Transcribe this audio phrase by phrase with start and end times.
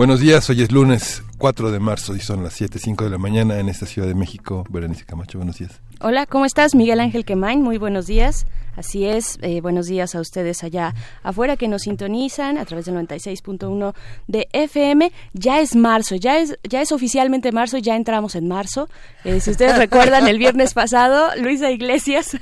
[0.00, 3.58] Buenos días, hoy es lunes 4 de marzo y son las 7.05 de la mañana
[3.58, 4.64] en esta Ciudad de México.
[4.70, 5.78] Berenice Camacho, buenos días.
[6.00, 6.74] Hola, ¿cómo estás?
[6.74, 8.46] Miguel Ángel Quemain, muy buenos días.
[8.80, 12.94] Así es, eh, buenos días a ustedes allá afuera que nos sintonizan a través del
[12.94, 13.94] 96.1
[14.26, 15.12] de FM.
[15.34, 18.88] Ya es marzo, ya es, ya es oficialmente marzo, ya entramos en marzo.
[19.24, 22.38] Eh, si ustedes recuerdan, el viernes pasado, Luisa Iglesias.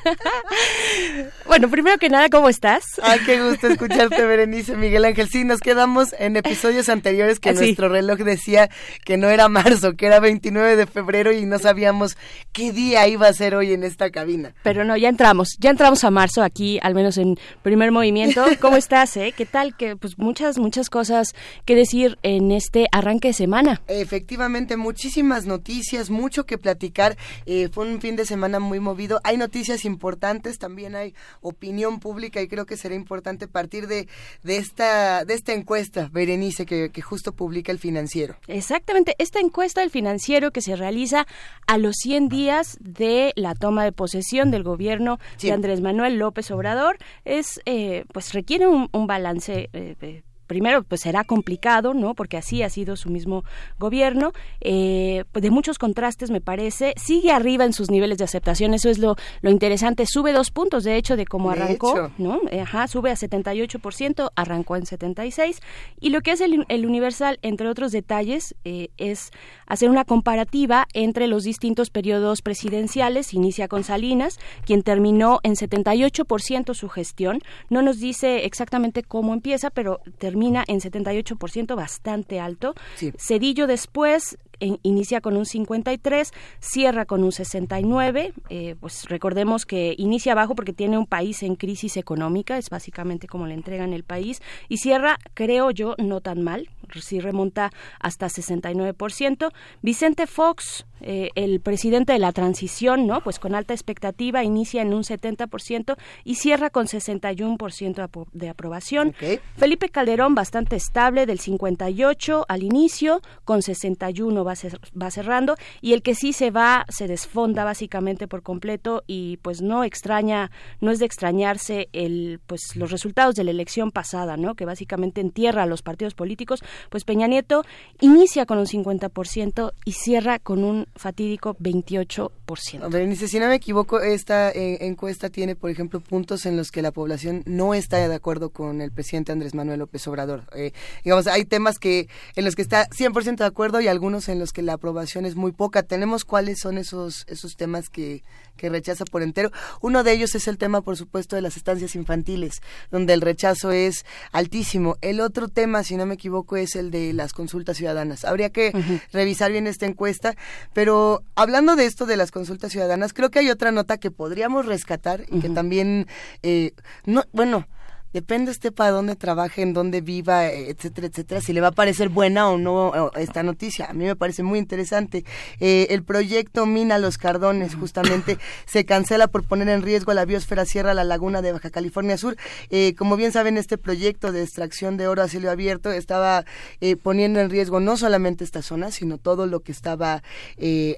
[1.49, 2.85] bueno, primero que nada, ¿cómo estás?
[3.03, 5.29] Ay, qué gusto escucharte, Berenice, Miguel Ángel.
[5.29, 8.71] Sí, nos quedamos en episodios anteriores que nuestro reloj decía
[9.05, 12.17] que no era marzo, que era 29 de febrero y no sabíamos
[12.53, 14.55] qué día iba a ser hoy en esta cabina.
[14.63, 18.45] Pero no, ya entramos, ya entramos a marzo aquí, al menos en primer movimiento.
[18.61, 19.17] ¿Cómo estás?
[19.17, 19.33] Eh?
[19.37, 19.77] ¿Qué tal?
[19.77, 23.81] Que pues muchas, muchas cosas que decir en este arranque de semana.
[23.89, 27.17] Efectivamente, muchísimas noticias, mucho que platicar.
[27.47, 29.21] Eh, fue un fin de semana muy movido.
[29.25, 34.09] Hay noticias importantes, también hay opinión pública y creo que será importante partir de,
[34.43, 38.37] de esta, de esta encuesta, Berenice, que, que justo publica el financiero.
[38.47, 41.27] Exactamente, esta encuesta del financiero que se realiza
[41.67, 46.51] a los 100 días de la toma de posesión del gobierno de Andrés Manuel López
[46.51, 52.63] Obrador es eh, pues requiere un, balance eh, primero pues será complicado no porque así
[52.65, 53.45] ha sido su mismo
[53.79, 54.33] gobierno.
[54.61, 56.95] Eh, pues, de muchos contrastes me parece.
[56.97, 58.75] Sigue arriba en sus niveles de aceptación.
[58.75, 60.07] Eso es lo, lo interesante.
[60.07, 64.87] Sube dos puntos de hecho de cómo arrancó no ajá sube a 78% arrancó en
[64.87, 65.61] 76
[66.01, 69.31] y lo que hace el, el Universal entre otros detalles eh, es
[69.67, 73.35] hacer una comparativa entre los distintos periodos presidenciales.
[73.35, 77.41] Inicia con Salinas quien terminó en 78% su gestión.
[77.69, 82.75] No nos dice exactamente cómo empieza pero termina termina en 78%, bastante alto.
[83.17, 88.33] Cedillo después inicia con un 53, cierra con un 69.
[88.51, 93.27] Eh, pues recordemos que inicia abajo porque tiene un país en crisis económica, es básicamente
[93.27, 96.69] como le entregan el país, y cierra, creo yo, no tan mal,
[97.01, 99.51] si remonta hasta 69%.
[99.83, 103.23] Vicente Fox, eh, el presidente de la transición, ¿no?
[103.23, 109.15] Pues con alta expectativa, inicia en un 70% y cierra con 61% de aprobación.
[109.57, 114.55] Felipe Calderón, bastante estable, del 58 al inicio, con 61 va,
[115.01, 119.63] va cerrando, y el que sí se va, se desfonda básicamente por completo y pues
[119.63, 120.51] no extraña,
[120.81, 124.55] no es de extrañarse el, pues los resultados de la elección pasada, ¿no?
[124.55, 127.65] Que básicamente entierra a los partidos políticos, pues Peña Nieto
[128.01, 132.91] inicia con un 50% y cierra con un fatídico 28%.
[132.91, 136.83] Berenice, si no me equivoco, esta eh, encuesta tiene, por ejemplo, puntos en los que
[136.83, 140.45] la población no está de acuerdo con el presidente Andrés Manuel López Obrador.
[140.55, 140.73] Eh,
[141.05, 144.53] digamos, hay temas que en los que está 100% de acuerdo y algunos en los
[144.53, 145.83] que la aprobación es muy poca.
[145.83, 148.23] Tenemos cuáles son esos esos temas que
[148.59, 149.51] que rechaza por entero.
[149.81, 152.61] Uno de ellos es el tema, por supuesto, de las estancias infantiles,
[152.91, 154.97] donde el rechazo es altísimo.
[155.01, 158.27] El otro tema, si no me equivoco, es el de las consultas ciudadanas.
[158.27, 158.73] Habría que
[159.13, 160.35] revisar bien esta encuesta,
[160.75, 164.67] pero hablando de esto de las consultas ciudadanas, creo que hay otra nota que podríamos
[164.67, 166.07] rescatar y que también,
[166.43, 166.73] eh,
[167.07, 167.67] no, bueno,
[168.13, 172.09] depende usted para dónde trabaje, en dónde viva, etcétera, etcétera, si le va a parecer
[172.09, 173.87] buena o no esta noticia.
[173.87, 175.25] A mí me parece muy interesante.
[175.61, 180.25] Eh, el proyecto Mina Los Cardones justamente se cancela por poner en riesgo a la
[180.25, 182.37] biosfera Sierra La Laguna de Baja California Sur.
[182.71, 186.45] Eh, como bien saben, este proyecto de extracción de oro a cielo abierto estaba
[186.81, 190.23] eh, poniendo en riesgo no solamente esta zona, sino todo lo que estaba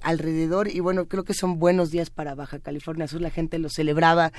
[0.03, 0.69] alrededor.
[0.69, 3.20] Y bueno, creo que son buenos días para Baja California Sur.
[3.20, 4.32] La gente lo celebraba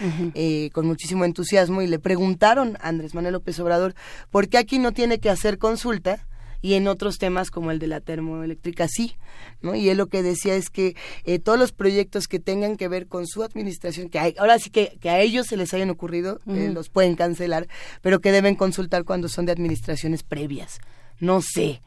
[0.73, 3.95] con muchísimo entusiasmo y le preguntaron Andrés Manuel López Obrador,
[4.29, 6.25] porque aquí no tiene que hacer consulta
[6.61, 9.15] y en otros temas como el de la termoeléctrica sí,
[9.61, 9.75] ¿no?
[9.75, 13.07] Y él lo que decía es que eh, todos los proyectos que tengan que ver
[13.07, 16.39] con su administración, que hay, ahora sí que, que a ellos se les hayan ocurrido,
[16.47, 17.67] eh, los pueden cancelar,
[18.01, 20.79] pero que deben consultar cuando son de administraciones previas.
[21.19, 21.81] No sé,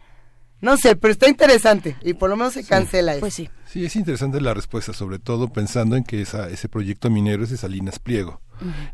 [0.61, 3.49] no sé, pero está interesante y por lo menos se cancela Pues sí.
[3.67, 7.51] Sí, es interesante la respuesta, sobre todo pensando en que esa, ese proyecto minero es
[7.51, 8.41] de Salinas Pliego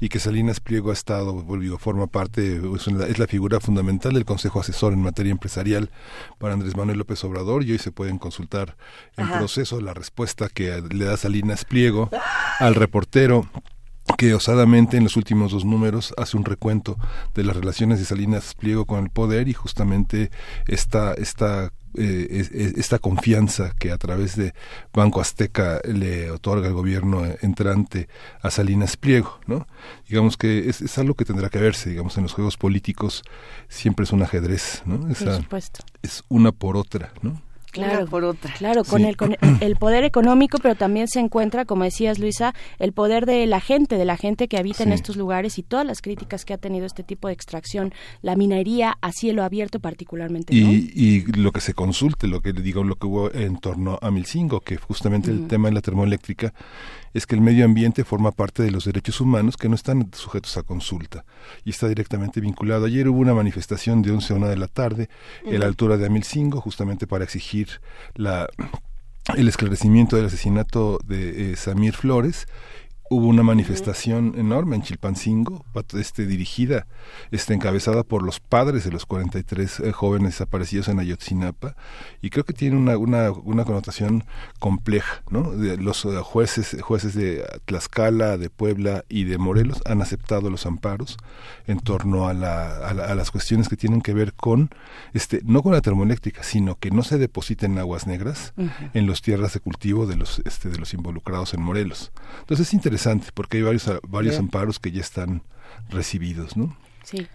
[0.01, 4.61] y que Salinas Pliego ha estado, volvido, forma parte, es, la figura fundamental del Consejo
[4.61, 5.91] Asesor en materia empresarial
[6.39, 8.77] para Andrés Manuel López Obrador y hoy se pueden consultar
[9.17, 12.11] en proceso la respuesta que le da Salinas Pliego
[12.59, 13.49] al reportero
[14.17, 16.99] que osadamente en los últimos dos números hace un recuento
[17.35, 20.31] de las relaciones de Salinas Pliego con el poder y justamente
[20.67, 24.55] esta, esta eh, esta confianza que a través de
[24.93, 28.09] Banco Azteca le otorga el gobierno entrante
[28.43, 29.67] a Salinas Pliego, ¿no?
[30.09, 33.23] Digamos que es, es, algo que tendrá que verse, digamos, en los juegos políticos
[33.69, 35.09] siempre es un ajedrez, ¿no?
[35.09, 35.41] Esa,
[36.03, 37.43] Es una por otra, ¿no?
[37.71, 38.53] Claro, por otra.
[38.55, 42.93] Claro, con, el, con el poder económico, pero también se encuentra, como decías Luisa, el
[42.93, 46.03] poder de la gente, de la gente que habita en estos lugares y todas las
[46.03, 50.55] críticas que ha tenido este tipo de extracción, la minería a cielo abierto particularmente.
[50.55, 54.11] Y, y lo que se consulte, lo que digo, lo que hubo en torno a
[54.11, 56.53] Milcingo, que justamente el tema de la termoeléctrica
[57.13, 60.57] es que el medio ambiente forma parte de los derechos humanos que no están sujetos
[60.57, 61.25] a consulta
[61.65, 62.87] y está directamente vinculado.
[62.87, 65.09] Ayer hubo una manifestación de 11 a 1 de la tarde
[65.45, 67.60] en la altura de Amilcingo justamente para exigir
[68.15, 68.49] la
[69.37, 72.47] el esclarecimiento del asesinato de eh, Samir Flores
[73.13, 75.67] hubo una manifestación enorme en Chilpancingo,
[75.99, 76.87] este, dirigida,
[77.33, 81.75] este, encabezada por los padres de los 43 eh, jóvenes desaparecidos en Ayotzinapa,
[82.23, 84.23] y creo que tiene una, una, una connotación
[84.61, 85.51] compleja, ¿no?
[85.51, 90.65] De los eh, jueces, jueces de Tlaxcala, de Puebla y de Morelos han aceptado los
[90.65, 91.17] amparos
[91.67, 94.71] en torno a, la, a, las cuestiones que tienen que ver con,
[95.15, 98.55] este, no con la termoeléctrica, sino que no se depositen aguas negras
[98.95, 102.13] en las tierras de cultivo de los, este, de los involucrados en Morelos.
[102.43, 103.00] Entonces es interesante
[103.35, 105.43] porque hay varios, varios amparos que ya están
[105.89, 106.77] recibidos, ¿no?
[107.05, 107.27] Sí.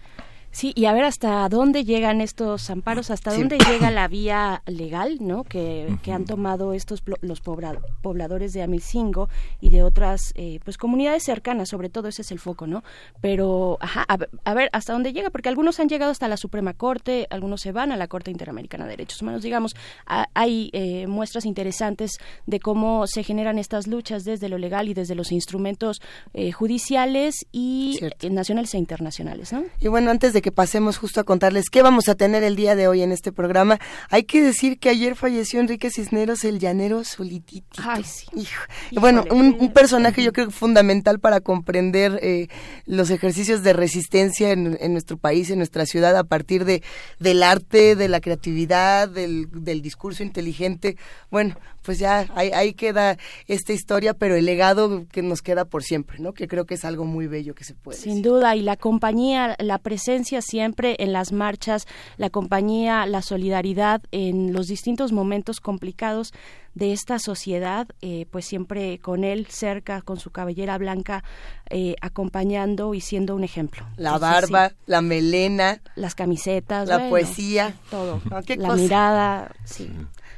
[0.56, 5.18] Sí, y a ver hasta dónde llegan estos amparos, hasta dónde llega la vía legal,
[5.20, 5.44] ¿no?
[5.44, 9.28] Que, que han tomado estos los pobladores de Amicingo
[9.60, 12.84] y de otras eh, pues comunidades cercanas, sobre todo ese es el foco, ¿no?
[13.20, 17.26] Pero, ajá, a, ver hasta dónde llega, porque algunos han llegado hasta la Suprema Corte,
[17.28, 19.76] algunos se van a la Corte Interamericana de Derechos Humanos, digamos,
[20.06, 22.12] hay eh, muestras interesantes
[22.46, 26.00] de cómo se generan estas luchas desde lo legal y desde los instrumentos
[26.32, 28.00] eh, judiciales y
[28.30, 29.62] nacionales e internacionales, ¿no?
[29.80, 32.76] Y bueno, antes de que pasemos justo a contarles qué vamos a tener el día
[32.76, 37.02] de hoy en este programa, hay que decir que ayer falleció Enrique Cisneros, el llanero
[37.02, 37.82] solitito.
[37.82, 38.46] Ay, sí.
[38.92, 42.46] Bueno, un, personaje yo creo fundamental para comprender eh,
[42.84, 46.84] los ejercicios de resistencia en, nuestro país, en nuestra ciudad, a partir de
[47.18, 50.96] del arte, de la creatividad, del, del discurso inteligente.
[51.28, 53.16] Bueno, pues ya ahí, ahí, queda
[53.46, 56.34] esta historia, pero el legado que nos queda por siempre, ¿no?
[56.34, 57.96] Que creo que es algo muy bello que se puede.
[57.96, 61.86] Sin duda, y la compañía, la presencia siempre en las marchas,
[62.16, 66.32] la compañía, la solidaridad en los distintos momentos complicados
[66.74, 71.22] de esta sociedad, eh, pues siempre con él cerca, con su cabellera blanca,
[71.70, 73.86] eh, acompañando y siendo un ejemplo.
[73.96, 78.20] La barba, la melena, las camisetas, la poesía, todo,
[78.58, 79.88] la mirada, sí.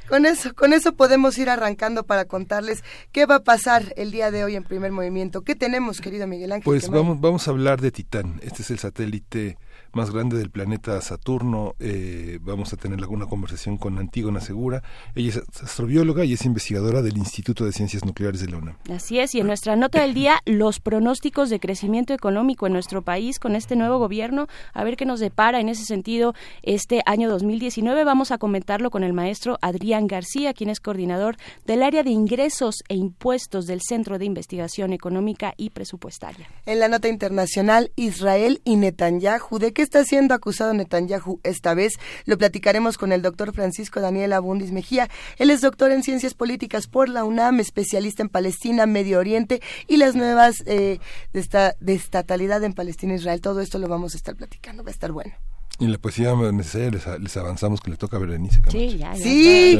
[0.09, 4.31] Con eso, con eso podemos ir arrancando para contarles qué va a pasar el día
[4.31, 5.43] de hoy en primer movimiento.
[5.43, 6.65] ¿Qué tenemos, querido Miguel Ángel?
[6.65, 8.39] Pues vamos, vamos a hablar de Titán.
[8.41, 9.57] Este es el satélite
[9.93, 11.75] más grande del planeta Saturno.
[11.79, 14.83] Eh, vamos a tener alguna conversación con Antígona Segura.
[15.15, 18.75] Ella es astrobióloga y es investigadora del Instituto de Ciencias Nucleares de la UNAM.
[18.93, 23.01] Así es, y en nuestra nota del día, los pronósticos de crecimiento económico en nuestro
[23.01, 24.47] país con este nuevo gobierno.
[24.73, 26.33] A ver qué nos depara en ese sentido
[26.63, 28.03] este año 2019.
[28.03, 32.83] Vamos a comentarlo con el maestro Adrián García, quien es coordinador del área de ingresos
[32.87, 36.47] e impuestos del Centro de Investigación Económica y Presupuestaria.
[36.65, 41.93] En la nota internacional, Israel y Netanyahu de qué está siendo acusado Netanyahu esta vez?
[42.25, 45.07] Lo platicaremos con el doctor Francisco Daniel Abundis Mejía.
[45.37, 49.95] Él es doctor en Ciencias Políticas por la UNAM, especialista en Palestina, Medio Oriente y
[49.95, 50.99] las nuevas eh,
[51.31, 53.39] de, esta, de estatalidad en Palestina e Israel.
[53.39, 55.31] Todo esto lo vamos a estar platicando, va a estar bueno.
[55.79, 59.79] Y en la poesía necesaria les, avanzamos que le toca a Berenice Sí, ya, sí.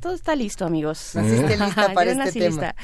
[0.00, 1.12] todo, está listo, amigos.
[1.14, 2.74] Naciste lista para este tema.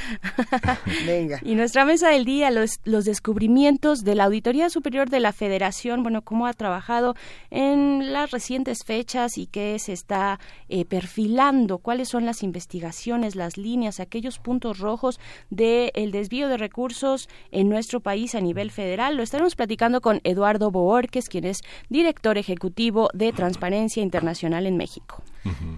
[1.07, 1.41] Venga.
[1.43, 6.05] Y nuestra mesa del día, los, los descubrimientos de la Auditoría Superior de la Federación,
[6.05, 7.17] bueno, cómo ha trabajado
[7.51, 10.39] en las recientes fechas y qué se está
[10.69, 15.19] eh, perfilando, cuáles son las investigaciones, las líneas, aquellos puntos rojos
[15.51, 19.17] del el desvío de recursos en nuestro país a nivel federal.
[19.17, 25.23] Lo estaremos platicando con Eduardo Boorques, quien es director ejecutivo de Transparencia Internacional en México.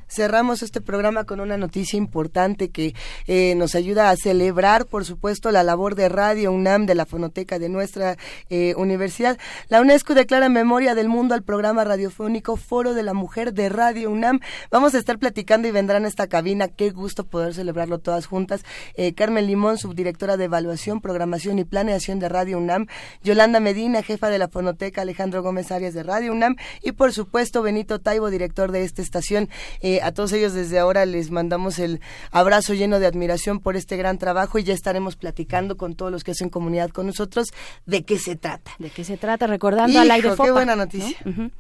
[0.09, 2.95] Cerramos este programa con una noticia importante que
[3.27, 7.59] eh, nos ayuda a celebrar, por supuesto, la labor de Radio UNAM de la fonoteca
[7.59, 8.17] de nuestra
[8.49, 9.39] eh, universidad.
[9.69, 14.11] La UNESCO declara memoria del mundo al programa radiofónico Foro de la Mujer de Radio
[14.11, 14.41] UNAM.
[14.71, 16.69] Vamos a estar platicando y vendrán a esta cabina.
[16.69, 18.65] Qué gusto poder celebrarlo todas juntas.
[18.95, 22.87] Eh, Carmen Limón, subdirectora de Evaluación, Programación y Planeación de Radio UNAM.
[23.23, 25.03] Yolanda Medina, jefa de la fonoteca.
[25.03, 26.48] Alejandro Gómez Arias de Radio UNAM.
[26.83, 29.49] Y por supuesto, Benito Taibo, director de esta estación
[29.81, 32.01] Eh, a todos ellos desde ahora les mandamos el
[32.31, 36.25] abrazo lleno de admiración por este gran trabajo y ya estaremos platicando con todos los
[36.25, 37.49] que hacen comunidad con nosotros
[37.87, 38.73] de qué se trata.
[38.79, 41.17] De qué se trata, recordando al aire Qué buena noticia.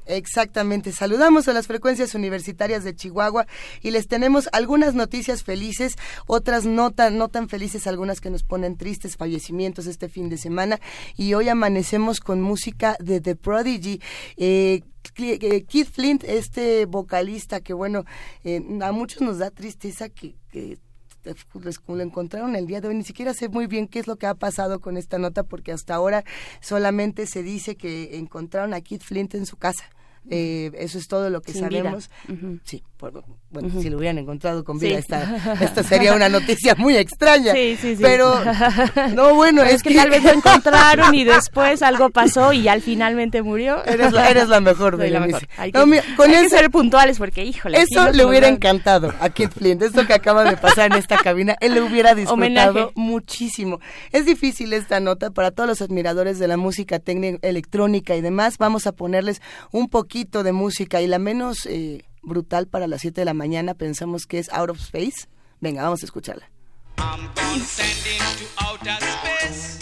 [0.07, 0.93] Exactamente.
[0.93, 3.47] Saludamos a las frecuencias universitarias de Chihuahua
[3.83, 8.43] y les tenemos algunas noticias felices, otras no tan, no tan felices, algunas que nos
[8.45, 10.81] ponen tristes, fallecimientos este fin de semana
[11.17, 14.01] y hoy amanecemos con música de The Prodigy.
[14.37, 14.78] Eh,
[15.19, 18.05] eh, Keith Flint, este vocalista que bueno,
[18.45, 20.79] eh, a muchos nos da tristeza que, que
[21.87, 22.95] lo encontraron el día de hoy.
[22.95, 25.73] Ni siquiera sé muy bien qué es lo que ha pasado con esta nota porque
[25.73, 26.25] hasta ahora
[26.61, 29.85] solamente se dice que encontraron a Keith Flint en su casa.
[30.31, 32.11] Eh, eso es todo lo que sabemos.
[32.65, 32.83] Sí,
[33.51, 37.55] bueno, si lo hubieran encontrado con vida, esta, sería una noticia muy extraña.
[37.59, 38.03] Sí, sí, sí.
[38.03, 38.35] Pero,
[39.15, 43.43] no, bueno, es, que, tal vez lo encontraron y después algo pasó y ya finalmente
[43.43, 43.85] murió.
[43.85, 45.49] Eres la, eres la mejor, la mejor.
[45.57, 47.81] Hay, que, ser puntuales porque, híjole.
[47.81, 49.83] Eso le hubiera encantado a Kit Flint.
[49.83, 53.81] Esto que acaba de pasar en esta cabina, él le hubiera disfrutado muchísimo.
[54.13, 58.59] Es difícil esta nota para todos los admiradores de la música técnica electrónica y demás.
[58.59, 59.41] Vamos a ponerles
[59.73, 61.67] un poquito de música y la menos...
[61.67, 65.29] Eh, brutal para las 7 de la mañana, pensamos que es Out of Space.
[65.61, 66.51] Venga, vamos a escucharla.
[68.77, 69.78] Primer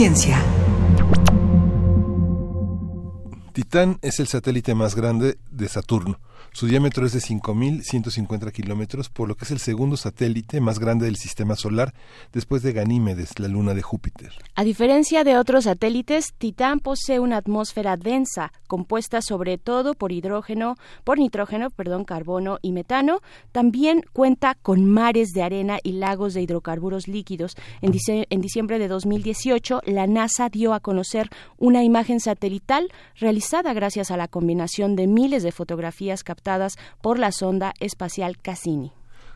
[0.00, 0.49] Lunes
[3.70, 6.18] Titán es el satélite más grande de Saturno
[6.52, 11.04] su diámetro es de 5.150 kilómetros, por lo que es el segundo satélite más grande
[11.04, 11.94] del sistema solar
[12.32, 14.32] después de Ganímedes, la luna de Júpiter.
[14.56, 20.74] A diferencia de otros satélites, Titán posee una atmósfera densa, compuesta sobre todo por hidrógeno,
[21.04, 23.20] por nitrógeno, perdón, carbono y metano.
[23.52, 27.54] También cuenta con mares de arena y lagos de hidrocarburos líquidos.
[27.80, 34.10] En, en diciembre de 2018, la NASA dio a conocer una imagen satelital realizada gracias
[34.10, 38.92] a la combinación de miles de fotografías captadas por la sonda espacial Cassini.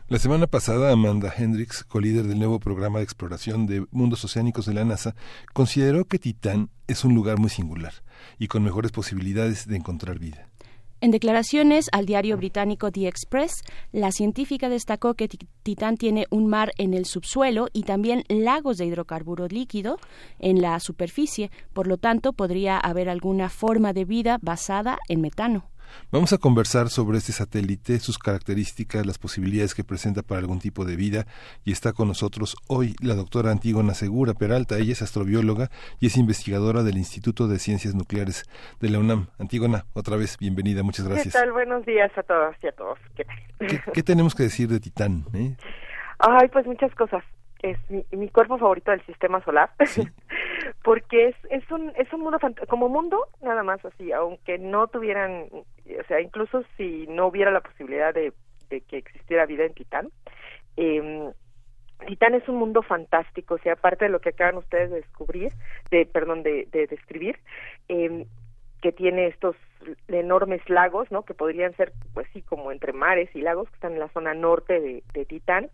[0.07, 4.73] La semana pasada, Amanda Hendricks, colíder del nuevo programa de exploración de mundos oceánicos de
[4.73, 5.15] la NASA,
[5.53, 7.93] consideró que Titán es un lugar muy singular
[8.37, 10.49] y con mejores posibilidades de encontrar vida.
[11.01, 13.61] En declaraciones al diario británico The Express,
[13.91, 18.85] la científica destacó que Titán tiene un mar en el subsuelo y también lagos de
[18.85, 19.99] hidrocarburo líquido
[20.39, 25.69] en la superficie, por lo tanto podría haber alguna forma de vida basada en metano.
[26.11, 30.85] Vamos a conversar sobre este satélite, sus características, las posibilidades que presenta para algún tipo
[30.85, 31.25] de vida
[31.63, 34.77] y está con nosotros hoy la doctora Antígona Segura Peralta.
[34.77, 38.45] Ella es astrobióloga y es investigadora del Instituto de Ciencias Nucleares
[38.79, 39.27] de la UNAM.
[39.39, 41.33] Antígona, otra vez bienvenida, muchas gracias.
[41.33, 41.51] ¿Qué tal?
[41.51, 42.99] Buenos días a todas y a todos.
[43.15, 43.25] ¿Qué
[43.93, 45.25] ¿Qué, tenemos que decir de Titán?
[45.33, 45.55] Eh?
[46.19, 47.23] Ay, pues muchas cosas.
[47.61, 49.71] Es mi, cuerpo favorito del sistema solar.
[50.83, 55.47] porque es, es un es un mundo como mundo nada más así aunque no tuvieran
[55.51, 58.33] o sea incluso si no hubiera la posibilidad de,
[58.69, 60.09] que existiera vida en Titán
[60.77, 61.29] eh,
[62.07, 65.53] Titán es un mundo fantástico o sea aparte de lo que acaban ustedes de descubrir
[65.91, 67.39] de perdón de, de describir
[67.87, 68.25] eh,
[68.81, 69.55] que tiene estos
[70.07, 71.23] enormes lagos, ¿no?
[71.23, 74.33] Que podrían ser, pues sí, como entre mares y lagos que están en la zona
[74.33, 75.69] norte de, de Titán,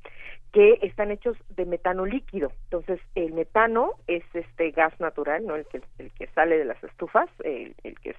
[0.51, 2.51] que están hechos de metano líquido.
[2.65, 5.55] Entonces, el metano es este gas natural, ¿no?
[5.55, 8.15] El que, el que sale de las estufas, el, el que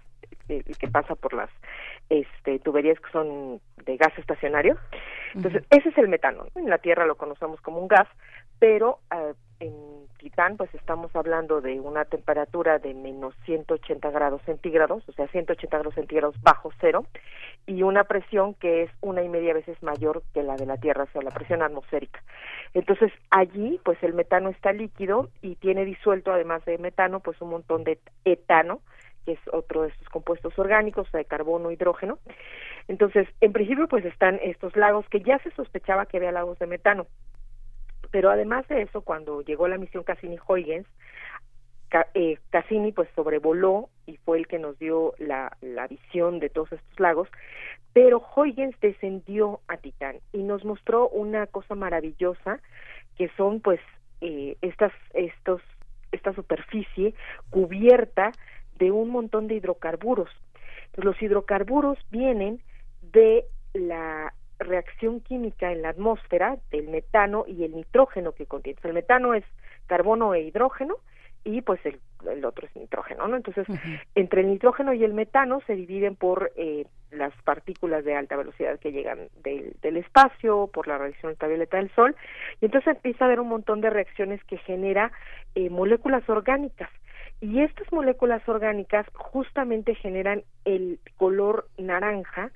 [0.48, 1.50] el, que pasa por las
[2.08, 4.76] este, tuberías que son de gas estacionario.
[5.34, 6.46] Entonces, ese es el metano.
[6.54, 8.08] En la Tierra lo conocemos como un gas,
[8.58, 15.08] pero uh, en Titán pues estamos hablando de una temperatura de menos 180 grados centígrados,
[15.08, 17.06] o sea, 180 grados centígrados bajo cero,
[17.66, 21.04] y una presión que es una y media veces mayor que la de la Tierra,
[21.04, 22.22] o sea, la presión atmosférica.
[22.74, 27.50] Entonces, allí pues el metano está líquido y tiene disuelto, además de metano, pues un
[27.50, 28.80] montón de etano,
[29.24, 32.18] que es otro de estos compuestos orgánicos, o sea, de carbono, hidrógeno.
[32.88, 36.66] Entonces, en principio, pues están estos lagos que ya se sospechaba que había lagos de
[36.66, 37.06] metano
[38.12, 40.86] pero además de eso, cuando llegó la misión Cassini-Huygens,
[42.14, 45.56] eh, Cassini pues sobrevoló y fue el que nos dio la,
[45.88, 47.28] visión de todos estos lagos,
[47.92, 52.60] pero Huygens descendió a Titán y nos mostró una cosa maravillosa
[53.16, 53.80] que son pues
[54.20, 55.60] eh, estas estos
[56.12, 57.14] esta superficie
[57.50, 58.32] cubierta
[58.78, 60.30] de un montón de hidrocarburos.
[60.96, 62.62] los hidrocarburos vienen
[63.00, 68.78] de la reacción química en la atmósfera del metano y el nitrógeno que contiene.
[68.82, 69.44] El metano es
[69.86, 70.96] carbono e hidrógeno
[71.44, 71.98] y pues el,
[72.30, 73.36] el otro es nitrógeno, ¿no?
[73.36, 73.66] Entonces,
[74.14, 78.78] entre el nitrógeno y el metano se dividen por eh, las partículas de alta velocidad
[78.78, 82.14] que llegan del, del espacio, por la radiación ultravioleta del sol,
[82.60, 85.10] y entonces empieza a haber un montón de reacciones que genera
[85.54, 86.90] eh, moléculas orgánicas.
[87.40, 92.52] Y estas moléculas orgánicas justamente generan el color naranja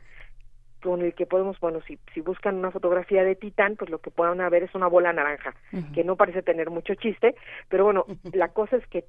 [0.82, 4.10] con el que podemos, bueno, si, si buscan una fotografía de Titán, pues lo que
[4.10, 5.54] puedan ver es una bola naranja,
[5.94, 7.34] que no parece tener mucho chiste,
[7.68, 9.04] pero bueno, la cosa es que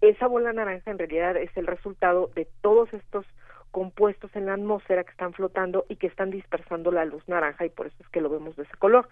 [0.00, 3.26] esa bola naranja en realidad es el resultado de todos estos
[3.70, 7.70] compuestos en la atmósfera que están flotando y que están dispersando la luz naranja y
[7.70, 9.08] por eso es que lo vemos de ese color.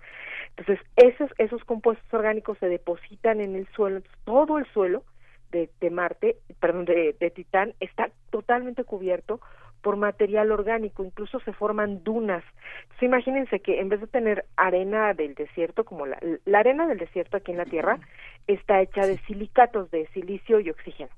[0.51, 5.03] Entonces, esos, esos compuestos orgánicos se depositan en el suelo, todo el suelo
[5.51, 9.41] de, de Marte, perdón, de, de Titán está totalmente cubierto
[9.83, 12.45] por material orgánico, incluso se forman dunas.
[12.83, 16.99] Entonces, imagínense que en vez de tener arena del desierto, como la, la arena del
[16.99, 17.99] desierto aquí en la Tierra,
[18.47, 21.11] está hecha de silicatos de silicio y oxígeno.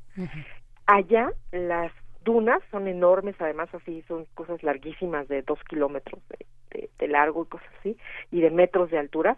[0.86, 1.92] Allá las
[2.24, 7.48] dunas son enormes, además así son cosas larguísimas de dos kilómetros de, de, largo y
[7.48, 7.96] cosas así,
[8.30, 9.36] y de metros de altura.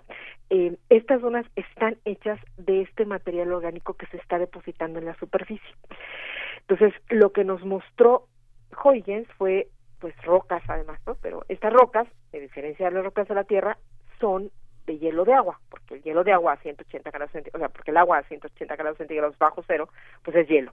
[0.50, 5.16] Eh, estas dunas están hechas de este material orgánico que se está depositando en la
[5.16, 5.74] superficie.
[6.68, 8.26] Entonces, lo que nos mostró
[8.84, 11.16] Huygens fue pues rocas además, ¿no?
[11.22, 13.78] Pero estas rocas, a diferencia de las rocas de la Tierra,
[14.20, 14.50] son
[14.86, 17.68] de hielo de agua, porque el hielo de agua a 180 grados centígrados, o sea,
[17.74, 19.88] porque el agua a 180 grados centígrados bajo cero,
[20.22, 20.72] pues es hielo.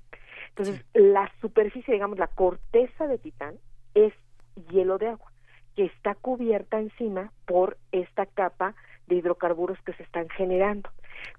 [0.49, 3.55] Entonces, la superficie, digamos, la corteza de Titán
[3.95, 4.13] es
[4.69, 5.31] hielo de agua,
[5.75, 8.75] que está cubierta encima por esta capa
[9.07, 10.89] de hidrocarburos que se están generando.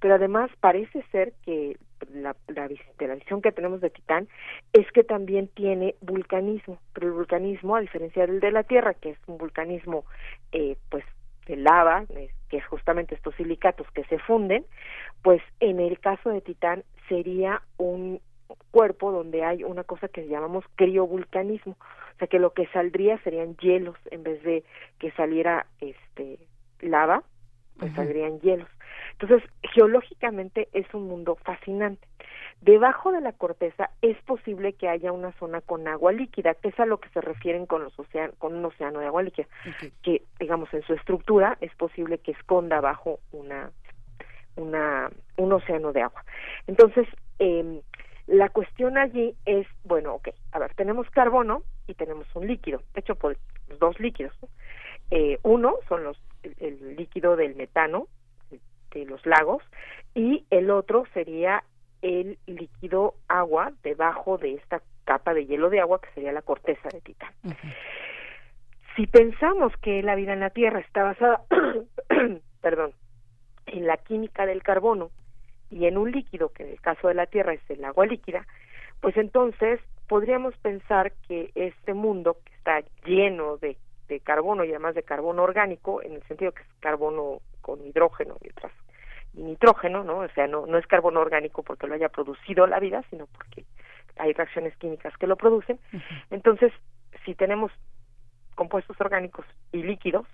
[0.01, 1.77] Pero además parece ser que
[2.13, 4.29] la, la, de la visión que tenemos de Titán
[4.73, 9.11] es que también tiene vulcanismo, pero el vulcanismo, a diferencia del de la Tierra, que
[9.11, 10.05] es un vulcanismo
[10.53, 11.05] eh, pues
[11.47, 12.05] de lava,
[12.49, 14.65] que es justamente estos silicatos que se funden,
[15.23, 18.21] pues en el caso de Titán sería un
[18.71, 21.77] cuerpo donde hay una cosa que llamamos criovulcanismo,
[22.15, 24.65] o sea que lo que saldría serían hielos en vez de
[24.99, 26.39] que saliera este
[26.81, 27.23] lava,
[27.79, 28.69] pues saldrían hielos.
[29.19, 32.07] Entonces, geológicamente es un mundo fascinante.
[32.61, 36.81] Debajo de la corteza es posible que haya una zona con agua líquida, que es
[36.81, 37.93] a lo que se refieren con los
[38.39, 39.47] con un océano de agua líquida,
[40.03, 43.71] que digamos en su estructura es posible que esconda bajo una
[44.57, 46.25] una un océano de agua.
[46.67, 47.07] Entonces,
[47.39, 47.83] eh,
[48.27, 53.15] la cuestión allí es, bueno, ok, a ver, tenemos carbono y tenemos un líquido, hecho
[53.15, 53.37] por
[53.79, 54.35] dos líquidos.
[55.11, 56.19] Eh, uno son los
[56.61, 58.09] el líquido del metano,
[58.95, 59.63] de los lagos
[60.15, 61.65] y el otro sería
[62.03, 66.89] el líquido agua debajo de esta capa de hielo de agua que sería la corteza
[66.91, 67.33] de titán.
[68.97, 71.43] Si pensamos que la vida en la Tierra está basada,
[72.61, 72.93] perdón,
[73.67, 75.11] en la química del carbono
[75.71, 78.47] y en un líquido que en el caso de la Tierra es el agua líquida,
[79.01, 83.77] pues entonces podríamos pensar que este mundo que está lleno de,
[84.09, 88.37] de carbono y además de carbono orgánico, en el sentido que es carbono con hidrógeno
[88.43, 88.73] y otras
[89.35, 90.19] nitrógeno, ¿no?
[90.19, 93.65] O sea, no, no es carbono orgánico porque lo haya producido la vida, sino porque
[94.17, 95.79] hay reacciones químicas que lo producen.
[96.31, 96.73] Entonces,
[97.25, 97.73] si tenemos
[98.55, 100.27] compuestos orgánicos y líquidos,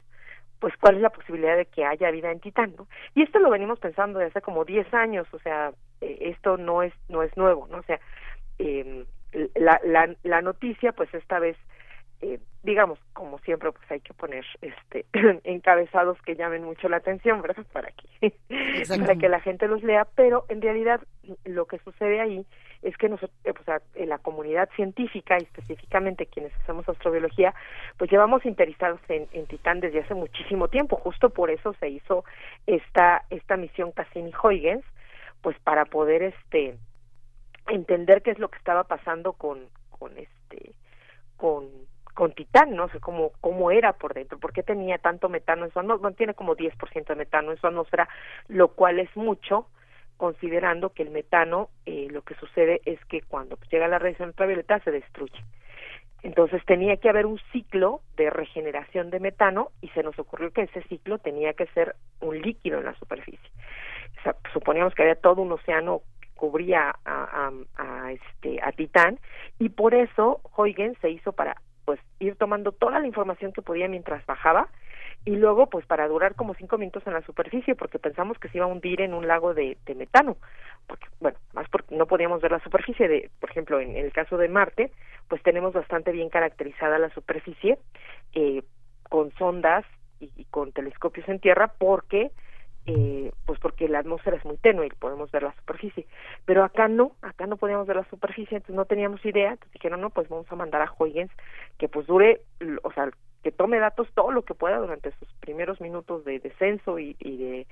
[0.59, 2.87] pues cuál es la posibilidad de que haya vida en Titán, ¿no?
[3.15, 6.83] Y esto lo venimos pensando desde hace como 10 años, o sea, eh, esto no
[6.83, 7.79] es no es nuevo, ¿no?
[7.79, 7.99] O sea,
[8.59, 9.07] eh,
[9.55, 11.57] la, la, la noticia, pues esta vez
[12.23, 15.07] eh, digamos, como siempre, pues hay que poner este
[15.45, 17.65] encabezados que llamen mucho la atención, ¿verdad?
[17.73, 18.37] Para que,
[18.89, 21.01] para que la gente los lea, pero en realidad
[21.45, 22.45] lo que sucede ahí
[22.83, 27.55] es que nosotros, eh, o sea, en la comunidad científica y específicamente quienes hacemos astrobiología,
[27.97, 32.25] pues llevamos interesados en, en Titán desde hace muchísimo tiempo, justo por eso se hizo
[32.67, 34.85] esta, esta misión Cassini-Huygens,
[35.43, 36.77] pues para poder este
[37.69, 40.75] entender qué es lo que estaba pasando con, con este
[41.37, 41.65] con
[42.15, 45.73] con Titán, no sé cómo, cómo era por dentro, por qué tenía tanto metano en
[45.73, 48.09] su atmósfera, tiene como 10% de metano en su atmósfera,
[48.49, 49.67] lo cual es mucho,
[50.17, 54.79] considerando que el metano, eh, lo que sucede es que cuando llega la radiación ultravioleta
[54.81, 55.43] se destruye.
[56.23, 60.63] Entonces tenía que haber un ciclo de regeneración de metano y se nos ocurrió que
[60.63, 63.51] ese ciclo tenía que ser un líquido en la superficie.
[64.19, 67.51] O sea, suponíamos que había todo un océano que cubría a,
[68.13, 69.19] este a Titán
[69.59, 73.89] y por eso Huygens se hizo para pues ir tomando toda la información que podía
[73.89, 74.69] mientras bajaba
[75.25, 78.59] y luego pues para durar como cinco minutos en la superficie porque pensamos que se
[78.59, 80.37] iba a hundir en un lago de, metano
[80.87, 84.39] porque bueno más porque no podíamos ver la superficie de por ejemplo en, el caso
[84.39, 84.93] de Marte
[85.29, 87.79] pues tenemos bastante bien caracterizada la superficie
[88.35, 88.63] eh,
[89.09, 89.85] con sondas
[90.21, 92.31] y, con telescopios en tierra porque
[92.87, 96.07] eh, pues porque la atmósfera es muy tenue y podemos ver la superficie.
[96.45, 100.01] Pero acá no, acá no podíamos ver la superficie, entonces no teníamos idea, entonces dijeron,
[100.01, 101.31] no, pues vamos a mandar a Huygens
[101.79, 102.43] que pues dure,
[102.83, 103.11] o sea,
[103.43, 107.67] que tome datos todo lo que pueda durante sus primeros minutos de descenso y, de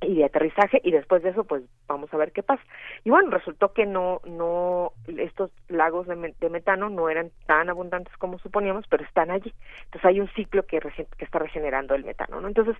[0.00, 2.62] y de aterrizaje y después de eso pues vamos a ver qué pasa.
[3.04, 8.38] Y bueno resultó que no no estos lagos de, metano no eran tan abundantes como
[8.38, 9.52] suponíamos pero están allí.
[9.86, 12.76] Entonces hay un ciclo que, que está regenerando el metano no entonces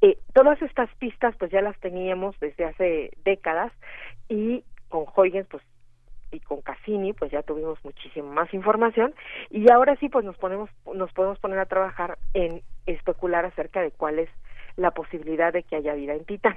[0.00, 3.72] eh, todas estas pistas pues ya las teníamos desde hace décadas
[4.28, 5.62] y con Huygens pues
[6.34, 9.14] y con Cassini pues ya tuvimos muchísima más información
[9.50, 13.90] y ahora sí pues nos ponemos nos podemos poner a trabajar en especular acerca de
[13.90, 14.30] cuál es
[14.76, 16.56] la posibilidad de que haya vida en Titán.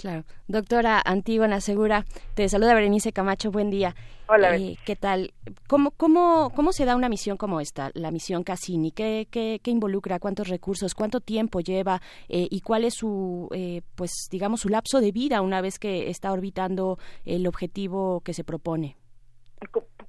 [0.00, 0.24] Claro.
[0.48, 3.94] Doctora Antígona Segura, te saluda Berenice Camacho, buen día.
[4.28, 4.56] Hola.
[4.56, 5.34] Eh, ¿Qué tal?
[5.68, 8.92] ¿Cómo, cómo, ¿Cómo se da una misión como esta, la misión Cassini?
[8.92, 10.18] ¿Qué, qué, qué involucra?
[10.18, 10.94] ¿Cuántos recursos?
[10.94, 12.00] ¿Cuánto tiempo lleva?
[12.30, 16.08] Eh, ¿Y cuál es su, eh, pues, digamos, su lapso de vida una vez que
[16.08, 18.96] está orbitando el objetivo que se propone?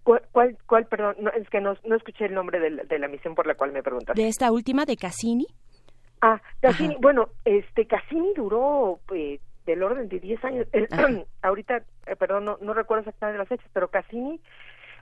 [0.04, 1.16] ¿Cuál, cuál, perdón?
[1.38, 3.84] es que no, no escuché el nombre de de la misión por la cual me
[3.84, 4.22] preguntaste.
[4.22, 5.48] ¿De esta última, de Cassini?
[6.22, 10.68] Ah, Cassini, bueno, este Cassini duró eh, del orden de 10 años.
[11.42, 14.40] ahorita, eh, perdón, no, no recuerdo exactamente las fechas, pero Cassini,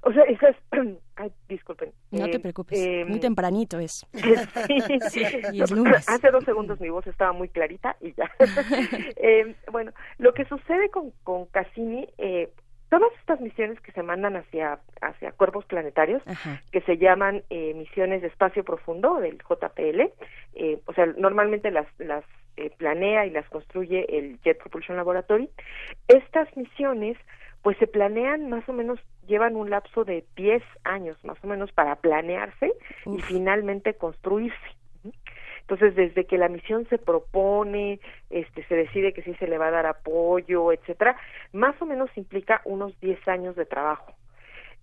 [0.02, 0.56] o sea, esas,
[1.16, 1.92] ay, disculpen.
[2.12, 4.06] No te eh, preocupes, muy em, tempranito es.
[5.12, 6.08] sí, y es lunes.
[6.08, 8.32] Hace dos segundos mi voz estaba muy clarita y ya.
[9.18, 12.50] eh, bueno, lo que sucede con, con Cassini, eh,
[12.90, 16.22] todas estas misiones que se mandan hacia hacia cuerpos planetarios
[16.72, 20.02] que se llaman eh, misiones de espacio profundo del JPL
[20.56, 22.24] eh, o sea normalmente las las
[22.58, 25.50] eh, planea y las construye el Jet Propulsion Laboratory
[26.08, 27.18] estas misiones
[27.62, 31.72] pues se planean más o menos llevan un lapso de 10 años más o menos
[31.72, 32.74] para planearse
[33.06, 34.58] y finalmente construirse
[35.70, 38.00] entonces, desde que la misión se propone,
[38.32, 41.16] este, se decide que sí se le va a dar apoyo, etcétera,
[41.54, 44.12] más o menos implica unos 10 años de trabajo.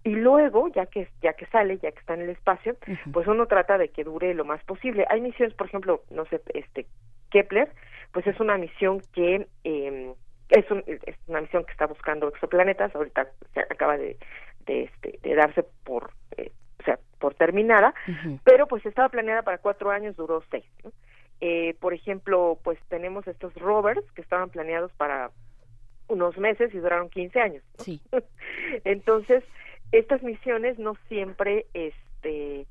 [0.05, 2.77] Y luego, ya que ya que sale, ya que está en el espacio,
[3.13, 5.05] pues uno trata de que dure lo más posible.
[5.11, 6.87] Hay misiones, por ejemplo, no sé, este
[7.33, 7.69] Kepler,
[8.13, 10.15] pues es una misión que eh,
[10.51, 12.95] es, es una misión que está buscando exoplanetas.
[12.95, 14.17] Ahorita se acaba de,
[14.67, 16.53] de, este, de darse por eh,
[17.27, 17.93] por terminada,
[18.45, 20.65] pero pues estaba planeada para cuatro años, duró seis.
[21.41, 25.33] Eh, por ejemplo, pues tenemos estos rovers que estaban planeados para
[26.07, 27.65] unos meses y duraron 15 años.
[27.79, 28.01] Sí.
[28.85, 29.43] Entonces,
[29.91, 32.69] estas misiones no siempre este,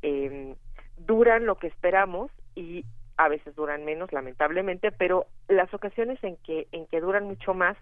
[0.00, 0.54] eh,
[0.96, 2.86] duran lo que esperamos y
[3.18, 7.76] a veces duran menos, lamentablemente, pero las ocasiones en que en que duran mucho más,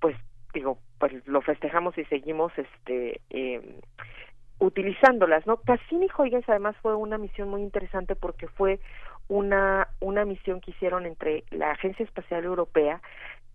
[0.00, 0.16] pues
[0.54, 3.60] digo, pues lo festejamos y seguimos este eh,
[4.60, 5.56] utilizándolas, ¿no?
[5.58, 8.78] Cassini Huygens además fue una misión muy interesante porque fue
[9.28, 13.00] una, una misión que hicieron entre la Agencia Espacial Europea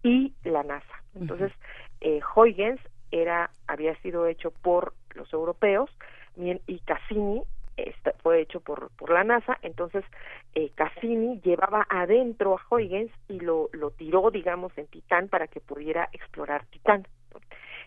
[0.04, 1.04] y la NASA.
[1.15, 1.52] Entonces,
[2.02, 2.80] eh, Huygens
[3.12, 5.89] era, había sido hecho por los europeos
[6.36, 7.44] y Cassini
[8.22, 10.04] fue hecho por, por la NASA, entonces
[10.54, 15.60] eh, Cassini llevaba adentro a Huygens y lo, lo tiró, digamos, en Titán para que
[15.60, 17.08] pudiera explorar Titán.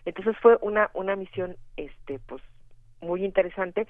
[0.05, 2.41] Entonces fue una, una misión, este, pues,
[3.01, 3.87] muy interesante.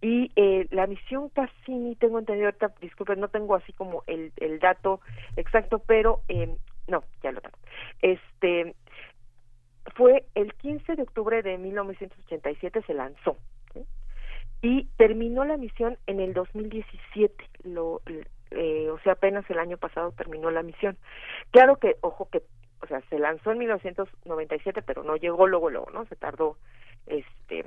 [0.00, 4.58] Y eh, la misión Cassini tengo entendido ahorita disculpen no tengo así como el, el
[4.58, 5.00] dato
[5.36, 6.54] exacto pero eh,
[6.88, 7.58] no ya lo tengo.
[8.00, 8.74] Este
[9.96, 13.36] fue el 15 de octubre de 1987 se lanzó
[14.62, 18.00] y terminó la misión en el 2017 lo
[18.52, 20.96] eh, o sea apenas el año pasado terminó la misión.
[21.50, 22.42] Claro que ojo que
[22.80, 26.56] o sea se lanzó en 1997 pero no llegó luego luego no se tardó
[27.06, 27.66] este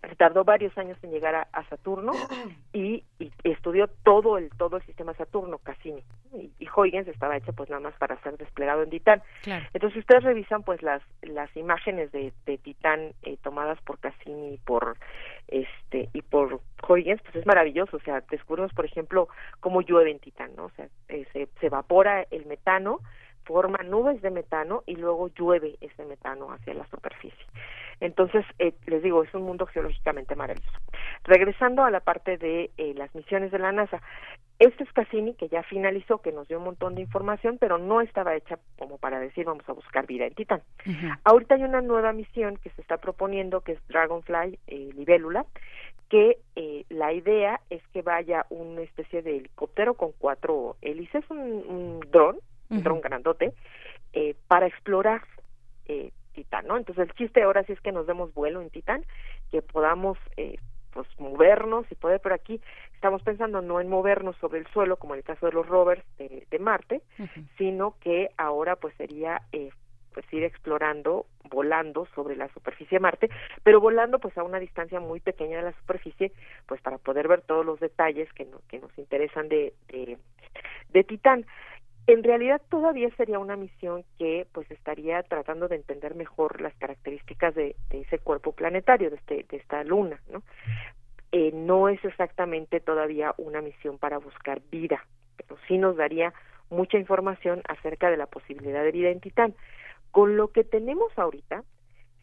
[0.00, 2.12] se tardó varios años en llegar a, Saturno
[2.72, 3.04] y,
[3.44, 6.02] estudió todo el todo el sistema Saturno Cassini.
[6.32, 9.22] Y, y, Huygens estaba hecho pues nada más para ser desplegado en Titán.
[9.44, 14.54] Entonces si ustedes revisan pues las las imágenes de, de Titán eh, tomadas por Cassini
[14.54, 14.96] y por
[15.48, 17.96] este y por Huygens pues es maravilloso.
[17.96, 19.28] O sea descubrimos por ejemplo
[19.60, 23.00] cómo llueve en Titán no o sea eh, se, se evapora el metano
[23.48, 27.44] forma nubes de metano y luego llueve ese metano hacia la superficie
[28.00, 30.78] entonces, eh, les digo, es un mundo geológicamente maravilloso.
[31.24, 34.00] Regresando a la parte de eh, las misiones de la NASA,
[34.58, 38.00] este es Cassini, que ya finalizó, que nos dio un montón de información, pero no
[38.00, 40.62] estaba hecha como para decir vamos a buscar vida en Titán.
[41.24, 45.46] Ahorita hay una nueva misión que se está proponiendo, que es Dragonfly eh, Libélula,
[46.08, 52.00] que eh, la idea es que vaya una especie de helicóptero con cuatro hélices, un,
[52.10, 52.38] dron,
[52.70, 53.52] un dron grandote,
[54.12, 55.22] eh, para explorar
[55.86, 56.76] eh, Titán, ¿no?
[56.76, 59.04] Entonces el chiste ahora sí es que nos demos vuelo en Titán,
[59.50, 60.56] que podamos eh,
[60.92, 62.60] pues movernos y poder, pero aquí
[62.94, 66.02] estamos pensando no en movernos sobre el suelo como en el caso de los rovers
[66.18, 67.02] de, Marte,
[67.56, 69.70] sino que ahora pues sería eh,
[70.12, 73.30] pues ir explorando, volando sobre la superficie de Marte,
[73.62, 76.32] pero volando pues a una distancia muy pequeña de la superficie,
[76.66, 80.18] pues para poder ver todos los detalles que, que nos interesan de, de,
[80.90, 81.46] de Titán
[82.08, 87.54] en realidad todavía sería una misión que pues estaría tratando de entender mejor las características
[87.54, 90.42] de, ese cuerpo planetario, de, este, de esta luna, ¿no?
[91.32, 96.32] Eh, no es exactamente todavía una misión para buscar vida, pero sí nos daría
[96.70, 99.54] mucha información acerca de la posibilidad de vida en Titán.
[100.10, 101.62] Con lo que tenemos ahorita,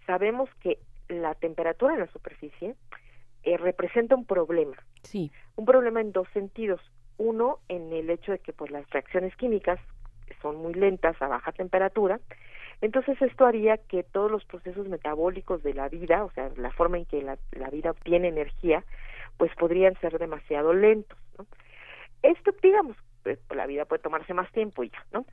[0.08, 2.74] sabemos que la temperatura en la superficie
[3.44, 4.78] eh, representa un problema.
[5.04, 5.32] Sí.
[5.56, 6.82] Un problema en dos sentidos.
[7.18, 9.80] Uno, en el hecho de que pues las reacciones químicas
[10.42, 12.20] son muy lentas a baja temperatura,
[12.82, 16.98] entonces esto haría que todos los procesos metabólicos de la vida, o sea, la forma
[16.98, 17.38] en que la,
[17.70, 18.84] vida obtiene energía,
[19.38, 21.46] pues podrían ser demasiado lentos, ¿no?
[22.22, 25.26] Esto, digamos, pues, la vida puede tomarse más tiempo y ya, ¿no?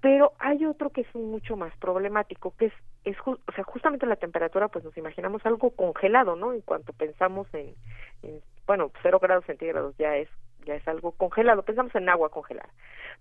[0.00, 2.72] Pero hay otro que es mucho más problemático, que es,
[3.04, 6.52] es o sea, justamente la temperatura, pues nos imaginamos algo congelado, ¿no?
[6.52, 7.74] En cuanto pensamos en,
[8.22, 10.28] en bueno, cero grados centígrados ya es
[10.66, 12.68] ya es algo congelado, pensamos en agua congelada.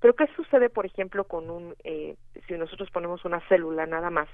[0.01, 2.15] Pero ¿qué sucede, por ejemplo, con un, eh,
[2.47, 4.27] si nosotros ponemos una célula nada más?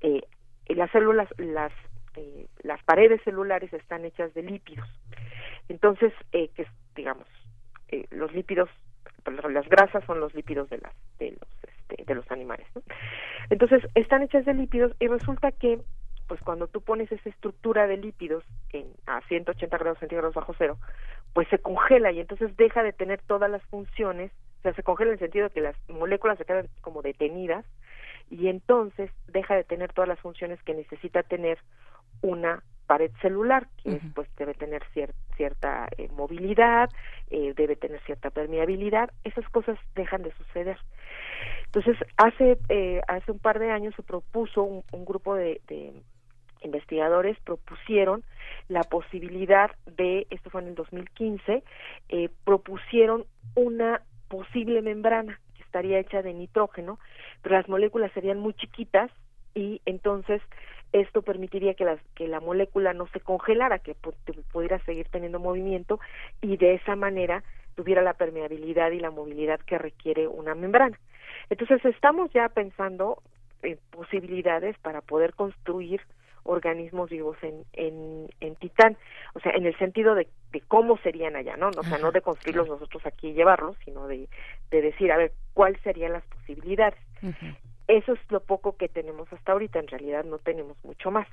[0.00, 0.22] Eh,
[0.68, 1.72] las células, las,
[2.16, 4.88] eh, las paredes celulares están hechas de lípidos.
[5.68, 7.26] Entonces, eh, que digamos,
[7.88, 8.68] eh, los lípidos,
[9.26, 12.66] las grasas son los lípidos de las, de los, este, de los animales.
[13.50, 15.80] Entonces, están hechas de lípidos y resulta que
[16.26, 20.76] pues cuando tú pones esa estructura de lípidos en, a 180 grados centígrados bajo cero,
[21.38, 25.10] pues se congela y entonces deja de tener todas las funciones, o sea, se congela
[25.10, 27.64] en el sentido de que las moléculas se quedan como detenidas
[28.28, 31.58] y entonces deja de tener todas las funciones que necesita tener
[32.22, 34.82] una pared celular, que es, pues debe tener
[35.36, 36.90] cierta eh, movilidad,
[37.30, 40.76] eh, debe tener cierta permeabilidad, esas cosas dejan de suceder.
[41.66, 45.60] Entonces, hace, eh, hace un par de años se propuso un, grupo de,
[46.62, 48.24] investigadores propusieron
[48.68, 51.62] la posibilidad de, esto fue en el 2015,
[52.08, 56.98] eh, propusieron una posible membrana que estaría hecha de nitrógeno,
[57.42, 59.10] pero las moléculas serían muy chiquitas
[59.54, 60.42] y entonces
[60.92, 63.94] esto permitiría que, las, que la molécula no se congelara, que
[64.52, 66.00] pudiera seguir teniendo movimiento
[66.40, 67.42] y de esa manera
[67.74, 70.98] tuviera la permeabilidad y la movilidad que requiere una membrana.
[71.50, 73.22] Entonces estamos ya pensando
[73.62, 76.00] en posibilidades para poder construir
[76.48, 78.96] organismos vivos en, en, en Titán,
[79.34, 81.68] o sea, en el sentido de, de cómo serían allá, ¿no?
[81.68, 84.28] O sea, no de construirlos nosotros aquí y llevarlos, sino de,
[84.70, 86.98] de decir, a ver, cuáles serían las posibilidades.
[87.86, 91.28] Eso es lo poco que tenemos hasta ahorita, en realidad no tenemos mucho más.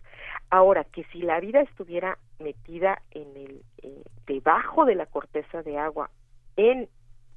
[0.49, 5.77] Ahora, que si la vida estuviera metida en el, eh, debajo de la corteza de
[5.77, 6.09] agua,
[6.57, 6.89] en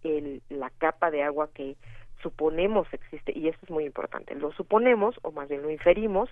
[0.02, 1.76] el, la capa de agua que
[2.22, 6.31] suponemos existe, y esto es muy importante, lo suponemos, o más bien lo inferimos,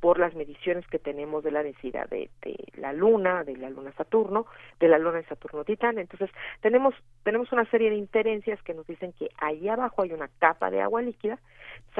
[0.00, 2.30] por las mediciones que tenemos de la densidad de,
[2.76, 4.46] la Luna, de la Luna Saturno,
[4.78, 5.98] de la Luna de Saturno Titán.
[5.98, 10.28] Entonces, tenemos, tenemos una serie de inferencias que nos dicen que ahí abajo hay una
[10.38, 11.38] capa de agua líquida,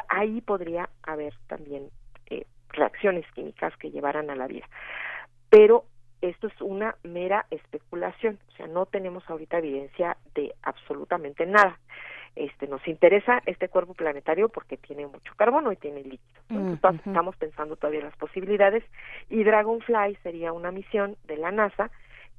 [0.09, 1.88] ahí podría haber también
[2.31, 4.68] eh, reacciones químicas que llevaran a la vida.
[5.51, 5.85] Pero
[6.20, 11.78] esto es una mera especulación, o sea, no tenemos ahorita evidencia de absolutamente nada.
[12.37, 16.42] este nos interesa este cuerpo planetario porque tiene mucho carbono y tiene líquido.
[16.48, 18.85] Mm, estamos pensando todavía las posibilidades
[19.28, 21.90] y Dragonfly sería una misión de la NASA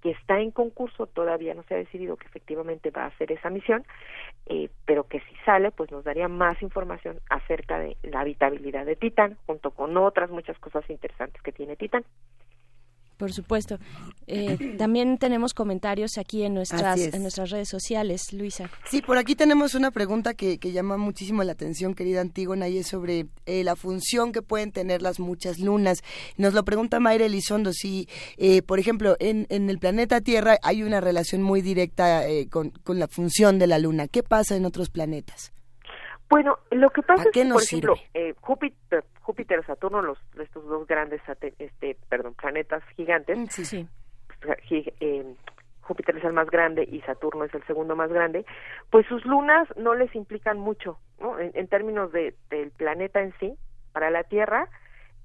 [0.02, 3.50] que está en concurso, todavía no se ha decidido que efectivamente va a hacer esa
[3.50, 3.86] misión,
[4.46, 8.96] eh, pero que si sale, pues nos daría más información acerca de la habitabilidad de
[8.96, 12.04] Titán, junto con otras muchas cosas interesantes que tiene Titán.
[13.20, 13.80] Por supuesto.
[14.28, 18.72] Eh, también tenemos comentarios aquí en nuestras, en nuestras redes sociales, Luisa.
[18.90, 22.78] Sí, por aquí tenemos una pregunta que, que llama muchísimo la atención, querida Antígona, y
[22.78, 26.02] es sobre eh, la función que pueden tener las muchas lunas.
[26.38, 30.82] Nos lo pregunta Mayra Elizondo, si, eh, por ejemplo, en, en, el planeta Tierra hay
[30.84, 34.08] una relación muy directa con, con la función de la luna.
[34.08, 35.52] ¿Qué pasa en otros planetas?
[36.30, 40.86] Bueno, lo que pasa es que, por ejemplo, eh, Júpiter, Júpiter, Saturno, los estos dos
[40.86, 41.22] grandes,
[41.58, 43.38] este, perdón, planetas gigantes.
[43.38, 43.88] Mm, sí, sí.
[44.42, 45.36] Pues, eh,
[45.82, 48.46] Júpiter es el más grande y Saturno es el segundo más grande,
[48.92, 51.40] pues sus lunas no les implican mucho, ¿no?
[51.40, 53.56] En, términos de, del planeta en sí,
[53.92, 54.70] para la Tierra,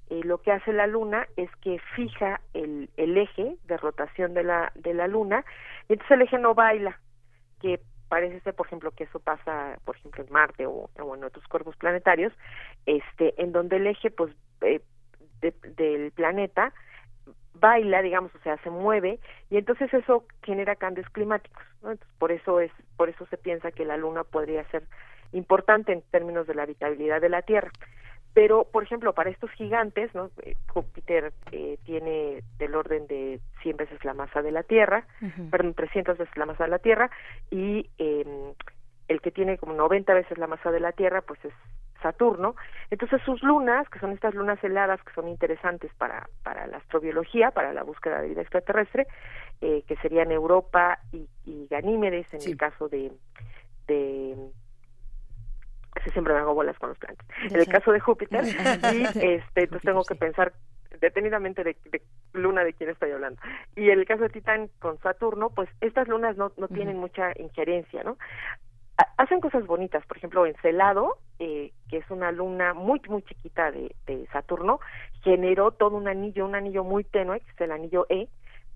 [0.09, 4.43] eh, lo que hace la Luna es que fija el, el eje de rotación de
[4.43, 5.45] la, de la Luna,
[5.87, 6.99] y entonces el eje no baila,
[7.61, 11.45] que parece ser, por ejemplo, que eso pasa, por ejemplo, en Marte o, en otros
[11.47, 12.33] cuerpos planetarios,
[12.85, 14.81] este, en donde el eje, pues, eh,
[15.41, 16.73] del planeta
[17.59, 21.63] baila, digamos, o sea, se mueve y entonces eso genera cambios climáticos,
[22.17, 24.83] por eso es, por eso se piensa que la Luna podría ser
[25.31, 27.71] importante en términos de la habitabilidad de la Tierra.
[28.35, 30.29] Pero, por ejemplo, para estos gigantes, ¿no?
[30.43, 35.07] Eh, Júpiter eh, tiene del orden de 100 veces la masa de la Tierra,
[35.49, 37.09] perdón, 300 veces la masa de la Tierra,
[37.49, 38.53] y eh,
[39.07, 41.53] el que tiene como 90 veces la masa de la Tierra, pues es
[42.01, 42.57] Saturno.
[42.91, 47.51] Entonces sus lunas, que son estas lunas heladas que son interesantes para, para la astrobiología,
[47.51, 49.07] para la búsqueda de vida extraterrestre,
[49.61, 53.13] eh, que serían Europa y, y Ganímedes en el caso de,
[53.87, 54.35] de
[56.11, 57.25] siempre me hago bolas con los planetas.
[57.43, 58.43] En el caso de Júpiter,
[58.93, 60.53] y este, entonces tengo que pensar
[60.99, 61.75] detenidamente de,
[62.33, 63.41] luna de quién estoy hablando.
[63.75, 67.31] Y en el caso de Titán con Saturno, pues estas lunas no, no tienen mucha
[67.37, 68.17] injerencia, ¿no?
[69.17, 73.93] hacen cosas bonitas, por ejemplo, Encelado, eh, que es una luna muy, muy chiquita de,
[74.05, 74.79] de Saturno,
[75.23, 78.29] generó todo un anillo, un anillo muy tenue, que es el anillo E,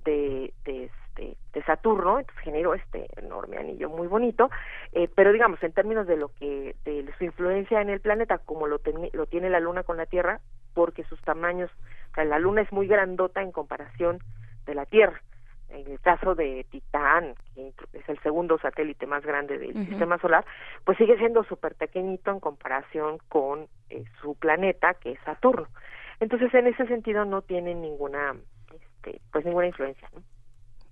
[0.06, 4.50] de, de, este, de Saturno, entonces generó este enorme anillo muy bonito,
[4.94, 8.68] eh, pero digamos, en términos de lo que, de su influencia en el planeta, como
[8.68, 8.80] lo,
[9.14, 10.40] lo tiene la Luna con la Tierra,
[10.74, 11.70] porque sus tamaños,
[12.12, 14.20] o sea, la Luna es muy grandota en comparación
[14.66, 15.22] de la Tierra.
[15.70, 20.44] En el caso de Titán, que es el segundo satélite más grande del sistema solar,
[20.84, 25.68] pues sigue siendo súper pequeñito en comparación con eh, su planeta, que es Saturno.
[26.20, 28.36] Entonces, en ese sentido, no tiene ninguna
[29.02, 30.10] este, pues ninguna influencia.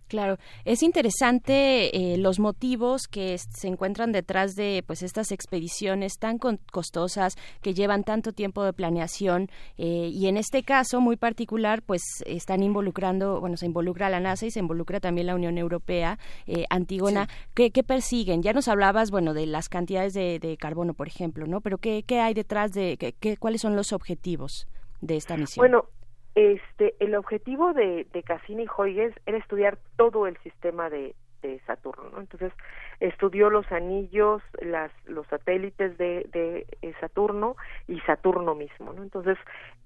[0.08, 6.38] Claro, es interesante eh, los motivos que se encuentran detrás de pues estas expediciones tan
[6.38, 12.02] costosas que llevan tanto tiempo de planeación eh, y en este caso muy particular pues
[12.26, 16.64] están involucrando bueno se involucra la NASA y se involucra también la Unión Europea eh,
[16.70, 17.28] Antígona.
[17.54, 21.80] ¿qué, persiguen ya nos hablabas bueno de las cantidades de, carbono por ejemplo no pero
[21.80, 24.70] qué, qué hay detrás de qué, cuáles son los objetivos
[25.02, 25.90] de esta misión bueno
[26.38, 31.60] este, el objetivo de, de Cassini y Huygens era estudiar todo el sistema de, de
[31.66, 32.20] Saturno, ¿no?
[32.20, 32.54] Entonces
[33.00, 37.56] estudió los anillos, las, los satélites de, de eh, Saturno
[37.88, 39.02] y Saturno mismo, ¿no?
[39.02, 39.36] Entonces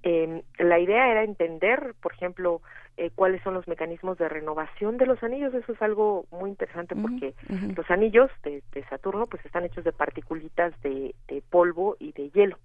[0.04, 2.62] eh, la idea era entender, por ejemplo,
[2.98, 5.54] eh, cuáles son los mecanismos de renovación de los anillos.
[5.54, 7.34] Eso es algo muy interesante porque
[7.78, 12.30] los anillos de, de, Saturno pues están hechos de particulitas de, de polvo y de
[12.32, 12.58] hielo.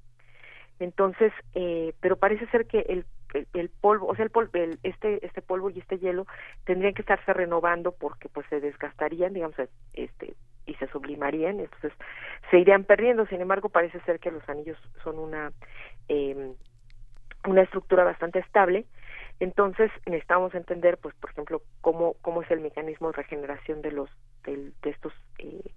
[0.78, 3.06] Entonces, eh, pero parece ser que el,
[3.52, 4.50] el, polvo, o sea, el, polvo,
[4.82, 6.26] este, este polvo y este hielo
[6.64, 9.56] tendrían que estarse renovando porque pues se desgastarían, digamos,
[9.92, 10.34] este,
[10.66, 11.92] y se sublimarían, entonces
[12.50, 13.26] se irían perdiendo.
[13.26, 15.52] Sin embargo, parece ser que los anillos son una,
[16.08, 16.52] eh,
[17.46, 18.86] una estructura bastante estable.
[19.38, 24.10] Entonces necesitamos entender, pues, por ejemplo, cómo, cómo es el mecanismo de regeneración de los,
[24.44, 25.70] de, de estos, eh,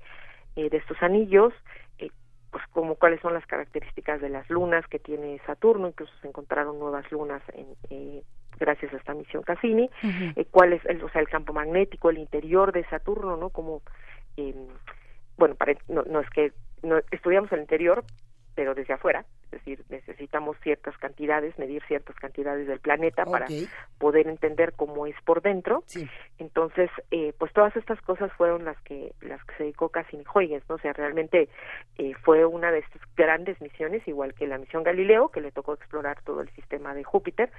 [0.56, 1.54] eh, de estos anillos,
[2.52, 6.80] pues como cuáles son las características de las lunas que tiene Saturno, incluso se encontraron
[6.80, 8.24] nuevas lunas en, eh,
[8.60, 9.90] gracias a esta misión Cassini,
[10.36, 13.50] eh, cuál es el, o sea, el campo magnético, el interior de Saturno, ¿no?
[13.50, 13.82] Como,
[14.38, 14.56] eh,
[15.38, 15.56] bueno,
[15.88, 16.52] no, no es que
[16.84, 18.04] no, estudiamos el interior,
[18.60, 23.48] pero desde afuera, es decir, necesitamos ciertas cantidades, medir ciertas cantidades del planeta para
[23.98, 25.86] poder entender cómo es por dentro.
[26.40, 30.66] Entonces, eh, pues todas estas cosas fueron las que las que se dedicó Cassini Huygens,
[30.68, 30.76] ¿no?
[30.76, 31.48] O sea, realmente
[31.98, 35.76] eh, fue una de estas grandes misiones, igual que la misión Galileo, que le tocó
[35.76, 37.50] explorar todo el sistema de Júpiter,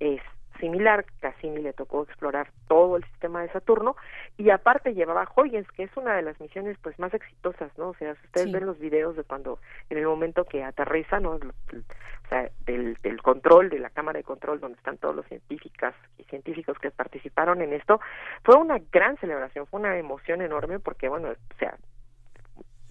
[0.00, 0.20] es
[0.58, 3.96] similar, Cassini le tocó explorar todo el sistema de Saturno,
[4.36, 7.90] y aparte llevaba Huygens, que es una de las misiones pues más exitosas, ¿no?
[7.90, 9.58] O sea, si ustedes ven los videos de cuando,
[9.90, 11.32] en el momento que aterriza, ¿no?
[11.32, 15.94] O sea, del, del control, de la cámara de control, donde están todos los científicas
[16.18, 18.00] y científicos que participaron en esto,
[18.44, 21.76] fue una gran celebración, fue una emoción enorme, porque bueno, o sea,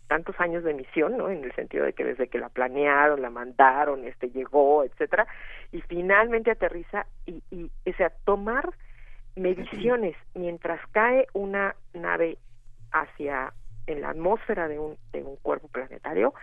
[0.08, 1.30] tantos años de misión, ¿no?
[1.30, 5.28] En el sentido de que desde que la planearon, la mandaron, este llegó, etcétera,
[5.72, 8.70] y finalmente aterriza y, y o sea, tomar
[9.36, 12.38] mediciones mientras cae una nave
[12.92, 13.54] hacia
[13.88, 16.34] en la atmósfera de un, de un cuerpo planetario,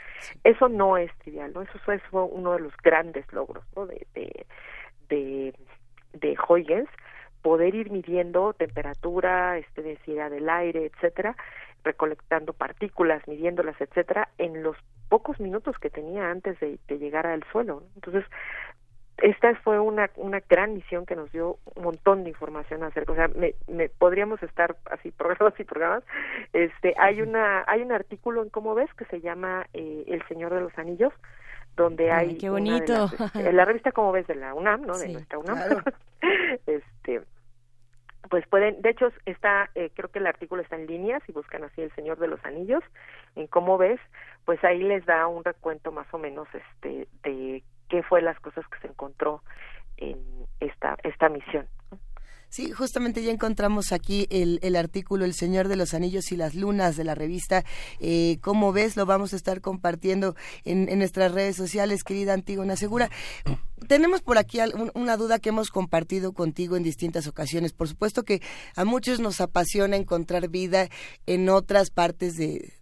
[0.42, 1.62] eso no es trivial, ¿no?
[1.62, 3.86] Eso fue, uno de los grandes logros, ¿no?
[3.86, 4.46] De, de,
[5.08, 5.54] de,
[6.14, 6.88] de Huygens,
[7.42, 11.36] poder ir midiendo temperatura, este, densidad del aire, etcétera,
[11.84, 14.76] recolectando partículas, midiéndolas, etcétera, en los
[15.08, 17.82] pocos minutos que tenía antes de, de llegar al suelo.
[17.94, 18.24] Entonces,
[19.18, 23.14] esta fue una, una gran misión que nos dio un montón de información acerca, o
[23.14, 26.02] sea, me, me podríamos estar así programas y programas.
[26.52, 30.52] Este, hay una hay un artículo en cómo ves que se llama eh, El Señor
[30.52, 31.12] de los Anillos,
[31.76, 33.10] donde hay qué bonito.
[33.34, 34.98] Este, la revista como ves de la UNAM, ¿no?
[34.98, 35.82] De nuestra UNAM.
[36.66, 37.22] este
[38.30, 41.64] pues pueden, de hecho está, eh, creo que el artículo está en línea, si buscan
[41.64, 42.82] así El Señor de los Anillos,
[43.36, 44.00] en cómo ves,
[44.44, 48.66] pues ahí les da un recuento más o menos este de qué fue las cosas
[48.68, 49.42] que se encontró
[49.96, 50.18] en
[50.60, 51.66] esta, esta misión.
[52.54, 56.54] Sí, justamente ya encontramos aquí el, el, artículo El Señor de los Anillos y las
[56.54, 57.64] Lunas de la revista.
[57.98, 62.76] Eh, como ves, lo vamos a estar compartiendo en, en nuestras redes sociales, querida Antígona
[62.76, 63.10] Segura.
[63.88, 64.60] Tenemos por aquí
[64.94, 67.72] una duda que hemos compartido contigo en distintas ocasiones.
[67.72, 68.40] Por supuesto que
[68.76, 70.90] a muchos nos apasiona encontrar vida
[71.26, 72.72] en otras partes de,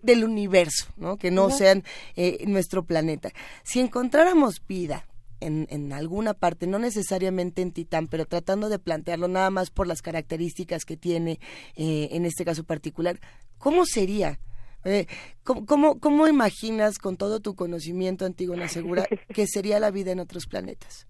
[0.00, 1.18] del universo, ¿no?
[1.18, 1.84] que no sean
[2.16, 3.32] eh, nuestro planeta.
[3.64, 5.04] Si encontráramos vida
[5.40, 9.86] en, en, alguna parte, no necesariamente en Titán, pero tratando de plantearlo nada más por
[9.86, 11.38] las características que tiene
[11.76, 13.16] eh, en este caso particular,
[13.58, 14.38] ¿cómo sería?
[14.84, 15.06] Eh,
[15.44, 20.20] ¿cómo, cómo, cómo, imaginas, con todo tu conocimiento, Antígona Segura, que sería la vida en
[20.20, 21.06] otros planetas?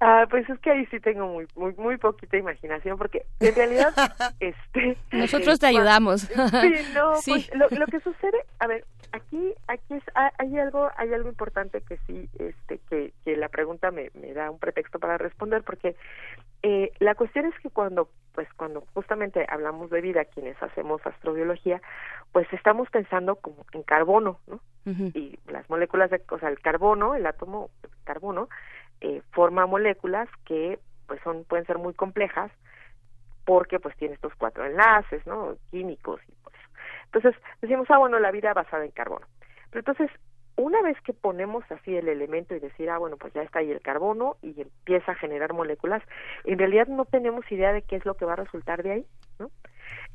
[0.00, 3.92] Ah, pues es que ahí sí tengo muy muy muy poquita imaginación porque en realidad
[4.40, 6.20] este nosotros te ayudamos.
[6.20, 6.36] Sí,
[6.94, 11.28] no, Pues, lo, lo, que sucede, a ver, aquí aquí es, hay algo hay algo
[11.28, 15.62] importante que sí este que, que la pregunta me, me da un pretexto para responder
[15.62, 15.96] porque
[16.62, 21.80] eh, la cuestión es que cuando pues cuando justamente hablamos de vida quienes hacemos astrobiología
[22.32, 24.60] pues estamos pensando como en carbono, ¿no?
[25.12, 27.68] Y las moléculas de, o sea, el carbono, el átomo
[28.04, 28.48] carbono
[29.02, 32.50] eh, forma moléculas que pues son pueden ser muy complejas
[33.44, 36.32] porque pues tiene estos cuatro enlaces no químicos y
[37.12, 39.26] entonces decimos ah bueno la vida basada en carbono
[39.70, 40.10] pero entonces
[40.56, 43.70] una vez que ponemos así el elemento y decir ah bueno pues ya está ahí
[43.70, 46.02] el carbono y empieza a generar moléculas
[46.44, 49.06] en realidad no tenemos idea de qué es lo que va a resultar de ahí
[49.38, 49.50] no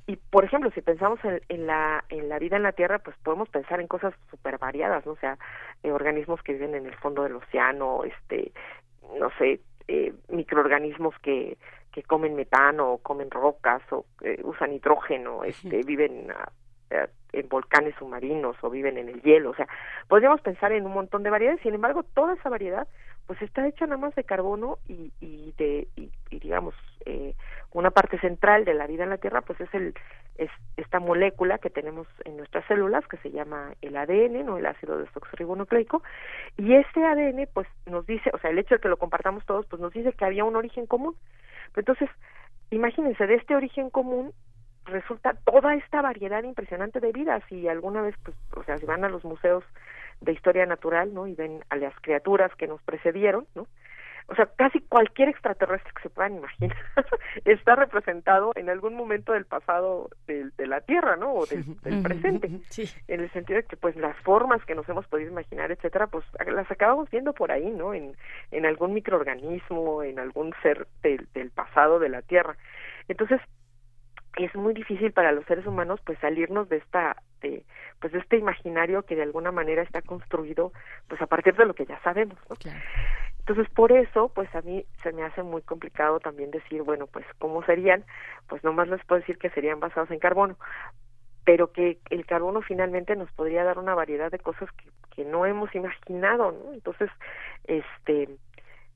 [0.06, 3.16] y por ejemplo si pensamos en, en la en la vida en la tierra pues
[3.24, 5.38] podemos pensar en cosas súper variadas no o sea
[5.82, 8.52] eh, organismos que viven en el fondo del océano este
[9.18, 11.58] no sé eh, microorganismos que
[11.94, 16.52] que comen metano o comen rocas o eh, usan nitrógeno este viven a, a,
[17.34, 19.68] en volcanes submarinos o viven en el hielo o sea
[20.08, 22.88] podríamos pensar en un montón de variedades sin embargo toda esa variedad
[23.26, 26.76] pues está hecha nada más de carbono y, y de y, y digamos
[27.06, 27.34] eh,
[27.72, 29.94] una parte central de la vida en la Tierra pues es el
[30.38, 34.66] es esta molécula que tenemos en nuestras células que se llama el ADN no el
[34.66, 36.04] ácido desoxirribonucleico
[36.58, 39.66] y este ADN pues nos dice o sea el hecho de que lo compartamos todos
[39.68, 41.16] pues nos dice que había un origen común.
[41.76, 42.10] Entonces
[42.70, 44.34] imagínense de este origen común
[44.86, 49.04] resulta toda esta variedad impresionante de vida si alguna vez pues o sea si van
[49.04, 49.64] a los museos
[50.22, 51.28] de historia natural, ¿no?
[51.28, 53.68] Y ven a las criaturas que nos precedieron, ¿no?
[54.28, 56.78] O sea, casi cualquier extraterrestre que se puedan imaginar
[57.46, 61.34] está representado en algún momento del pasado de, de la Tierra, ¿no?
[61.34, 62.50] O del, del presente.
[62.70, 62.90] Sí.
[63.10, 66.24] En el sentido de que, pues, las formas que nos hemos podido imaginar, etcétera, pues,
[66.48, 67.94] las acabamos viendo por ahí, ¿no?
[67.94, 68.16] En,
[68.52, 72.56] en algún microorganismo, en algún ser del, del pasado de la Tierra.
[73.10, 73.42] Entonces,
[74.38, 77.64] es muy difícil para los seres humanos pues salirnos de esta de
[78.00, 80.72] pues de este imaginario que de alguna manera está construido
[81.08, 82.56] pues a partir de lo que ya sabemos ¿no?
[82.56, 82.80] Claro.
[83.40, 87.26] entonces por eso pues a mí se me hace muy complicado también decir bueno pues
[87.38, 88.04] cómo serían
[88.48, 90.58] pues nomás les puedo decir que serían basados en carbono
[91.46, 95.46] pero que el carbono finalmente nos podría dar una variedad de cosas que, que no
[95.46, 97.10] hemos imaginado no entonces
[97.66, 98.30] este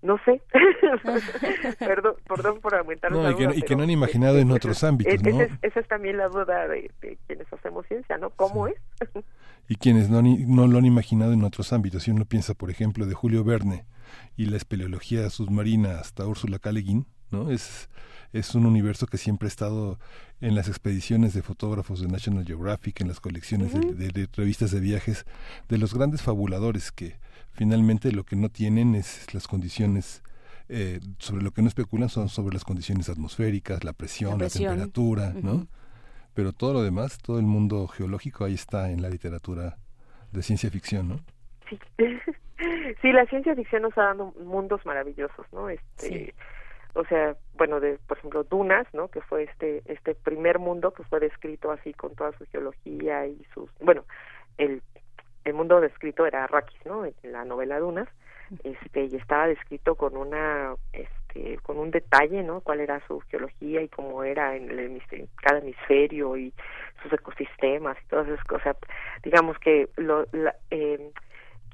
[0.02, 0.42] no sé,
[1.80, 4.84] perdón, perdón por aumentar no, y, que, duda, y que no han imaginado en otros
[4.84, 5.30] ámbitos, ¿no?
[5.30, 8.30] Esa es, esa es también la duda de, de, quienes hacemos ciencia, ¿no?
[8.32, 8.74] ¿Cómo sí.
[9.02, 9.26] es?
[9.68, 12.04] y quienes no, no lo han imaginado en otros ámbitos.
[12.04, 13.86] Si uno piensa, por ejemplo, de Julio Verne
[14.36, 16.72] y la espeleología submarina hasta Úrsula K.
[16.72, 17.52] Le Guin, ¿no?
[17.52, 17.90] Es,
[18.32, 20.00] es un universo que siempre ha estado
[20.40, 25.26] en las expediciones de fotógrafos de National Geographic, en las colecciones de, revistas de viajes,
[25.68, 27.20] de los grandes fabuladores que
[27.58, 30.24] finalmente lo que no tienen es las condiciones
[30.70, 35.34] eh, sobre lo que no especulan son sobre las condiciones atmosféricas, la presión, la, temperatura,
[35.42, 35.68] ¿no?
[36.36, 39.78] Pero todo lo demás, todo el mundo geológico ahí está en la literatura
[40.32, 41.20] de ciencia ficción, ¿no?
[41.68, 41.80] Sí.
[43.02, 45.70] sí, la ciencia ficción nos ha dado mundos maravillosos, ¿no?
[45.70, 46.36] Este,
[46.94, 49.08] o sea, bueno, de, por ejemplo, Dunas, ¿no?
[49.08, 53.44] Que fue este este primer mundo que fue descrito así con toda su geología y
[53.56, 54.04] sus, bueno,
[54.60, 54.84] el
[55.48, 57.06] el mundo descrito era Arrakis, ¿no?
[57.06, 58.08] En la novela Dunas,
[58.64, 62.62] este y estaba descrito con una este con un detalle, ¿no?
[62.62, 66.54] Cuál era su geología y cómo era en el hemisferio, cada hemisferio y
[67.02, 68.76] sus ecosistemas y todas esas cosas.
[69.24, 71.12] Digamos que lo la, eh,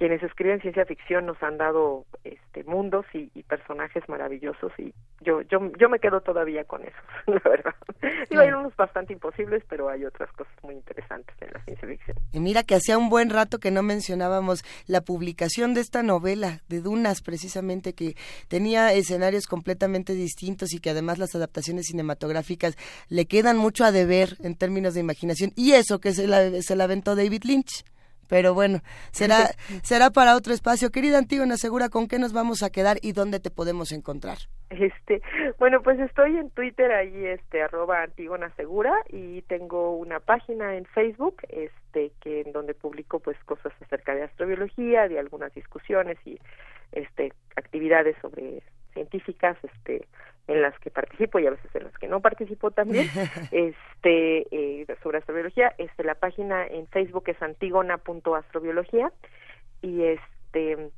[0.03, 5.71] quienes escriben ciencia ficción nos han dado este mundos y, personajes maravillosos y yo yo
[5.79, 7.73] yo me quedo todavía con esos la verdad.
[8.01, 12.17] Hay unos bastante imposibles pero hay otras cosas muy interesantes en la ciencia ficción.
[12.33, 16.59] Y mira que hacía un buen rato que no mencionábamos la publicación de esta novela
[16.67, 18.15] de Dunas precisamente que
[18.49, 22.75] tenía escenarios completamente distintos y que además las adaptaciones cinematográficas
[23.07, 25.51] le quedan mucho a deber en términos de imaginación.
[25.55, 27.85] Y eso que se la, se la aventó David Lynch
[28.29, 28.79] pero bueno,
[29.11, 29.49] será,
[29.83, 30.91] será para otro espacio.
[30.91, 34.37] Querida Antígona Segura, ¿con qué nos vamos a quedar y dónde te podemos encontrar?
[34.69, 35.21] Este,
[35.59, 40.85] bueno, pues estoy en Twitter ahí, este, arroba Antígona Segura y tengo una página en
[40.85, 46.39] Facebook, este, que en donde publico pues cosas acerca de astrobiología, de algunas discusiones y
[46.91, 48.63] este actividades sobre
[48.93, 50.07] científicas, este,
[50.47, 53.07] en las que participo y a veces en las que no participo también,
[53.51, 59.11] este, eh, sobre astrobiología, este, la página en Facebook es antigona.astrobiología
[59.81, 60.89] y este,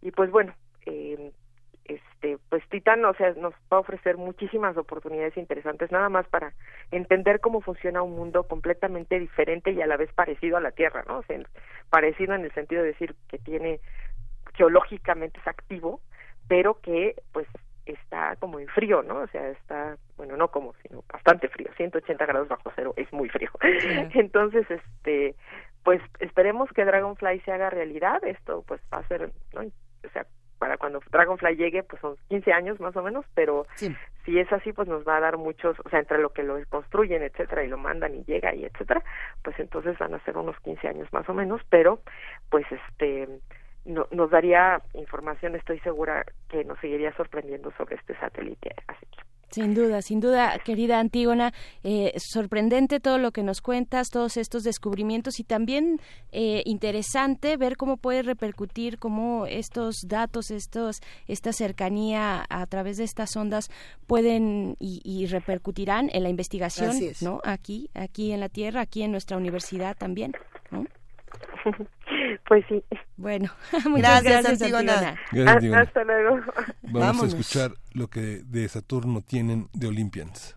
[0.00, 0.54] y pues bueno,
[0.86, 1.32] eh,
[1.84, 6.52] este, pues Titán, o sea, nos va a ofrecer muchísimas oportunidades interesantes, nada más para
[6.90, 11.04] entender cómo funciona un mundo completamente diferente y a la vez parecido a la Tierra,
[11.08, 11.18] ¿no?
[11.18, 11.38] O sea,
[11.90, 13.80] parecido en el sentido de decir que tiene
[14.54, 16.00] geológicamente es activo,
[16.48, 17.46] pero que pues
[17.86, 19.18] está como en frío, ¿no?
[19.18, 23.28] O sea, está, bueno, no como, sino bastante frío, 180 grados bajo cero, es muy
[23.28, 23.50] frío.
[24.14, 25.34] Entonces, este,
[25.82, 29.62] pues esperemos que Dragonfly se haga realidad, esto pues va a ser, ¿no?
[29.62, 30.26] O sea,
[30.58, 33.66] para cuando Dragonfly llegue, pues son 15 años más o menos, pero
[34.24, 36.56] si es así, pues nos va a dar muchos, o sea, entre lo que lo
[36.68, 39.02] construyen, etcétera, y lo mandan y llega y etcétera,
[39.42, 42.00] pues entonces van a ser unos 15 años más o menos, pero
[42.48, 43.28] pues este
[43.84, 48.74] no, nos daría información, estoy segura que nos seguiría sorprendiendo sobre este satélite.
[48.86, 49.06] Así
[49.50, 51.52] Sin duda, sin duda, querida Antígona,
[51.82, 55.98] eh, sorprendente todo lo que nos cuentas, todos estos descubrimientos y también
[56.30, 63.04] eh, interesante ver cómo puede repercutir, cómo estos datos, estos, esta cercanía a través de
[63.04, 63.68] estas ondas
[64.06, 67.40] pueden y, repercutirán en la investigación, ¿no?
[67.44, 70.32] Aquí, aquí en la Tierra, aquí en nuestra universidad también,
[70.70, 70.84] ¿no?
[72.46, 72.82] Pues sí.
[73.16, 73.50] Bueno,
[73.88, 75.16] muchas gracias, Antigona.
[75.80, 76.40] hasta luego.
[76.82, 80.56] Vamos a escuchar lo que de Saturno tienen de Olympians.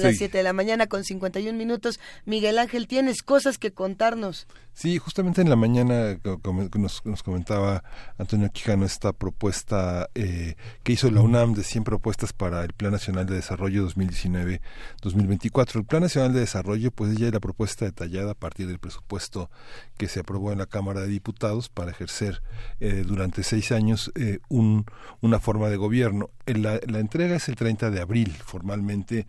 [0.00, 2.00] Son las 7 de la mañana con 51 minutos.
[2.24, 4.46] Miguel Ángel, tienes cosas que contarnos.
[4.76, 6.18] Sí, justamente en la mañana
[6.74, 7.82] nos, nos comentaba
[8.18, 12.92] Antonio Quijano esta propuesta eh, que hizo la UNAM de 100 propuestas para el Plan
[12.92, 15.76] Nacional de Desarrollo 2019-2024.
[15.76, 19.50] El Plan Nacional de Desarrollo, pues ya es la propuesta detallada a partir del presupuesto
[19.96, 22.42] que se aprobó en la Cámara de Diputados para ejercer
[22.78, 24.84] eh, durante seis años eh, un,
[25.22, 26.28] una forma de gobierno.
[26.44, 29.26] La, la entrega es el 30 de abril, formalmente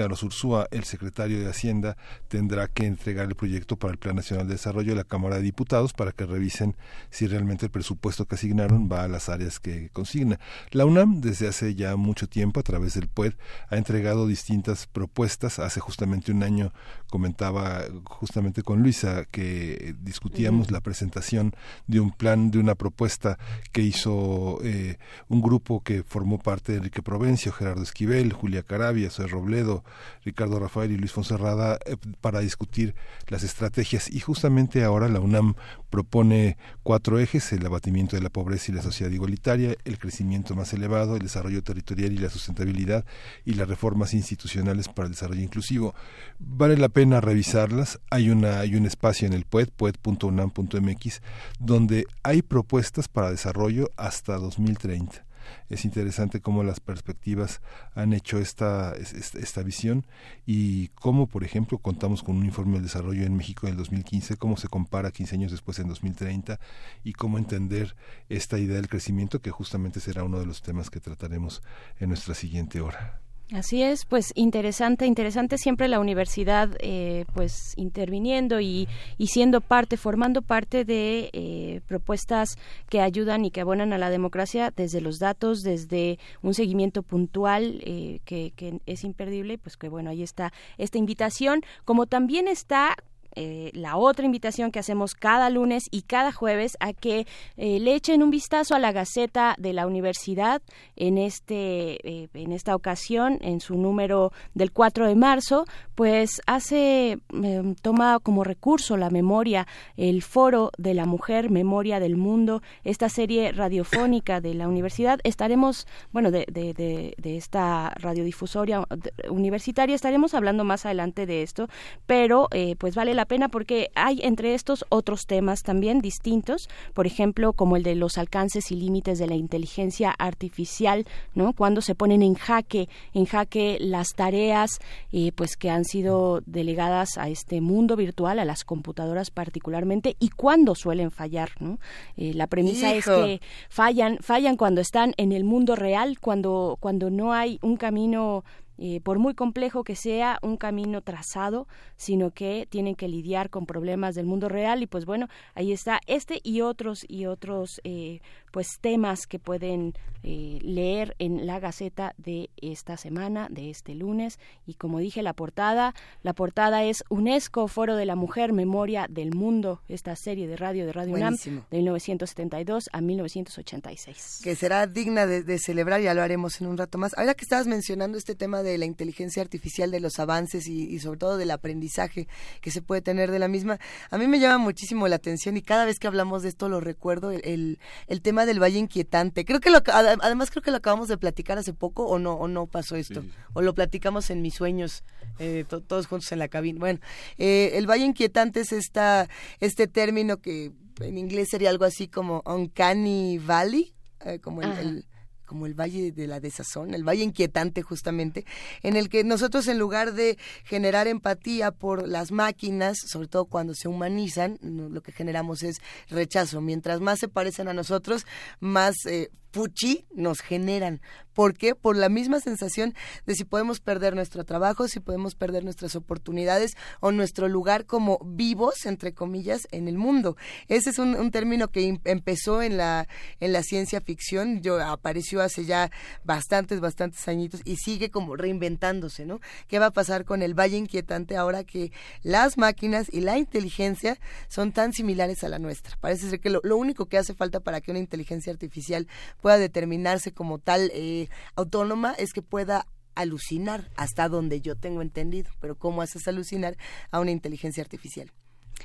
[0.00, 1.98] Carlos Ursúa, el secretario de Hacienda,
[2.28, 5.42] tendrá que entregar el proyecto para el Plan Nacional de Desarrollo a la Cámara de
[5.42, 6.74] Diputados para que revisen
[7.10, 10.40] si realmente el presupuesto que asignaron va a las áreas que consigna.
[10.70, 13.34] La UNAM, desde hace ya mucho tiempo, a través del PUED,
[13.68, 15.58] ha entregado distintas propuestas.
[15.58, 16.72] Hace justamente un año
[17.10, 21.52] comentaba justamente con Luisa que discutíamos la presentación
[21.88, 23.38] de un plan, de una propuesta
[23.70, 24.96] que hizo eh,
[25.28, 29.84] un grupo que formó parte de Enrique Provencio, Gerardo Esquivel, Julia Carabia, Soy Robledo,
[30.24, 32.94] Ricardo Rafael y Luis Fonserrada eh, para discutir
[33.28, 34.10] las estrategias.
[34.10, 35.54] Y justamente ahora la UNAM
[35.90, 40.72] propone cuatro ejes, el abatimiento de la pobreza y la sociedad igualitaria, el crecimiento más
[40.72, 43.04] elevado, el desarrollo territorial y la sustentabilidad
[43.44, 45.94] y las reformas institucionales para el desarrollo inclusivo.
[46.38, 48.00] Vale la pena revisarlas.
[48.10, 51.22] Hay, una, hay un espacio en el PUED, pued.unam.mx,
[51.58, 55.29] donde hay propuestas para desarrollo hasta 2030
[55.68, 57.60] es interesante cómo las perspectivas
[57.94, 60.06] han hecho esta, esta, visión
[60.46, 64.56] y cómo, por ejemplo, contamos con un informe del desarrollo en México del 2015, cómo
[64.56, 66.58] se compara 15 años después en 2030
[67.04, 67.96] y cómo entender
[68.28, 71.62] esta idea del crecimiento que justamente será uno de los temas que trataremos
[71.98, 73.20] en nuestra siguiente hora.
[73.52, 78.86] Así es, pues interesante, interesante siempre la universidad, eh, pues interviniendo y,
[79.18, 82.50] y, siendo parte, formando parte de eh, propuestas
[82.88, 87.80] que ayudan y que abonan a la democracia desde los datos, desde un seguimiento puntual
[87.84, 92.94] eh, que, que es imperdible, pues que bueno, ahí está esta invitación, como también está
[93.36, 97.26] eh, la otra invitación que hacemos cada lunes y cada jueves a que
[97.56, 100.62] eh, le echen un vistazo a la Gaceta de la Universidad
[100.96, 105.64] en este eh, en esta ocasión en su número del 4 de marzo
[105.94, 109.66] pues hace em, toma como recurso la memoria
[109.96, 115.20] el foro de la mujer memoria del mundo esta serie radiofónica de la universidad.
[115.22, 118.84] Estaremos bueno de, de, de, de esta radiodifusoria
[119.28, 121.68] universitaria estaremos hablando más adelante de esto
[122.06, 127.06] pero pues vale la la pena porque hay entre estos otros temas también distintos, por
[127.06, 131.04] ejemplo, como el de los alcances y límites de la inteligencia artificial,
[131.34, 131.52] ¿no?
[131.52, 134.70] Cuando se ponen en jaque, en jaque las tareas,
[135.12, 140.30] eh, pues que han sido delegadas a este mundo virtual, a las computadoras particularmente, y
[140.30, 141.78] cuándo suelen fallar, ¿no?
[142.16, 147.10] Eh, la premisa es que fallan, fallan cuando están en el mundo real, cuando, cuando
[147.10, 148.44] no hay un camino
[148.82, 153.66] eh, por muy complejo que sea, un camino trazado, sino que tienen que lidiar con
[153.66, 158.20] problemas del mundo real y pues bueno, ahí está este y otros y otros eh,
[158.50, 164.38] pues temas que pueden eh, leer en la Gaceta de esta semana, de este lunes.
[164.66, 169.34] Y como dije, la portada, la portada es UNESCO, Foro de la Mujer, Memoria del
[169.34, 174.40] Mundo, esta serie de radio de Radio UNAM de 1972 a 1986.
[174.42, 177.16] Que será digna de, celebrar, ya lo haremos en un rato más.
[177.16, 181.18] Ahora que estabas mencionando este tema de la inteligencia artificial, de los avances y, sobre
[181.18, 182.28] todo del aprendizaje
[182.60, 183.78] que se puede tener de la misma,
[184.10, 186.80] a mí me llama muchísimo la atención y cada vez que hablamos de esto lo
[186.80, 189.44] recuerdo, el, el, tema del Valle Inquietante.
[189.44, 192.48] Creo que lo, además creo que lo acabamos de platicar hace poco o no o
[192.48, 195.04] no pasó esto o lo platicamos en mis sueños
[195.38, 196.78] eh, todos juntos en la cabina.
[196.78, 197.00] Bueno
[197.38, 199.28] eh, el valle inquietante es esta
[199.60, 203.94] este término que en inglés sería algo así como uncanny valley
[204.24, 205.06] eh, como el,
[205.50, 208.44] como el Valle de la Desazón, el Valle Inquietante justamente,
[208.84, 213.74] en el que nosotros en lugar de generar empatía por las máquinas, sobre todo cuando
[213.74, 215.78] se humanizan, lo que generamos es
[216.08, 216.60] rechazo.
[216.60, 218.26] Mientras más se parecen a nosotros,
[218.60, 221.00] más eh, fuchi nos generan.
[221.32, 221.74] ¿Por qué?
[221.74, 222.94] Por la misma sensación
[223.26, 228.18] de si podemos perder nuestro trabajo, si podemos perder nuestras oportunidades o nuestro lugar como
[228.24, 230.36] vivos, entre comillas, en el mundo.
[230.68, 233.06] Ese es un, término que empezó en la,
[233.38, 235.90] en la ciencia ficción, yo apareció hace ya
[236.24, 239.40] bastantes, bastantes añitos y sigue como reinventándose, ¿no?
[239.68, 244.18] ¿Qué va a pasar con el valle inquietante ahora que las máquinas y la inteligencia
[244.48, 245.96] son tan similares a la nuestra?
[246.00, 249.06] Parece ser que lo, lo único que hace falta para que una inteligencia artificial
[249.40, 255.50] pueda determinarse como tal eh, autónoma es que pueda alucinar hasta donde yo tengo entendido.
[255.60, 256.76] Pero ¿cómo haces alucinar
[257.10, 258.32] a una inteligencia artificial?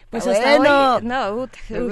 [0.10, 0.68] Pues hasta hoy,
[1.04, 1.50] no,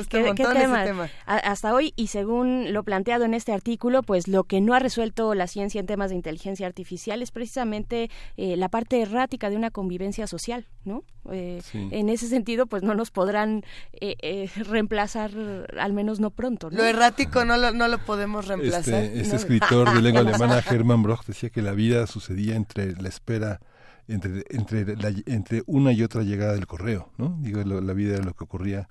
[0.08, 1.10] qué, tema.
[1.26, 5.34] Hasta hoy, y según lo planteado en este artículo, pues lo que no ha resuelto
[5.34, 9.72] la ciencia en temas de inteligencia artificial es precisamente eh, la parte errática de una
[9.72, 11.04] convivencia social, ¿no?
[11.32, 15.32] Eh, en ese sentido, pues no nos podrán eh, reemplazar,
[15.80, 16.70] al menos no pronto.
[16.70, 19.04] Lo errático no lo, no lo podemos reemplazar.
[19.04, 23.08] Este, este escritor de lengua alemana, Hermann Broch, decía que la vida sucedía entre la
[23.10, 23.60] espera
[24.08, 24.96] entre, entre,
[25.26, 27.38] entre una y otra llegada del correo, ¿no?
[27.42, 28.90] Digo, la vida era lo que ocurría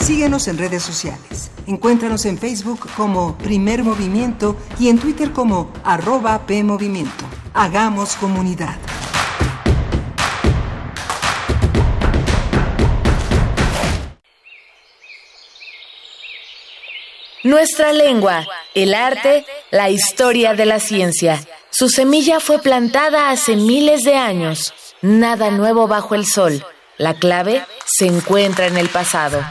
[0.00, 1.50] Síguenos en redes sociales.
[1.66, 7.24] Encuéntranos en Facebook como Primer Movimiento y en Twitter como arroba PMovimiento.
[7.54, 8.76] Hagamos comunidad.
[17.44, 21.40] Nuestra lengua, el arte, la historia de la ciencia.
[21.76, 24.72] Su semilla fue plantada hace miles de años.
[25.02, 26.64] Nada nuevo bajo el sol.
[26.98, 29.42] La clave se encuentra en el pasado.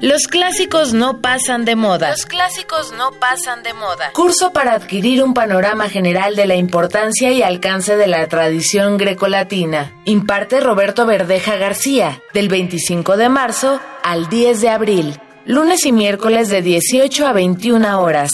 [0.00, 2.10] Los clásicos no pasan de moda.
[2.10, 4.10] Los clásicos no pasan de moda.
[4.12, 9.92] Curso para adquirir un panorama general de la importancia y alcance de la tradición grecolatina.
[10.04, 15.20] Imparte Roberto Verdeja García, del 25 de marzo al 10 de abril.
[15.48, 18.30] Lunes y miércoles de 18 a 21 horas.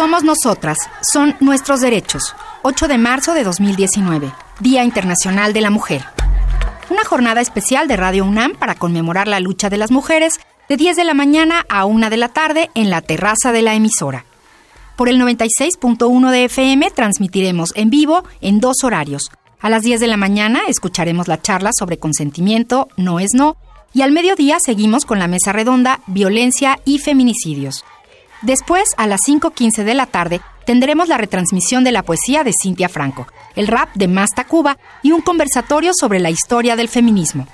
[0.00, 2.34] Somos nosotras, son nuestros derechos.
[2.62, 6.06] 8 de marzo de 2019, Día Internacional de la Mujer.
[6.88, 10.40] Una jornada especial de Radio UNAM para conmemorar la lucha de las mujeres
[10.70, 13.74] de 10 de la mañana a 1 de la tarde en la terraza de la
[13.74, 14.24] emisora.
[14.96, 19.30] Por el 96.1 de FM transmitiremos en vivo en dos horarios.
[19.60, 23.58] A las 10 de la mañana escucharemos la charla sobre consentimiento, no es no,
[23.92, 27.84] y al mediodía seguimos con la mesa redonda Violencia y Feminicidios.
[28.42, 32.88] Después, a las 5.15 de la tarde, tendremos la retransmisión de la poesía de Cintia
[32.88, 37.46] Franco, el rap de Masta Cuba y un conversatorio sobre la historia del feminismo.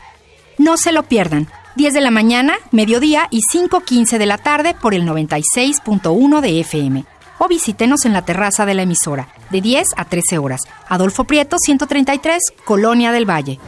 [0.59, 1.49] No se lo pierdan.
[1.77, 7.05] 10 de la mañana, mediodía y 5.15 de la tarde por el 96.1 de FM.
[7.39, 10.63] O visítenos en la terraza de la emisora, de 10 a 13 horas.
[10.89, 13.59] Adolfo Prieto, 133, Colonia del Valle.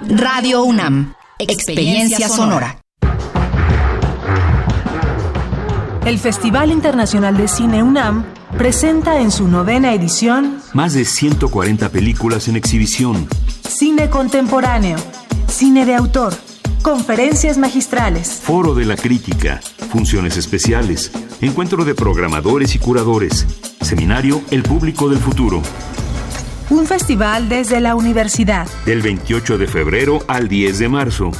[0.00, 1.14] Radio UNAM.
[1.38, 2.80] Experiencia sonora.
[6.04, 8.24] El Festival Internacional de Cine UNAM
[8.56, 13.28] presenta en su novena edición más de 140 películas en exhibición.
[13.68, 14.96] Cine contemporáneo,
[15.46, 16.32] cine de autor,
[16.82, 19.60] conferencias magistrales, foro de la crítica,
[19.92, 23.46] funciones especiales, encuentro de programadores y curadores,
[23.82, 25.62] seminario El público del futuro.
[26.70, 28.66] Un festival desde la universidad.
[28.86, 31.30] Del 28 de febrero al 10 de marzo.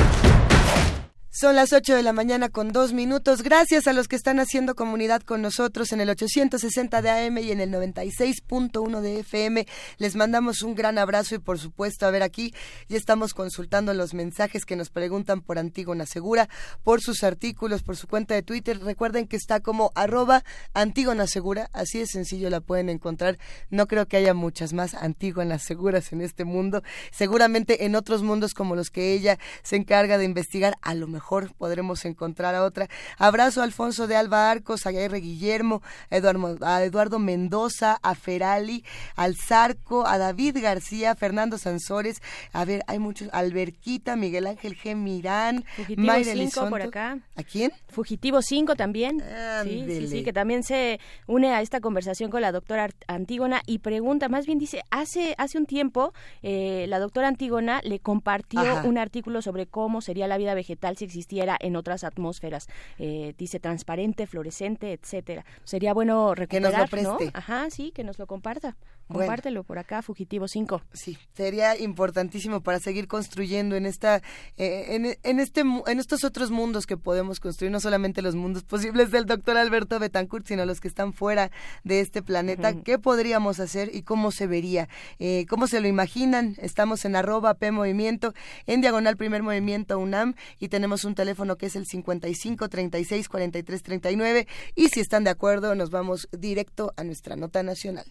[1.41, 3.41] Son las 8 de la mañana con dos minutos.
[3.41, 7.51] Gracias a los que están haciendo comunidad con nosotros en el 860 de AM y
[7.51, 9.65] en el 96.1 de FM.
[9.97, 12.53] Les mandamos un gran abrazo y por supuesto, a ver aquí,
[12.89, 16.47] ya estamos consultando los mensajes que nos preguntan por Antígona Segura,
[16.83, 18.79] por sus artículos, por su cuenta de Twitter.
[18.79, 20.43] Recuerden que está como arroba
[20.75, 23.39] Antígona Segura, así de sencillo la pueden encontrar.
[23.71, 26.83] No creo que haya muchas más Antígonas Seguras en este mundo.
[27.09, 31.30] Seguramente en otros mundos como los que ella se encarga de investigar, a lo mejor
[31.57, 32.87] podremos encontrar a otra.
[33.17, 35.19] Abrazo a Alfonso de Alba Arcos, a R.
[35.19, 38.83] Guillermo, a Eduardo, a Eduardo Mendoza, a Ferali,
[39.15, 42.21] al Zarco, a David García, Fernando Sansores,
[42.53, 44.95] a ver, hay muchos, Alberquita, Miguel Ángel G.
[44.95, 47.19] Mirán, Fugitivo 5 por acá.
[47.35, 47.71] ¿A quién?
[47.87, 49.23] Fugitivo 5 también.
[49.63, 53.79] Sí, sí, sí, que también se une a esta conversación con la doctora Antígona y
[53.79, 56.13] pregunta, más bien dice, hace, hace un tiempo
[56.43, 61.05] eh, la doctora Antígona le compartió un artículo sobre cómo sería la vida vegetal si
[61.05, 61.20] existiera
[61.59, 62.67] en otras atmósferas.
[62.97, 65.45] Eh, dice transparente, fluorescente, etcétera.
[65.63, 67.37] Sería bueno recuperar, que nos lo preste.
[67.37, 68.77] Ajá, sí, que nos lo comparta.
[69.11, 70.81] Compártelo por acá, Fugitivo 5.
[70.93, 74.21] Sí, sería importantísimo para seguir construyendo en esta
[74.57, 79.11] eh, en, este en estos otros mundos que podemos construir, no solamente los mundos posibles
[79.11, 81.51] del doctor Alberto Betancourt, sino los que están fuera
[81.83, 82.73] de este planeta.
[82.81, 84.89] ¿Qué podríamos hacer y cómo se vería?
[85.19, 86.55] Eh, ¿Cómo se lo imaginan?
[86.59, 88.33] Estamos en arroba P Movimiento,
[88.65, 93.83] en diagonal Primer Movimiento UNAM y tenemos un teléfono que es el 55 36 43
[93.83, 98.05] 39 y si están de acuerdo nos vamos directo a nuestra nota nacional.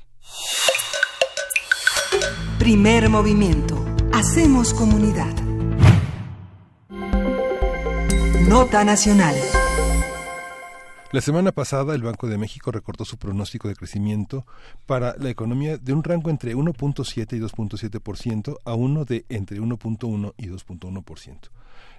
[2.70, 3.84] Primer movimiento.
[4.12, 5.34] Hacemos comunidad.
[8.48, 9.34] Nota nacional.
[11.10, 14.46] La semana pasada el Banco de México recortó su pronóstico de crecimiento
[14.86, 20.34] para la economía de un rango entre 1.7 y 2.7% a uno de entre 1.1
[20.36, 21.50] y 2.1%.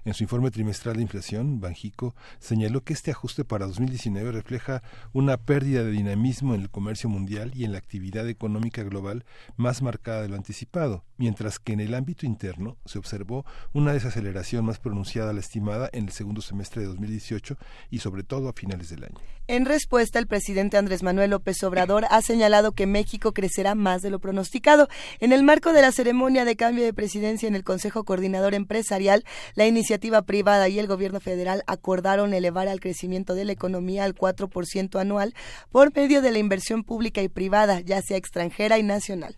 [0.03, 4.81] En su informe trimestral de inflación, Banjico señaló que este ajuste para 2019 refleja
[5.13, 9.25] una pérdida de dinamismo en el comercio mundial y en la actividad económica global
[9.57, 14.65] más marcada de lo anticipado, mientras que en el ámbito interno se observó una desaceleración
[14.65, 17.57] más pronunciada a la estimada en el segundo semestre de 2018
[17.91, 19.19] y sobre todo a finales del año.
[19.47, 24.09] En respuesta, el presidente Andrés Manuel López Obrador ha señalado que México crecerá más de
[24.09, 24.87] lo pronosticado.
[25.19, 29.25] En el marco de la ceremonia de cambio de presidencia en el Consejo Coordinador Empresarial,
[29.55, 29.90] la iniciativa
[30.21, 35.33] privada y el gobierno federal acordaron elevar al crecimiento de la economía al 4% anual
[35.71, 39.37] por medio de la inversión pública y privada, ya sea extranjera y nacional.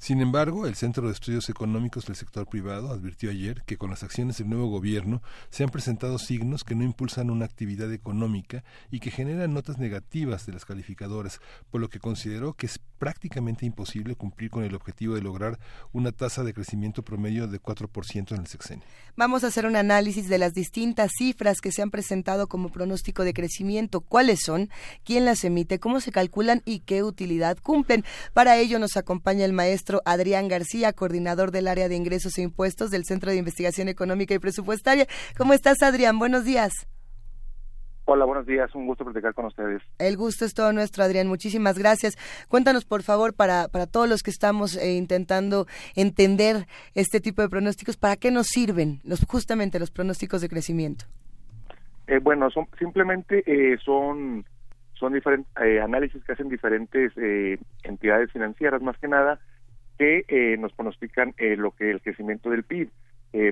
[0.00, 4.02] Sin embargo, el Centro de Estudios Económicos del Sector Privado advirtió ayer que con las
[4.02, 9.00] acciones del nuevo gobierno se han presentado signos que no impulsan una actividad económica y
[9.00, 11.38] que generan notas negativas de las calificadoras,
[11.70, 15.58] por lo que consideró que es prácticamente imposible cumplir con el objetivo de lograr
[15.92, 18.86] una tasa de crecimiento promedio de 4% en el sexenio.
[19.16, 23.22] Vamos a hacer un análisis de las distintas cifras que se han presentado como pronóstico
[23.22, 24.70] de crecimiento, cuáles son,
[25.04, 28.02] quién las emite, cómo se calculan y qué utilidad cumplen.
[28.32, 32.90] Para ello nos acompaña el maestro Adrián García, coordinador del área de ingresos e impuestos
[32.90, 35.06] del Centro de Investigación Económica y Presupuestaria.
[35.36, 36.18] ¿Cómo estás, Adrián?
[36.18, 36.72] Buenos días.
[38.12, 38.74] Hola, buenos días.
[38.74, 39.82] Un gusto platicar con ustedes.
[40.00, 41.28] El gusto es todo nuestro, Adrián.
[41.28, 42.16] Muchísimas gracias.
[42.48, 46.66] Cuéntanos, por favor, para, para todos los que estamos eh, intentando entender
[46.96, 51.04] este tipo de pronósticos, ¿para qué nos sirven los justamente los pronósticos de crecimiento?
[52.08, 54.44] Eh, bueno, son, simplemente eh, son,
[54.94, 57.12] son diferentes análisis que hacen diferentes
[57.84, 59.38] entidades financieras, más que nada,
[60.00, 62.90] que nos pronostican lo que el crecimiento del PIB.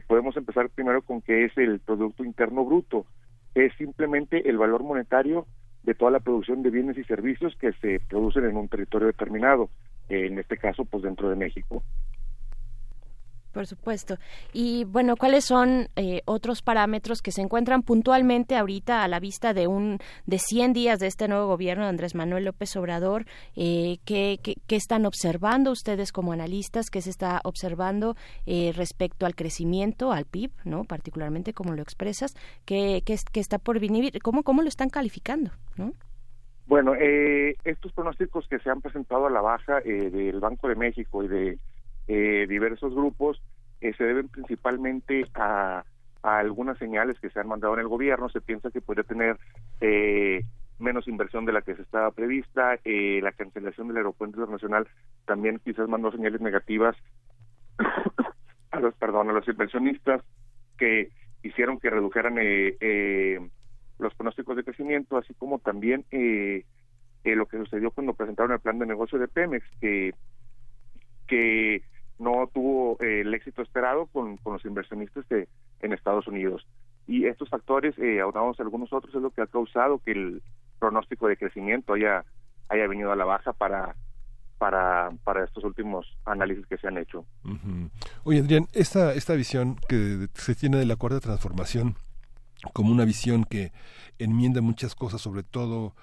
[0.07, 3.07] podemos empezar primero con qué es el Producto Interno Bruto
[3.55, 5.47] es simplemente el valor monetario
[5.83, 9.71] de toda la producción de bienes y servicios que se producen en un territorio determinado,
[10.09, 11.83] en este caso, pues dentro de México.
[13.53, 14.17] Por supuesto.
[14.53, 19.55] Y bueno, ¿cuáles son eh, otros parámetros que se encuentran puntualmente ahorita a la vista
[19.55, 23.25] de un de 100 días de este nuevo gobierno de Andrés Manuel López Obrador?
[23.57, 26.91] Eh, ¿qué, qué, están observando ustedes como analistas?
[26.91, 30.85] ¿Qué se está observando eh, respecto al crecimiento, al PIB, no?
[30.85, 32.35] Particularmente como lo expresas,
[32.67, 34.13] ¿qué, qué, qué está por venir?
[34.23, 35.51] ¿Cómo, ¿Cómo lo están calificando?
[35.77, 35.93] ¿no?
[36.69, 40.75] Bueno, eh, estos pronósticos que se han presentado a la baja eh, del Banco de
[40.75, 41.59] México y de
[42.09, 43.41] eh, diversos grupos
[43.81, 45.85] eh, se deben principalmente a,
[46.23, 48.29] algunas señales que se han mandado en el gobierno.
[48.29, 49.39] Se piensa que podría tener
[49.81, 50.43] eh,
[50.79, 52.79] menos inversión de la que se estaba prevista.
[52.85, 54.89] Eh, la cancelación del aeropuerto internacional
[55.27, 56.97] también quizás mandó señales negativas
[58.71, 60.23] a los, perdón, a los inversionistas
[60.77, 61.11] que
[61.43, 62.35] hicieron que redujeran
[63.99, 68.87] los pronósticos de crecimiento, así como también lo que sucedió cuando presentaron el plan de
[68.87, 70.15] negocio de Pemex, que
[71.29, 71.83] que
[72.19, 75.49] no tuvo eh, el éxito esperado con, con los inversionistas de,
[75.81, 76.67] en Estados Unidos.
[77.07, 80.43] Y estos factores, eh, a algunos otros, es lo que ha causado que el
[80.79, 82.25] pronóstico de crecimiento haya,
[82.69, 83.97] haya venido a la baja para,
[84.59, 87.25] para, para estos últimos análisis que se han hecho.
[88.25, 91.97] Oye, Adrián, esta, esta visión que se tiene de la cuarta transformación
[92.73, 93.73] como una visión que
[94.19, 95.95] enmienda muchas cosas, sobre todo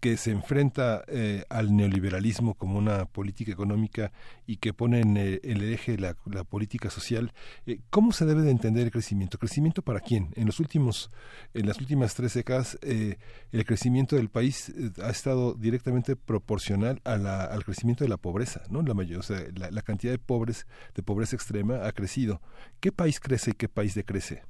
[0.00, 4.12] que se enfrenta eh, al neoliberalismo como una política económica
[4.46, 6.14] y que pone en eh, el, eje la,
[6.44, 7.32] política social.
[7.66, 9.38] Eh, ¿Cómo se debe de entender el crecimiento?
[9.38, 10.28] ¿Crecimiento para quién?
[10.36, 11.10] En los últimos,
[11.54, 14.72] en las últimas tres décadas, el crecimiento del país
[15.02, 18.82] ha estado directamente proporcional a la, al crecimiento de la pobreza, ¿no?
[18.82, 22.40] La mayor, o sea, la, la cantidad de pobres, de pobreza extrema ha crecido.
[22.80, 24.42] ¿Qué país crece y qué país decrece?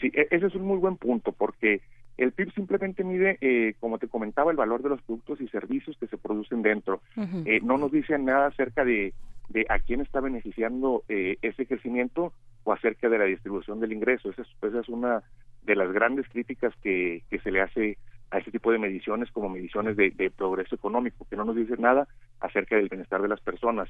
[0.00, 1.80] Sí, e, ese es un muy buen punto porque
[2.18, 5.96] el PIB simplemente mide, eh, como te comentaba, el valor de los productos y servicios
[5.98, 7.00] que se producen dentro.
[7.46, 9.14] eh, no nos dice nada acerca de,
[9.48, 12.32] de a quién está beneficiando eh, ese crecimiento
[12.64, 14.30] o acerca de la distribución del ingreso.
[14.30, 15.22] Esa es, esa es una
[15.62, 17.98] de las grandes críticas que, que se le hace
[18.30, 21.76] a este tipo de mediciones como mediciones de, de progreso económico, que no nos dice
[21.78, 22.08] nada
[22.40, 23.88] acerca del bienestar de las personas.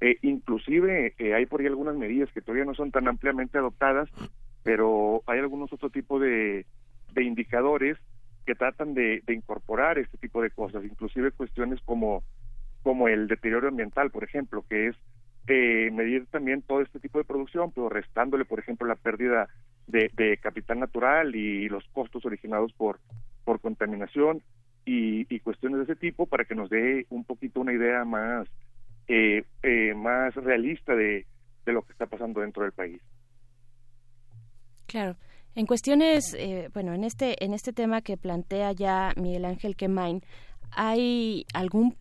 [0.00, 4.10] Eh, inclusive eh, hay por ahí algunas medidas que todavía no son tan ampliamente adoptadas,
[4.62, 6.66] pero hay algunos otro tipo de,
[7.12, 7.98] de indicadores
[8.46, 12.22] que tratan de, incorporar este tipo de cosas, inclusive cuestiones como,
[12.82, 14.96] como el deterioro ambiental, por ejemplo, que es
[15.48, 19.48] eh, medir también todo este tipo de producción, pero restándole, por ejemplo, la pérdida
[19.86, 23.00] de, de capital natural y los costos originados por,
[23.44, 24.42] por contaminación
[24.84, 28.48] y, y, cuestiones de ese tipo para que nos dé un poquito una idea más,
[29.08, 31.26] eh, eh, más realista de,
[31.66, 33.02] de lo que está pasando dentro del país.
[34.86, 35.16] Claro.
[35.58, 40.22] En cuestiones, eh, bueno, en este, en este tema que plantea ya Miguel Ángel Quemain,
[40.70, 41.96] ¿hay algún,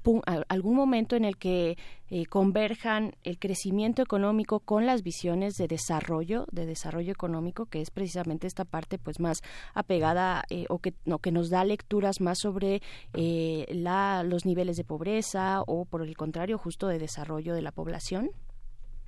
[0.48, 1.76] algún momento en el que
[2.12, 7.90] eh, converjan el crecimiento económico con las visiones de desarrollo, de desarrollo económico, que es
[7.90, 9.42] precisamente esta parte pues más
[9.74, 12.84] apegada eh, o, que, no, que nos da lecturas más sobre
[13.16, 18.30] la, los niveles de pobreza o por el contrario justo de desarrollo de la población?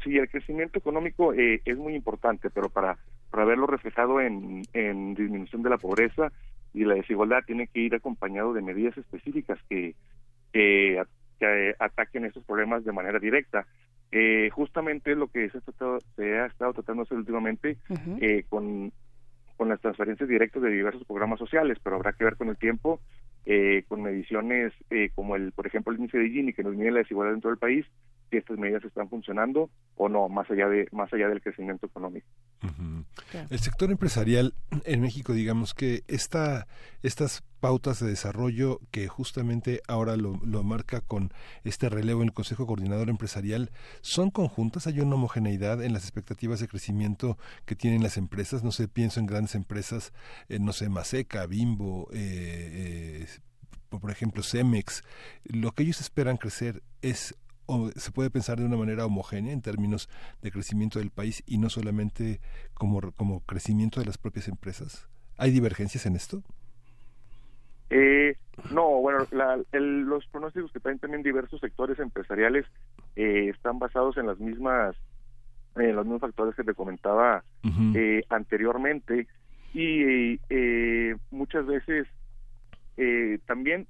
[0.03, 2.97] Sí, el crecimiento económico es muy importante, pero para
[3.29, 6.31] para verlo reflejado en, en disminución de la pobreza
[6.73, 9.95] y la desigualdad tiene que ir acompañado de medidas específicas que,
[10.53, 11.01] que,
[11.79, 13.65] ataquen estos problemas de manera directa.
[14.11, 17.77] Eh, justamente lo que se ha, tratado, se ha estado tratando últimamente
[18.19, 18.91] eh, con,
[19.59, 23.01] con las transferencias directas de diversos programas sociales, pero habrá que ver con el tiempo,
[23.45, 26.91] eh, con mediciones eh, como el, por ejemplo, el índice de Gini que nos mide
[26.91, 27.85] la desigualdad dentro del país,
[28.29, 32.27] si estas medidas están funcionando o no, más allá de más allá del crecimiento económico.
[33.49, 34.53] El sector empresarial
[34.85, 36.67] en México, digamos que esta,
[37.03, 41.31] estas pautas de desarrollo que justamente ahora lo, lo, marca con
[41.63, 43.71] este relevo en el Consejo Coordinador Empresarial,
[44.01, 44.87] ¿son conjuntas?
[44.87, 48.63] ¿Hay una homogeneidad en las expectativas de crecimiento que tienen las empresas?
[48.63, 50.13] No sé, pienso en grandes empresas,
[50.47, 53.27] eh, no sé, Maseca, Bimbo, eh, eh,
[53.89, 55.03] por ejemplo, Cemex.
[55.43, 57.35] Lo que ellos esperan crecer es
[57.69, 60.09] o se puede pensar de una manera homogénea en términos
[60.41, 62.41] de crecimiento del país y no solamente
[62.73, 65.07] como, como crecimiento de las propias empresas?
[65.37, 66.43] ¿Hay divergencias en esto?
[67.91, 68.35] Eh,
[68.71, 69.25] no, bueno,
[69.71, 72.65] los pronósticos que traen también diversos sectores empresariales
[73.15, 74.95] eh, están basados en las mismas,
[75.75, 77.43] en los mismos factores que te comentaba
[77.95, 79.27] eh, anteriormente
[79.73, 82.07] y eh, muchas veces
[83.45, 83.87] también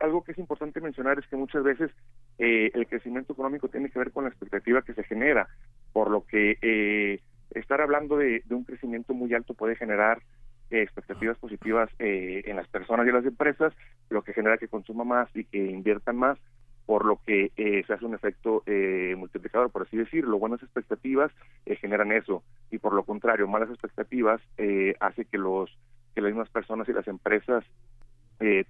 [0.00, 1.90] algo que es importante mencionar es que muchas veces
[2.38, 5.48] el crecimiento económico tiene que ver con la expectativa que se genera,
[5.92, 10.22] por lo que estar hablando de un crecimiento muy alto puede generar
[10.70, 13.72] expectativas positivas eh, en las personas y en las empresas,
[14.10, 16.38] lo que genera que consuma más y que inviertan más,
[16.86, 20.38] por lo que eh, se hace un efecto eh, multiplicador, por así decirlo.
[20.38, 21.32] Buenas expectativas
[21.80, 24.40] generan eso y por lo contrario, malas expectativas
[25.00, 25.70] hace que los
[26.14, 27.62] que las mismas personas y las empresas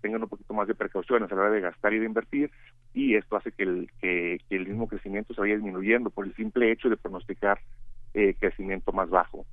[0.00, 2.50] tengan un poquito más de precauciones a la hora de gastar y de invertir
[2.94, 6.72] y esto hace que el, que el mismo crecimiento se vaya disminuyendo por el simple
[6.72, 7.58] hecho de pronosticar
[8.40, 9.44] crecimiento más bajo.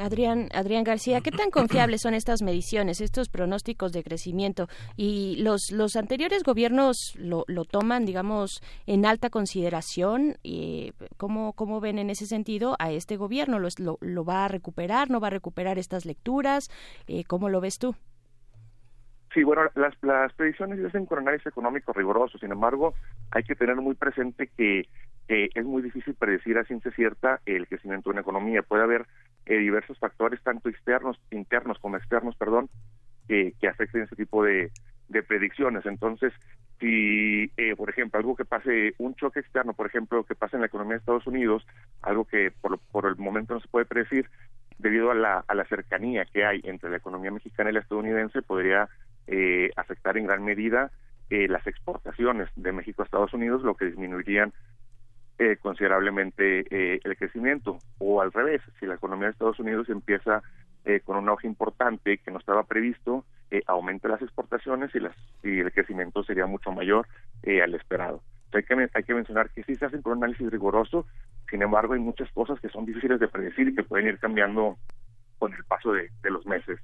[0.00, 4.66] Adrián, Adrián García, ¿qué tan confiables son estas mediciones, estos pronósticos de crecimiento?
[4.96, 10.36] ¿Y los, los anteriores gobiernos lo, lo toman, digamos, en alta consideración?
[11.16, 13.60] ¿cómo, ¿Cómo ven en ese sentido a este gobierno?
[13.60, 15.10] ¿Lo, lo, lo va a recuperar?
[15.10, 16.68] ¿No va a recuperar estas lecturas?
[17.06, 17.94] Eh, ¿Cómo lo ves tú?
[19.34, 22.94] Sí, bueno, las, las predicciones se hacen con análisis económico riguroso, sin embargo,
[23.30, 24.88] hay que tener muy presente que
[25.28, 28.62] es muy difícil predecir a ciencia cierta el crecimiento de una economía.
[28.62, 29.06] Puede haber
[29.46, 32.68] eh, diversos factores, tanto externos, internos como externos, perdón,
[33.26, 34.70] que, que afecten ese tipo de,
[35.26, 35.84] predicciones.
[35.84, 36.32] Entonces,
[36.80, 40.60] si, eh, por ejemplo, algo que pase, un choque externo, por ejemplo, que pase en
[40.60, 41.66] la economía de Estados Unidos,
[42.02, 44.28] algo que por, por el momento no se puede predecir,
[44.78, 48.42] debido a la, a la cercanía que hay entre la economía mexicana y la estadounidense,
[48.42, 48.88] podría
[49.26, 50.90] eh, afectar en gran medida
[51.30, 54.52] eh, las exportaciones de México a Estados Unidos, lo que disminuirían
[55.38, 57.78] eh, considerablemente eh, el crecimiento.
[57.98, 60.42] O al revés, si la economía de Estados Unidos empieza
[60.84, 63.24] eh, con un auge importante que no estaba previsto,
[63.66, 67.06] aumenta las exportaciones y, las, y el crecimiento sería mucho mayor
[67.44, 68.22] al esperado.
[68.52, 71.06] hay, que, hay que mencionar que sí se hacen un análisis riguroso,
[71.50, 74.78] sin embargo hay muchas cosas que son difíciles de predecir y que pueden ir cambiando
[75.38, 76.78] con el paso de los meses.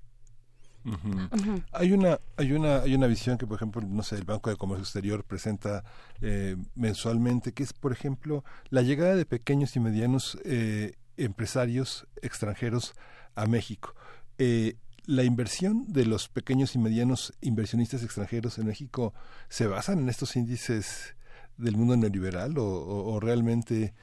[1.72, 4.56] Hay una hay una hay una visión que por ejemplo no sé el Banco de
[4.56, 5.84] Comercio Exterior presenta
[6.20, 12.94] eh, mensualmente que es por ejemplo la llegada de pequeños y medianos eh, empresarios extranjeros
[13.34, 13.94] a México.
[14.38, 19.14] Eh, la inversión de los pequeños y medianos inversionistas extranjeros en México
[19.48, 21.16] se basan en estos índices
[21.56, 23.94] del mundo neoliberal o realmente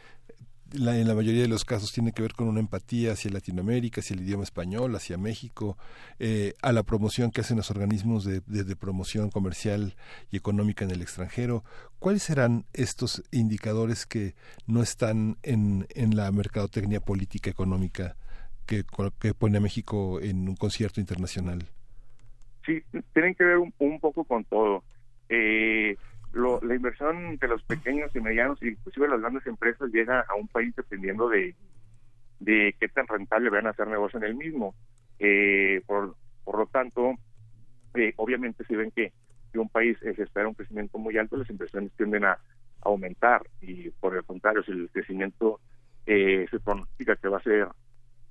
[0.74, 4.16] en la mayoría de los casos tiene que ver con una empatía hacia Latinoamérica, hacia
[4.16, 5.78] el idioma español, hacia México,
[6.20, 8.42] eh, a la promoción que hacen los organismos de,
[8.76, 9.96] promoción comercial
[10.32, 11.64] y económica en el extranjero.
[12.00, 14.34] ¿Cuáles serán estos indicadores que
[14.68, 15.86] no están en,
[16.16, 18.16] la mercadotecnia política económica
[18.66, 18.84] que,
[19.38, 21.64] pone a México en un concierto internacional?
[22.66, 22.82] Sí,
[23.14, 24.84] tienen que ver un, un poco con todo.
[25.30, 25.96] Eh,
[26.36, 30.76] la inversión de los pequeños y medianos inclusive las grandes empresas llega a un país
[30.76, 31.56] dependiendo de,
[32.40, 34.76] de qué tan rentable van a hacer negocio en el mismo.
[35.20, 37.14] Eh, por, por lo tanto,
[37.94, 39.14] eh, obviamente si ven que,
[39.52, 42.38] que un país se espera un crecimiento muy alto, las inversiones tienden a
[42.82, 45.60] aumentar y por el contrario, si el crecimiento
[46.06, 47.68] eh, se pronostica que va a ser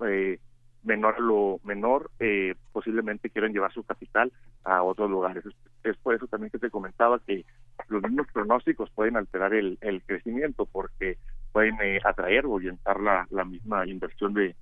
[0.07, 0.39] eh,
[0.85, 4.31] menor a lo menor, eh, posiblemente quieren llevar su capital
[4.63, 5.43] a otros lugares.
[5.83, 7.45] Es, por eso también que te comentaba que
[7.89, 11.17] los mismos pronósticos pueden alterar el, el crecimiento porque
[11.51, 14.55] pueden eh, atraer o orientar la, la misma inversión de,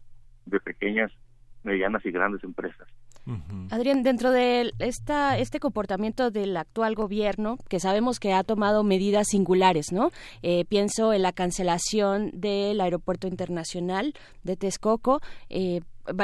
[0.45, 1.12] de pequeñas,
[1.64, 2.88] medianas y grandes empresas.
[3.72, 9.28] Adrián, dentro de esta, este comportamiento del actual gobierno, que sabemos que ha tomado medidas
[9.30, 10.12] singulares, ¿no?
[10.41, 14.14] Eh, pienso en la cancelación del aeropuerto internacional
[14.44, 15.80] de Texcoco, eh,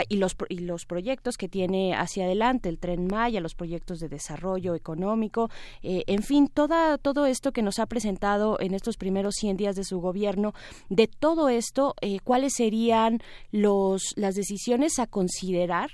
[0.08, 4.10] y los, y los proyectos que tiene hacia adelante, el tren Maya, los proyectos de
[4.10, 5.50] desarrollo económico,
[5.84, 9.76] eh, en fin, toda, todo esto que nos ha presentado en estos primeros 100 días
[9.76, 10.54] de su gobierno,
[10.90, 13.20] de todo esto, eh, ¿cuáles serían
[13.52, 15.90] los, las decisiones a considerar?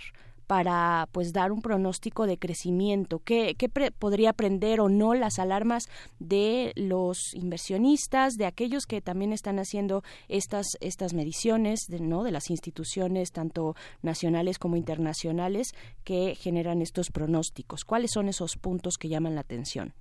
[0.47, 5.89] Para pues dar un pronóstico de crecimiento qué, qué podría prender o no las alarmas
[6.19, 12.31] de los inversionistas de aquellos que también están haciendo estas estas mediciones de, no de
[12.31, 15.73] las instituciones tanto nacionales como internacionales
[16.03, 19.93] que generan estos pronósticos cuáles son esos puntos que llaman la atención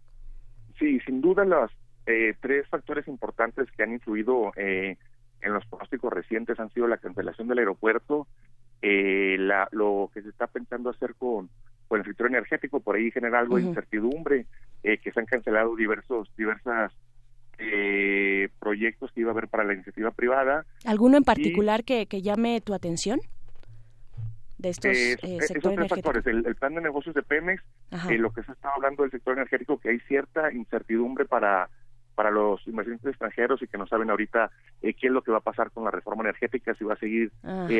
[0.78, 1.70] sí sin duda los
[2.06, 4.98] eh, tres factores importantes que han influido eh,
[5.40, 8.26] en los pronósticos recientes han sido la cancelación del aeropuerto
[8.86, 11.48] eh, la, lo que se está pensando hacer con,
[11.88, 14.44] con el sector energético, por ahí genera algo de incertidumbre,
[14.82, 16.92] eh, que se han cancelado diversos, diversas
[17.56, 20.66] eh, proyectos que iba a haber para la iniciativa privada.
[20.84, 23.20] ¿Alguno en particular que, que llame tu atención?
[24.58, 26.26] de estos eh, tres factores.
[26.26, 27.62] El, plan de negocios de Pemex,
[28.18, 31.68] lo que se estaba hablando del sector energético, que hay cierta incertidumbre para
[32.14, 34.50] para los inversionistas extranjeros y que no saben ahorita
[34.80, 37.32] qué es lo que va a pasar con la reforma energética, si va a seguir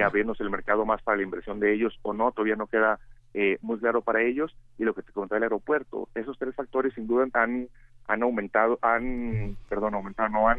[0.05, 2.99] abriéndose el mercado más para la inversión de ellos o no, todavía no queda
[3.63, 4.57] muy claro para ellos.
[4.79, 7.69] Y lo que te contaba el aeropuerto, esos tres factores sin duda han,
[8.07, 10.59] han aumentado, han, perdón, aumentado, no han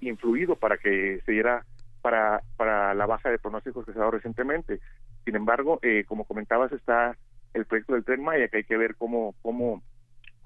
[0.00, 1.64] influido para que se diera
[2.00, 4.80] para, para la baja de pronósticos que se ha dado recientemente.
[5.24, 7.16] Sin embargo, eh, como comentabas, está
[7.54, 9.82] el proyecto del Tren Maya, que hay que ver cómo, cómo,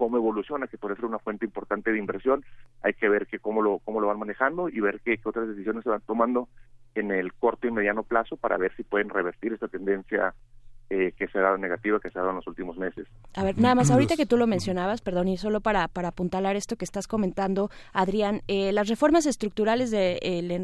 [0.02, 2.44] cómo evoluciona, que puede ser una fuente importante de inversión.
[2.82, 5.46] Hay que ver que cómo lo, cómo lo van manejando y ver qué, qué otras
[5.46, 6.48] decisiones se van tomando
[6.96, 10.34] en el corto y mediano plazo para ver si pueden revertir esta tendencia
[10.94, 13.08] eh, que se ha dado negativa, que se ha dado en los últimos meses.
[13.32, 16.54] A ver, nada más, ahorita que tú lo mencionabas, perdón, y solo para, para apuntalar
[16.54, 20.20] esto que estás comentando, Adrián, eh, las reformas estructurales de,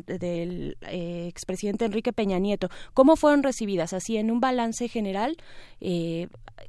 [0.06, 3.94] del eh, expresidente Enrique Peña Nieto, ¿cómo fueron recibidas?
[3.94, 5.38] Así, en un balance general,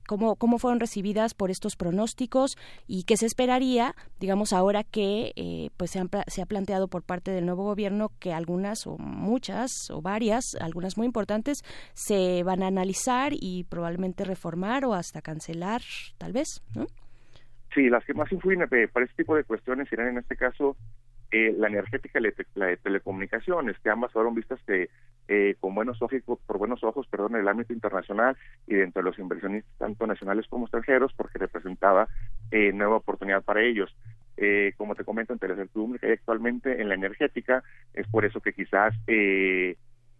[0.07, 2.56] ¿cómo, ¿cómo fueron recibidas por estos pronósticos
[2.88, 7.45] y qué se esperaría, digamos, ahora que pues se, se ha planteado por parte del
[7.45, 13.34] nuevo gobierno que algunas o muchas o varias, algunas muy importantes, se van a analizar
[13.34, 15.82] y y probablemente reformar o hasta cancelar,
[16.18, 16.86] tal vez, ¿no?
[17.74, 20.76] Sí, las que más influyen eh, para este tipo de cuestiones serán en este caso
[21.32, 22.24] eh, la energética y
[22.56, 24.90] la de telecomunicaciones, que ambas fueron vistas que
[25.28, 28.36] eh, con buenos ojos, por buenos ojos, perdón, en el ámbito internacional
[28.66, 32.08] y dentro de los inversionistas tanto nacionales como extranjeros, porque representaba
[32.52, 33.96] nueva oportunidad para ellos.
[34.78, 37.64] como te comento, entre la incertidumbre que hay actualmente en la energética,
[37.94, 38.96] es por eso que quizás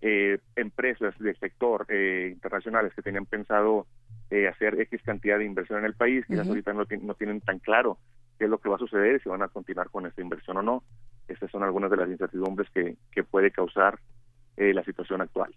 [0.02, 3.88] eh, empresas del sector eh, internacionales que tenían pensado
[4.30, 7.60] eh, hacer X cantidad de inversión en el país, quizás ahorita no, no, tienen tan
[7.60, 7.98] claro
[8.38, 10.62] qué es lo que va a suceder, si van a continuar con esta inversión o
[10.62, 10.84] no.
[11.28, 14.00] Estas son algunas de las incertidumbres que, que puede causar
[14.60, 15.56] eh, la situación actual.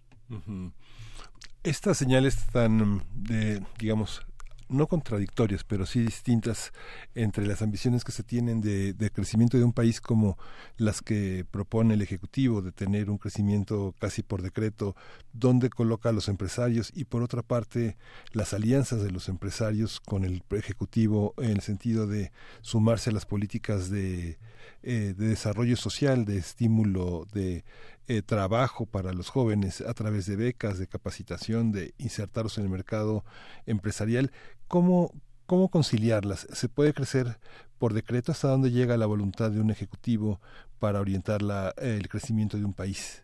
[1.63, 4.25] Estas señales están, de, digamos,
[4.73, 6.71] no contradictorias, pero sí distintas
[7.15, 10.37] entre las ambiciones que se tienen de, crecimiento de un país como
[10.77, 14.95] las que propone el Ejecutivo, de tener un crecimiento casi por decreto,
[15.31, 17.97] donde coloca a los empresarios y por otra parte
[18.31, 22.31] las alianzas de los empresarios con el Ejecutivo en el sentido de
[22.61, 24.37] sumarse a las políticas de,
[24.81, 27.63] eh, de desarrollo social, de estímulo, de
[28.07, 32.69] eh, trabajo para los jóvenes a través de becas, de capacitación, de insertarlos en el
[32.69, 33.23] mercado
[33.65, 34.31] empresarial.
[34.67, 35.11] ¿Cómo,
[35.45, 36.47] cómo conciliarlas?
[36.51, 37.37] ¿Se puede crecer
[37.77, 40.39] por decreto hasta dónde llega la voluntad de un ejecutivo
[40.79, 43.23] para orientar la, el crecimiento de un país?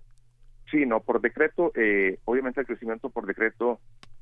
[0.72, 3.80] Sí, no, por decreto, eh, obviamente el crecimiento por decreto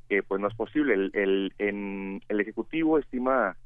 [0.09, 0.93] eh, pues no es posible.
[0.93, 3.57] El, el, en, el Ejecutivo estima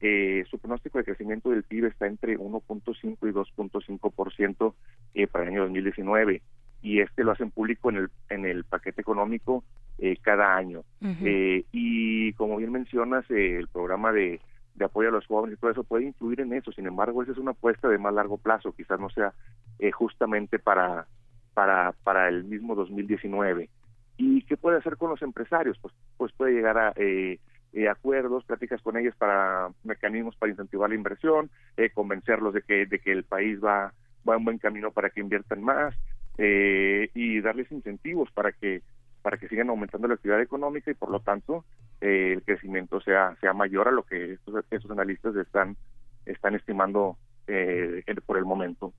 [0.00, 4.74] eh, su pronóstico de crecimiento del PIB está entre 1.5 y 2.5%
[5.14, 6.42] eh, para el año 2019
[6.82, 9.64] y este lo hacen público en el en el paquete económico
[9.98, 10.82] eh, cada año.
[11.02, 14.40] Eh, y como bien mencionas eh, el programa de,
[14.74, 17.32] de apoyo a los jóvenes y todo eso puede influir en eso sin embargo esa
[17.32, 19.32] es una apuesta de más largo plazo quizás no sea
[19.78, 21.06] eh, justamente para
[21.54, 23.68] para para el mismo 2019
[24.16, 27.38] y qué puede hacer con los empresarios pues pues puede llegar a eh,
[27.72, 32.86] eh, acuerdos, pláticas con ellos para mecanismos para incentivar la inversión, eh, convencerlos de que
[32.86, 33.92] de que el país va
[34.28, 35.94] va un buen camino para que inviertan más
[36.38, 38.82] eh, y darles incentivos para que
[39.22, 41.64] para que sigan aumentando la actividad económica y por lo tanto
[42.00, 45.76] eh, el crecimiento sea sea mayor a lo que estos, estos analistas están
[46.26, 47.16] están estimando
[47.46, 48.92] eh, por el momento.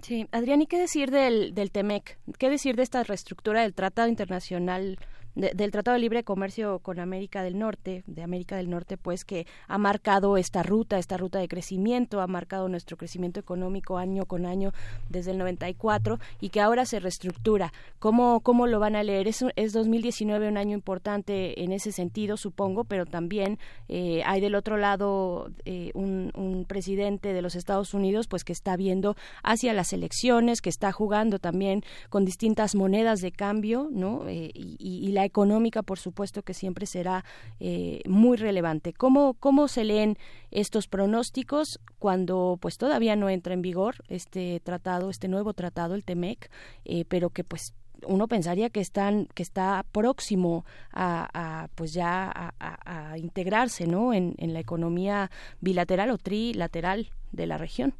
[0.00, 2.18] Sí, Adrián, ¿y qué decir del, del TEMEC?
[2.38, 4.96] ¿Qué decir de esta reestructura del Tratado Internacional
[5.34, 9.46] del Tratado de Libre Comercio con América del Norte, de América del Norte, pues que
[9.66, 14.46] ha marcado esta ruta, esta ruta de crecimiento, ha marcado nuestro crecimiento económico año con
[14.46, 14.72] año
[15.08, 17.72] desde el 94 y que ahora se reestructura.
[17.98, 19.26] ¿Cómo, cómo lo van a leer?
[19.26, 23.58] Es, es 2019 un año importante en ese sentido, supongo, pero también
[23.88, 26.32] eh, hay del otro lado eh, un,
[26.68, 31.38] presidente de los Estados Unidos, pues que está viendo hacia las elecciones, que está jugando
[31.38, 34.26] también con distintas monedas de cambio, ¿no?
[34.28, 37.24] Eh, y la económica, por supuesto, que siempre será
[37.60, 38.92] eh, muy relevante.
[38.92, 40.16] ¿Cómo, ¿Cómo se leen
[40.50, 46.04] estos pronósticos cuando pues todavía no entra en vigor este tratado, este nuevo tratado, el
[46.04, 46.50] TEMEC,
[46.84, 47.74] eh, pero que pues
[48.06, 54.60] uno pensaría que están que está próximo a, pues ya a, integrarse no en, la
[54.60, 55.30] economía
[55.60, 57.94] bilateral o trilateral de la región.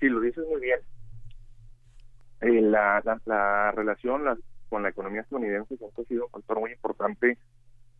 [0.00, 0.78] Sí lo dices muy bien.
[2.42, 4.36] Eh, la, la, la, relación la
[4.68, 7.38] con la economía estadounidense siempre ha sido un factor muy importante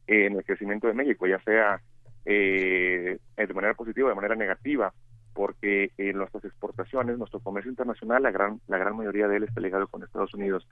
[0.07, 1.81] en el crecimiento de México, ya sea
[2.25, 4.93] eh, de manera positiva o de manera negativa,
[5.33, 9.61] porque en nuestras exportaciones, nuestro comercio internacional, la gran, la gran mayoría de él está
[9.61, 10.67] ligado con Estados Unidos.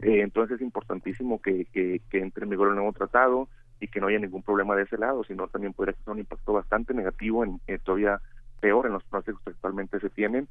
[0.00, 3.48] Eh, entonces es importantísimo que, que, entre en vigor el nuevo tratado
[3.80, 6.52] y que no haya ningún problema de ese lado, sino también podría ser un impacto
[6.52, 8.20] bastante negativo, en, todavía
[8.60, 10.48] peor en los procesos que actualmente se tienen.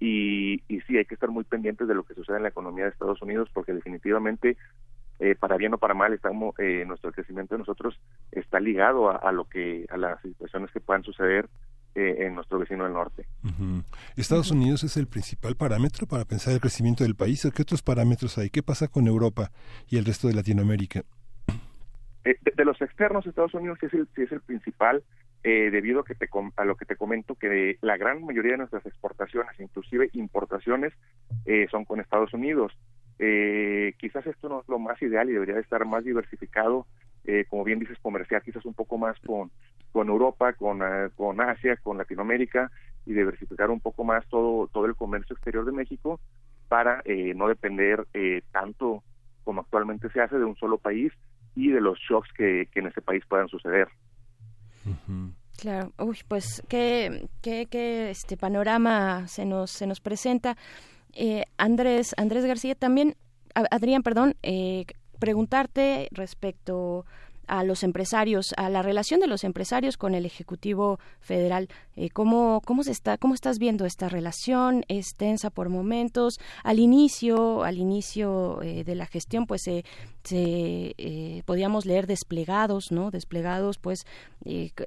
[0.00, 2.84] Y, y sí, hay que estar muy pendientes de lo que sucede en la economía
[2.84, 4.56] de Estados Unidos, porque definitivamente
[5.20, 7.98] eh, para bien o para mal estamos eh, nuestro crecimiento de nosotros
[8.30, 11.48] está ligado a, lo que a las situaciones que puedan suceder
[11.96, 13.26] eh, en nuestro vecino del norte.
[14.16, 17.48] Estados Unidos es el principal parámetro para pensar el crecimiento del país.
[17.52, 18.48] ¿Qué otros parámetros hay?
[18.50, 19.50] ¿Qué pasa con Europa
[19.88, 21.02] y el resto de Latinoamérica?
[22.22, 25.02] De, los externos, Estados Unidos sí es el, es el principal,
[25.42, 28.84] debido a, que te, a lo que te comento, que la gran mayoría de nuestras
[28.86, 30.92] exportaciones, inclusive importaciones,
[31.70, 32.76] son con Estados Unidos.
[33.18, 36.86] Eh, quizás esto no es lo más ideal y debería estar más diversificado,
[37.24, 39.50] eh, como bien dices, comercial quizás un poco más con,
[39.92, 42.70] con Europa, con, eh, con Asia, con Latinoamérica
[43.06, 46.20] y diversificar un poco más todo, todo el comercio exterior de México
[46.68, 48.06] para eh, no depender
[48.52, 49.02] tanto
[49.42, 51.12] como actualmente se hace de un solo país
[51.54, 53.88] y de los shocks que, que en ese país puedan suceder.
[55.56, 60.56] Claro, uy, pues qué, qué, qué este panorama se nos, se nos presenta.
[61.14, 63.16] Eh, Andrés, Andrés García, también,
[63.54, 64.86] Adrián, perdón, eh,
[65.18, 67.04] preguntarte respecto
[67.48, 71.68] a los empresarios, a la relación de los empresarios con el Ejecutivo Federal.
[72.00, 74.84] Eh, ¿cómo, ¿Cómo se está, cómo estás viendo esta relación?
[74.86, 76.38] ¿Es tensa por momentos?
[76.62, 79.82] Al inicio, al inicio eh, de la gestión, pues se,
[80.30, 83.10] eh, podíamos leer desplegados, ¿no?
[83.10, 84.06] Desplegados, pues,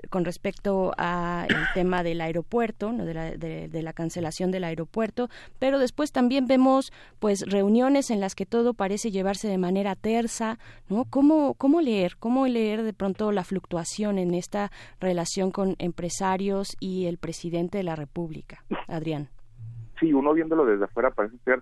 [0.09, 3.03] con respecto al tema del aeropuerto, ¿no?
[3.03, 5.29] De la, de, la cancelación del aeropuerto,
[5.59, 10.59] pero después también vemos, pues, reuniones en las que todo parece llevarse de manera tersa,
[10.87, 11.03] ¿no?
[11.03, 12.15] ¿Cómo, cómo leer?
[12.17, 14.71] ¿Cómo leer de pronto la fluctuación en esta
[15.01, 18.63] relación con empresarios y el presidente de la República?
[18.87, 19.29] Adrián.
[19.99, 21.61] Sí, uno viéndolo desde afuera parece ser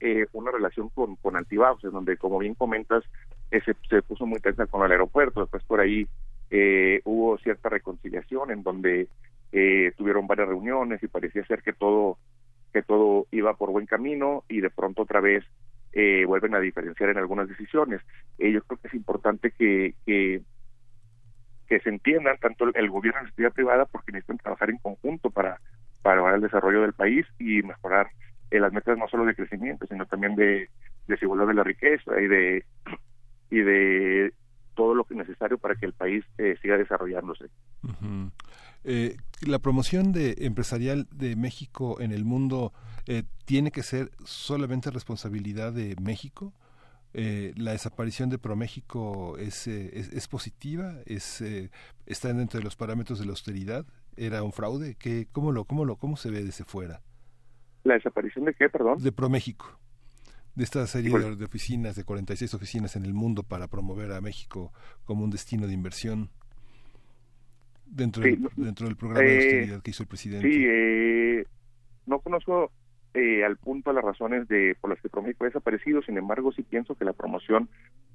[0.00, 3.04] eh, una relación con, con en donde, como bien comentas,
[3.50, 6.06] ese, se puso muy tensa con el aeropuerto, después por ahí
[6.50, 9.08] eh, hubo cierta reconciliación en donde
[9.52, 12.18] eh, tuvieron varias reuniones y parecía ser que todo
[12.72, 15.44] que todo iba por buen camino y de pronto otra vez
[15.92, 18.00] eh, vuelven a diferenciar en algunas decisiones.
[18.38, 20.42] Eh, yo creo que es importante que, que,
[21.80, 25.60] se entiendan tanto el gobierno y la sociedad privada porque necesitan trabajar en conjunto para,
[26.02, 28.08] para el desarrollo del país y mejorar
[28.50, 30.68] eh, las metas no solo de crecimiento, sino también de
[31.06, 32.64] desigualdad de la riqueza y de
[33.50, 34.32] y de
[34.74, 37.46] todo lo que es necesario para que el país eh, siga desarrollándose.
[38.84, 42.72] Eh, la promoción de empresarial de México en el mundo
[43.06, 46.52] eh, tiene que ser solamente responsabilidad de México.
[47.14, 51.42] La desaparición de ProMéxico es, es, es positiva, es
[52.06, 53.86] está dentro de los parámetros de la austeridad.
[54.16, 54.96] Era un fraude.
[54.98, 57.02] ¿Qué, cómo lo cómo lo cómo se ve desde fuera?
[57.84, 59.02] La desaparición de qué, perdón?
[59.02, 59.78] De ProMéxico
[60.54, 64.72] de esta serie de, oficinas, de 46 oficinas en el mundo para promover a México
[65.04, 66.30] como un destino de inversión
[67.86, 70.48] dentro, del, dentro del programa de eh, austeridad que hizo el presidente.
[70.48, 71.44] Sí, eh,
[72.06, 72.70] no conozco
[73.14, 76.62] eh, al punto las razones de por las que ProMéxico ha desaparecido, sin embargo sí
[76.62, 77.68] pienso que la promoción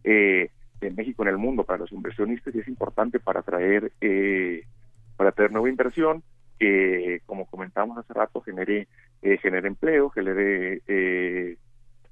[0.04, 3.92] de México en el mundo para los inversionistas es importante para atraer
[5.18, 6.24] para traer nueva inversión
[6.58, 8.88] que como comentábamos hace rato genere
[9.22, 10.82] genere empleo genere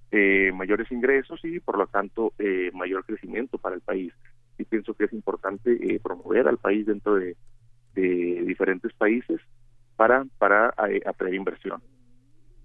[0.10, 4.14] eh, mayores ingresos y por lo tanto eh, mayor crecimiento para el país.
[4.58, 7.36] Y pienso que es importante eh, promover al país dentro de,
[7.94, 9.42] diferentes países
[9.96, 10.72] para, para
[11.06, 11.82] atraer inversión.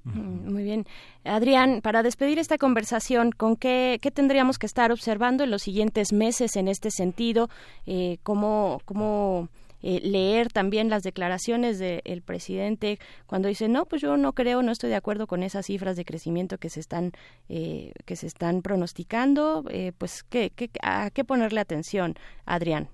[0.05, 0.85] Muy bien.
[1.25, 6.13] Adrián, para despedir esta conversación, ¿con qué, qué, tendríamos que estar observando en los siguientes
[6.13, 7.49] meses en este sentido?
[7.87, 9.49] Eh, ¿Cómo, cómo
[9.83, 14.71] eh, leer también las declaraciones del presidente cuando dice no pues yo no creo no
[14.71, 17.11] estoy de acuerdo con esas cifras de crecimiento que se están
[17.49, 22.15] eh, que se están pronosticando eh, pues ¿qué, qué, a qué ponerle atención
[22.47, 22.91] Adrián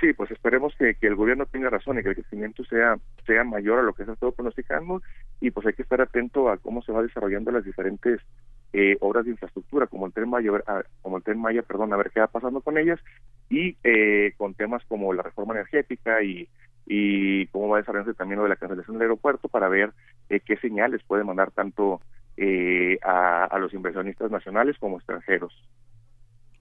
[0.00, 2.96] Sí, pues esperemos que, que, el gobierno tenga razón y que el crecimiento sea
[3.26, 5.02] sea mayor a lo que se ha estado pronosticando
[5.40, 8.20] y pues hay que estar atento a cómo se va desarrollando las diferentes
[8.72, 10.50] eh, obras de infraestructura como el tren Maya,
[11.02, 13.00] como el tren Maya, perdón, a ver qué va pasando con ellas
[13.48, 16.48] y eh, con temas como la reforma energética y
[16.86, 19.92] y cómo va a desarrollarse también lo de la cancelación del aeropuerto para ver
[20.28, 22.00] eh, qué señales puede mandar tanto
[22.36, 25.52] eh, a los inversionistas nacionales como extranjeros.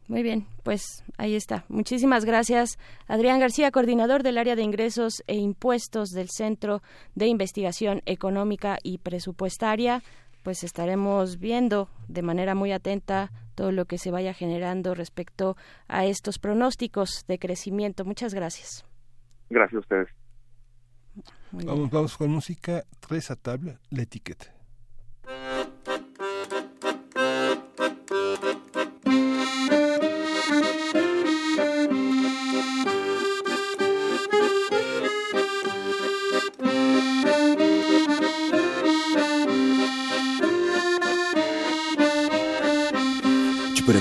[0.07, 1.65] Muy bien, pues ahí está.
[1.67, 2.77] Muchísimas gracias,
[3.07, 6.83] Adrián García, coordinador del área de ingresos e impuestos del Centro
[7.15, 10.03] de Investigación Económica y Presupuestaria.
[10.43, 15.57] Pues estaremos viendo de manera muy atenta todo lo que se vaya generando respecto
[15.87, 18.05] a estos pronósticos de crecimiento.
[18.05, 18.85] Muchas gracias.
[19.49, 20.09] Gracias a ustedes.
[21.51, 22.83] Vamos, vamos con música.
[22.99, 24.53] Tres a tabla, la etiqueta.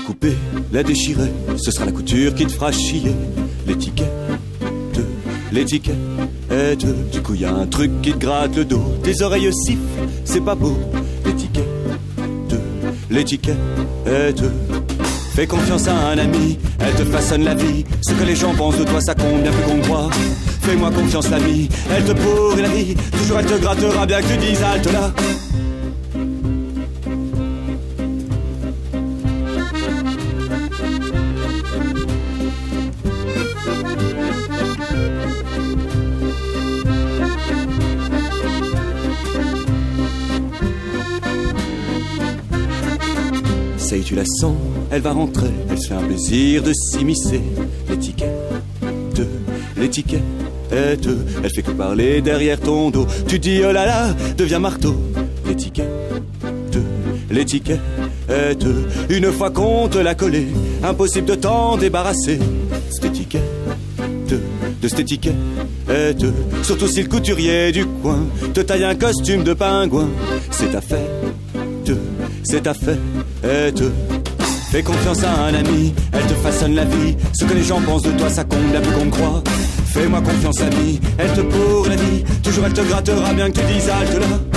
[0.05, 0.35] Couper,
[0.71, 3.13] la déchirer, ce sera la couture qui te fera chier.
[3.67, 4.07] L'étiquette,
[5.51, 5.95] l'étiquette,
[7.11, 8.83] du coup y a un truc qui te gratte le dos.
[9.03, 9.79] Tes oreilles sifflent,
[10.23, 10.77] c'est pas beau.
[11.25, 11.65] L'étiquette,
[13.09, 13.57] l'étiquette,
[15.35, 17.83] Fais confiance à un ami, elle te façonne la vie.
[18.01, 20.09] Ce que les gens pensent de toi, ça compte bien plus qu'on croit.
[20.61, 22.95] Fais-moi confiance, l'ami, elle te pourrit la vie.
[23.11, 25.11] Toujours elle te grattera bien que tu dises halte là.
[43.87, 44.55] Sais, tu la sens,
[44.89, 47.39] elle va rentrer, elle se fait un plaisir de s'immiscer.
[47.87, 48.31] L'étiquette,
[49.77, 50.23] l'étiquette,
[50.71, 53.05] elle fait que parler derrière ton dos.
[53.27, 54.95] Tu dis oh là là, deviens marteau.
[55.47, 55.85] L'étiquette,
[57.29, 57.79] l'étiquette,
[59.09, 60.47] une fois qu'on te l'a collé,
[60.83, 62.39] impossible de t'en débarrasser.
[62.89, 63.43] Cette étiquette,
[64.81, 65.35] de cette étiquette,
[66.63, 70.09] surtout si le couturier du coin te taille un costume de pingouin.
[70.49, 71.91] C'est ta fête,
[72.41, 72.97] c'est ta fête.
[74.71, 77.15] Fais confiance à un ami, elle te façonne la vie.
[77.31, 79.43] Ce que les gens pensent de toi, ça compte la plus qu'on croit.
[79.85, 82.23] Fais-moi confiance, ami, elle te pour la vie.
[82.43, 84.54] Toujours elle te grattera bien que tu dises halte là.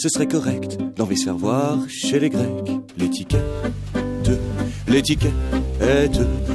[0.00, 2.70] Ce serait correct d'envie se faire voir chez les Grecs.
[2.96, 3.42] L'étiquette,
[4.88, 5.30] l'étiquette,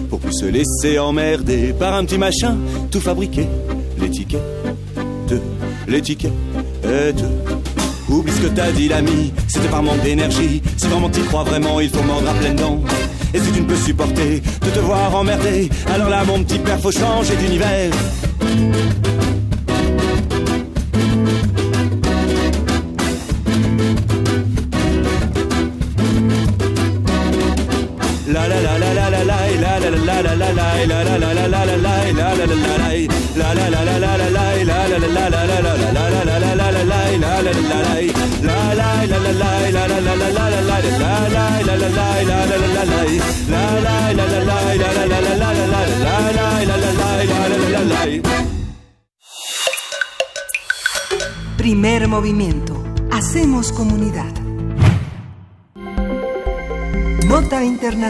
[0.09, 2.57] pour plus se laisser emmerder par un petit machin
[2.89, 3.45] tout fabriqué.
[4.01, 4.41] L'étiquette,
[5.87, 6.33] l'étiquette,
[8.09, 10.63] oublie ce que t'as dit l'ami, c'était par manque d'énergie.
[10.77, 12.81] Si vraiment t'y crois vraiment, il faut mordre à pleines dents.
[13.31, 16.79] Et si tu ne peux supporter de te voir emmerder, alors là mon petit père
[16.79, 17.91] faut changer d'univers.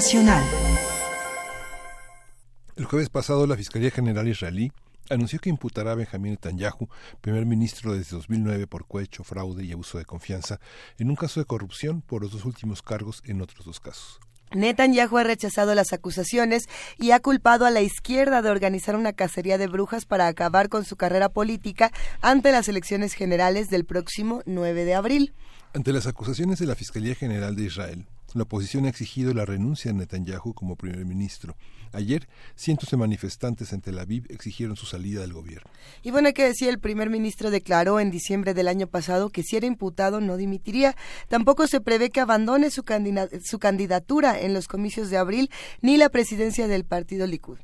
[0.06, 0.44] Internacional.
[2.76, 4.72] El jueves pasado, la Fiscalía General israelí
[5.10, 6.88] anunció que imputará a Benjamín Netanyahu,
[7.22, 10.60] primer ministro desde 2009 por cohecho, fraude y abuso de confianza,
[11.00, 14.20] en un caso de corrupción por los dos últimos cargos en otros dos casos.
[14.54, 16.66] Netanyahu ha rechazado las acusaciones
[17.00, 20.86] y ha culpado a la izquierda de organizar una cacería de brujas para acabar con
[20.86, 21.92] su carrera política
[22.22, 25.34] ante las elecciones generales del próximo 9 de abril.
[25.74, 29.92] Ante las acusaciones de la Fiscalía General de Israel, la oposición ha exigido la renuncia
[29.92, 31.56] de Netanyahu como primer ministro.
[31.94, 35.72] Ayer, cientos de manifestantes en Tel Aviv exigieron su salida del gobierno.
[36.04, 39.42] Y bueno, hay que decir, el primer ministro declaró en diciembre del año pasado que
[39.42, 40.96] si era imputado no dimitiría.
[41.30, 42.84] Tampoco se prevé que abandone su,
[43.44, 45.50] su candidatura en los comicios de abril
[45.82, 47.58] ni la presidencia del partido Likud.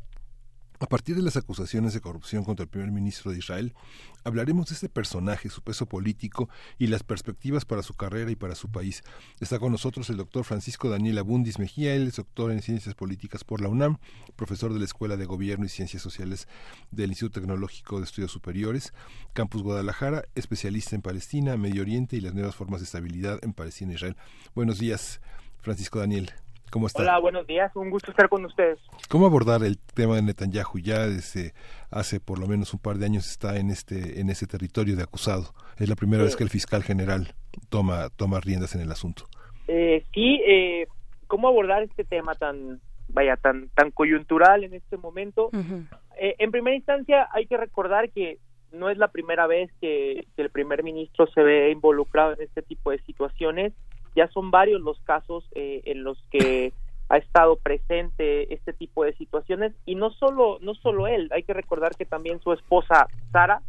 [0.82, 3.76] A partir de las acusaciones de corrupción contra el primer ministro de Israel,
[4.24, 8.56] hablaremos de este personaje, su peso político y las perspectivas para su carrera y para
[8.56, 9.04] su país.
[9.40, 13.44] Está con nosotros el doctor Francisco Daniel Abundis Mejía, él es doctor en Ciencias Políticas
[13.44, 13.98] por la UNAM,
[14.36, 16.48] profesor de la Escuela de Gobierno y Ciencias Sociales
[16.92, 18.94] del Instituto Tecnológico de Estudios Superiores,
[19.34, 23.92] Campus Guadalajara, especialista en Palestina, Medio Oriente y las nuevas formas de estabilidad en Palestina
[23.92, 24.18] e Israel.
[24.56, 25.22] Buenos días,
[25.62, 26.32] Francisco Daniel.
[26.72, 27.02] ¿Cómo está?
[27.02, 27.70] Hola, buenos días.
[27.76, 28.80] Un gusto estar con ustedes.
[29.10, 30.80] ¿Cómo abordar el tema de Netanyahu?
[30.80, 31.54] Ya desde
[31.92, 35.04] hace por lo menos un par de años está en este en ese territorio de
[35.04, 35.54] acusado.
[35.78, 37.36] Es la primera vez que el fiscal general
[37.70, 39.26] toma toma riendas en el asunto.
[39.68, 40.88] Eh, sí, eh,
[41.28, 42.80] ¿cómo abordar este tema tan
[43.10, 45.50] vaya tan tan coyuntural en este momento?
[46.18, 48.38] Eh, en primera instancia hay que recordar que
[48.72, 52.92] no es la primera vez que el primer ministro se ve involucrado en este tipo
[52.92, 53.74] de situaciones
[54.16, 56.74] ya son varios los casos eh, en los que
[57.10, 59.74] ha estado presente este tipo de situaciones.
[59.86, 63.62] Y no solo no solo él hay que recordar que también su esposa Sara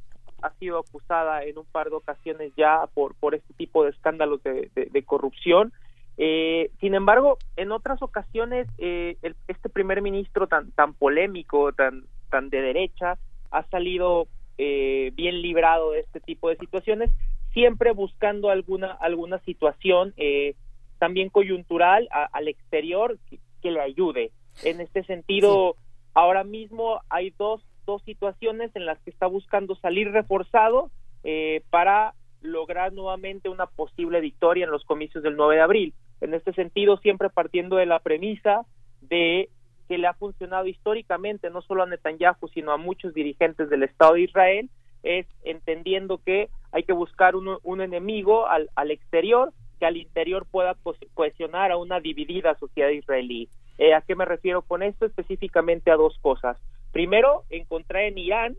[0.43, 4.43] ha sido acusada en un par de ocasiones ya por por este tipo de escándalos
[4.43, 5.73] de, corrupción.
[6.19, 9.17] Eh, sin embargo en otras ocasiones eh,
[9.49, 13.19] este primer ministro tan tan polémico tan tan de derecha,
[13.51, 14.27] ha salido
[14.59, 17.11] eh, bien librado de este tipo de situaciones,
[17.53, 20.55] siempre buscando alguna alguna situación eh,
[20.99, 24.31] también coyuntural al exterior que, le ayude.
[24.65, 25.77] En este sentido,
[26.15, 30.91] ahora mismo hay dos dos situaciones en las que está buscando salir reforzado
[31.25, 35.95] eh, para lograr nuevamente una posible victoria en los comicios del 9 de abril.
[36.21, 38.65] En este sentido, siempre partiendo de la premisa
[39.01, 39.49] de
[39.89, 44.15] que le ha funcionado históricamente no solo a Netanyahu, sino a muchos dirigentes del Estado
[44.15, 44.71] de Israel,
[45.03, 50.77] es entendiendo que hay que buscar un, enemigo al, al, exterior que al interior pueda
[51.15, 53.49] cohesionar a una dividida sociedad israelí.
[53.79, 55.07] Eh, ¿A qué me refiero con esto?
[55.07, 56.57] Específicamente a dos cosas.
[56.93, 58.57] Primero, encontrar en Irán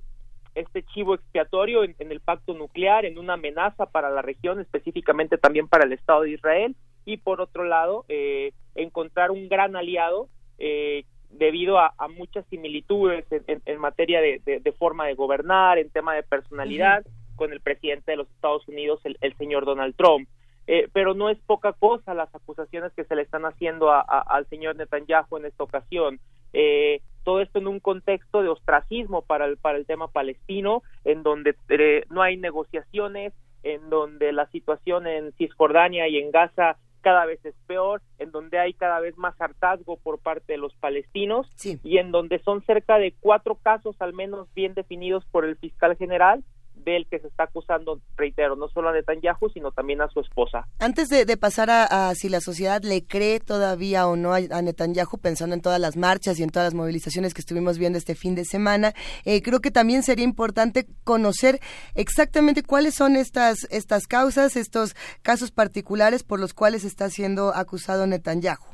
[0.56, 5.68] este chivo expiatorio en, el pacto nuclear, en una amenaza para la región, específicamente también
[5.68, 6.76] para el Estado de Israel,
[7.06, 10.30] y por otro lado, eh, encontrar un gran aliado
[10.60, 17.04] eh, debido a, muchas similitudes en, materia de, forma de gobernar, en tema de personalidad,
[17.36, 20.28] con el presidente de los Estados Unidos, el, señor Donald Trump.
[20.66, 24.78] Eh, pero no es poca cosa las acusaciones que se le están haciendo al señor
[24.78, 26.20] Netanyahu en esta ocasión.
[26.54, 31.24] Eh, todo esto en un contexto de ostracismo para el, para el tema palestino, en
[31.24, 33.34] donde eh, no hay negociaciones,
[33.64, 38.60] en donde la situación en Cisjordania y en Gaza cada vez es peor, en donde
[38.60, 41.48] hay cada vez más hartazgo por parte de los palestinos
[41.84, 45.98] y en donde son cerca de cuatro casos al menos bien definidos por el fiscal
[45.98, 46.44] general
[46.84, 50.68] del que se está acusando, reitero, no solo a Netanyahu, sino también a su esposa.
[50.80, 55.56] Antes de, pasar a, si la sociedad le cree todavía o no a, Netanyahu, pensando
[55.56, 58.46] en todas las marchas y en todas las movilizaciones que estuvimos viendo este fin de
[58.46, 58.94] semana,
[59.26, 61.60] eh, creo que también sería importante conocer
[61.96, 68.08] exactamente cuáles son estas, estas causas, estos casos particulares por los cuales está siendo acusado
[68.08, 68.74] Netanyahu.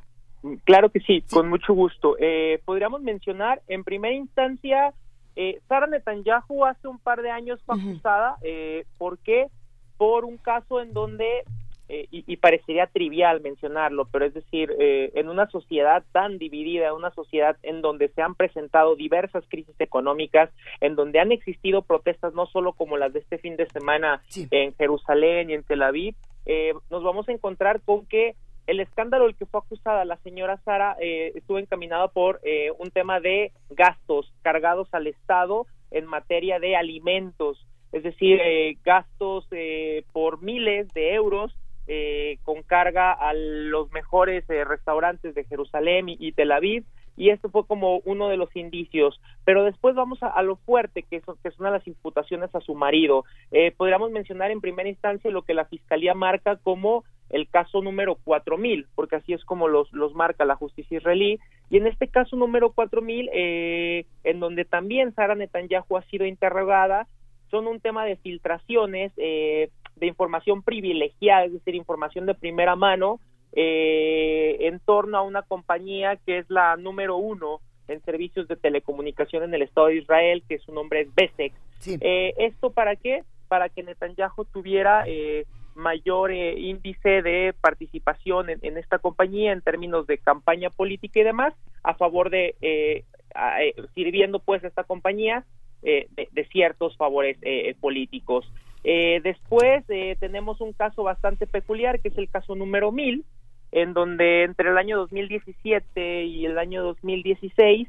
[0.64, 2.16] Claro que sí, con mucho gusto.
[2.20, 4.94] Eh, podríamos mencionar, en primera instancia,
[5.42, 9.48] eh, Sara Netanyahu hace un par de años fue acusada, eh, ¿por qué?
[9.96, 11.46] Por un caso en donde,
[11.88, 17.12] eh, y, parecería trivial mencionarlo, pero es decir, eh, en una sociedad tan dividida, una
[17.12, 20.50] sociedad en donde se han presentado diversas crisis económicas,
[20.82, 24.22] en donde han existido protestas no solo como las de este fin de semana
[24.52, 26.16] en Jerusalén y en Tel Aviv,
[26.90, 28.36] nos vamos a encontrar con que
[28.70, 32.92] el escándalo el que fue acusada la señora Sara eh, estuvo encaminado por eh, un
[32.92, 40.04] tema de gastos cargados al Estado en materia de alimentos, es decir, eh, gastos eh,
[40.14, 41.56] por miles de euros
[42.44, 46.86] con carga a los mejores restaurantes de Jerusalén y, Tel Aviv,
[47.18, 49.20] y esto fue como uno de los indicios.
[49.44, 53.26] Pero después vamos a, lo fuerte, que, son, que son las imputaciones a su marido.
[53.76, 58.88] podríamos mencionar en primera instancia lo que la Fiscalía marca como el caso número 4000,
[58.96, 61.40] porque así es como los, los marca la justicia israelí,
[61.70, 67.08] y en este caso número 4000, eh, en donde también Sara Netanyahu ha sido interrogada,
[67.52, 73.20] son un tema de filtraciones, eh, de información privilegiada, es decir, información de primera mano,
[73.54, 79.44] eh, en torno a una compañía que es la número uno en servicios de telecomunicación
[79.44, 81.56] en el Estado de Israel, que su nombre es Besex.
[82.02, 83.24] Eh, ¿Esto para qué?
[83.48, 85.46] Para que Netanyahu tuviera eh,
[85.80, 91.54] mayor eh, índice de participación en, esta compañía en términos de campaña política y demás
[91.84, 95.46] a favor de eh, eh, sirviendo pues esta compañía
[95.82, 97.38] de, ciertos favores
[97.80, 98.46] políticos.
[98.84, 99.86] Después
[100.20, 103.24] tenemos un caso bastante peculiar que es el caso número 1000
[103.72, 107.88] en donde entre el año 2017 y el año 2016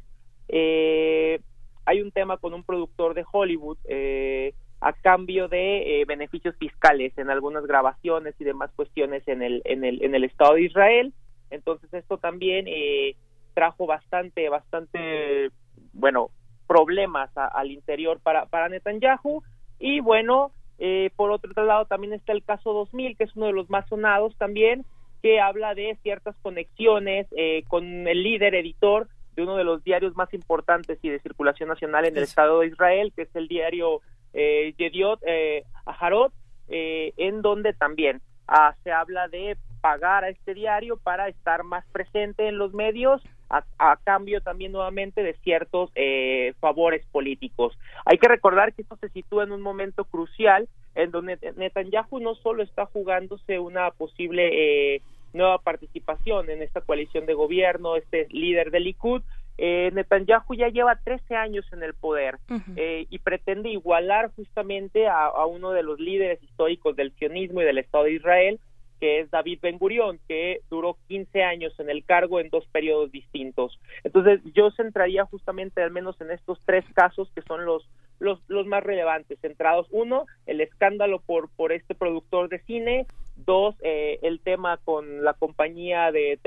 [1.91, 7.17] hay un tema con un productor de Hollywood eh, a cambio de eh, beneficios fiscales
[7.19, 11.13] en algunas grabaciones y demás cuestiones en el, en el, en el Estado de Israel.
[11.51, 13.17] Entonces esto también eh,
[13.55, 15.51] trajo bastante, bastante,
[15.93, 16.31] bueno,
[16.67, 19.43] problemas al interior para, para Netanyahu.
[19.79, 23.53] Y bueno, eh, por otro lado también está el caso 2000, que es uno de
[23.53, 24.87] los más sonados también,
[25.21, 27.27] que habla de ciertas conexiones
[27.69, 32.07] con el líder editor de uno de los diarios más importantes y de circulación nacional
[32.07, 34.01] en el Estado de Israel, que es el diario
[34.33, 36.33] eh, Yediot eh, Aharot,
[36.69, 41.85] eh, en donde también ah, se habla de pagar a este diario para estar más
[41.93, 47.77] presente en los medios a, cambio también nuevamente de ciertos eh, favores políticos.
[48.05, 52.35] Hay que recordar que esto se sitúa en un momento crucial en donde Netanyahu no
[52.37, 55.03] solo está jugándose una posible eh,
[55.33, 59.23] nueva participación en esta coalición de gobierno, este líder del Likud,
[59.63, 62.39] eh, Netanyahu ya lleva 13 años en el poder
[62.77, 67.77] eh, y pretende igualar justamente a, uno de los líderes históricos del sionismo y del
[67.77, 68.59] Estado de Israel,
[69.01, 73.13] que es David Ben Gurión, que duró 15 años en el cargo en dos periodos
[73.13, 73.79] distintos.
[74.03, 77.87] Entonces, yo centraría justamente al menos en estos tres casos que son los
[78.19, 83.07] los, los más relevantes, centrados uno, el escándalo por por este productor de cine,
[83.45, 86.39] Dos, eh, el tema con la compañía de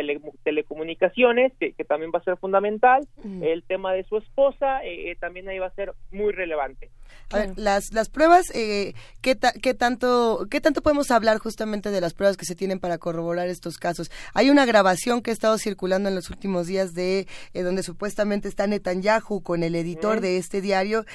[0.43, 3.07] telecomunicaciones, que, también va a ser fundamental.
[3.23, 3.43] Mm.
[3.43, 6.89] El tema de su esposa, eh, eh, también ahí va a ser muy relevante.
[7.31, 11.99] A ver, las, las pruebas, eh, ¿qué, ¿qué, tanto, ¿qué tanto podemos hablar justamente de
[11.99, 14.11] las pruebas que se tienen para corroborar estos casos?
[14.33, 18.67] Hay una grabación que ha estado circulando en los últimos días de donde supuestamente está
[18.67, 21.05] Netanyahu con el editor de este diario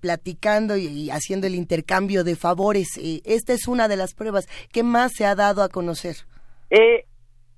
[0.00, 2.88] platicando y, y, haciendo el intercambio de favores.
[3.24, 4.48] esta es una de las pruebas.
[4.72, 6.16] ¿Qué más se ha dado a conocer?
[6.70, 7.04] Eh,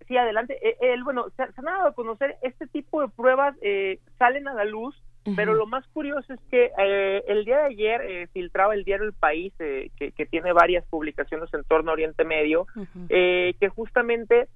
[0.08, 0.58] sí, adelante.
[0.60, 4.64] Eh, bueno, se, han dado a conocer este tipo de pruebas, eh, salen a la
[4.64, 5.00] luz,
[5.36, 9.12] pero lo más curioso es que eh, el día de ayer filtraba el diario El
[9.12, 12.66] País, que, que, tiene varias publicaciones en torno a Oriente Medio,
[13.08, 14.48] que justamente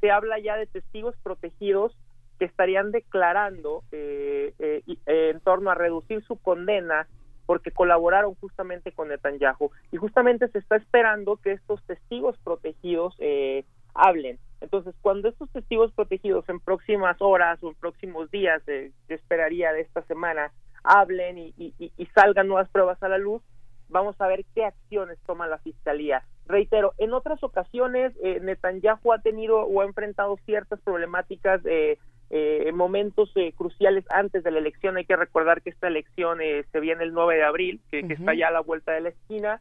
[0.00, 1.96] se habla ya de testigos protegidos
[2.38, 7.06] que estarían declarando en torno a reducir su condena
[7.46, 9.70] porque colaboraron justamente con Netanyahu.
[9.92, 13.64] Y justamente se está esperando que estos testigos protegidos eh,
[13.94, 14.38] hablen.
[14.64, 19.72] Entonces, cuando estos testigos protegidos en próximas horas o en próximos días, eh, yo esperaría
[19.72, 23.42] de esta semana, hablen y, y, salgan nuevas pruebas a la luz,
[23.88, 26.22] vamos a ver qué acciones toma la fiscalía.
[26.46, 31.98] Reitero, en otras ocasiones eh, Netanyahu ha tenido o ha enfrentado ciertas problemáticas eh,
[32.30, 34.96] eh, momentos eh, cruciales antes de la elección.
[34.96, 38.34] Hay que recordar que esta elección eh, se viene el 9 de abril, que, está
[38.34, 39.60] ya a la vuelta de la esquina.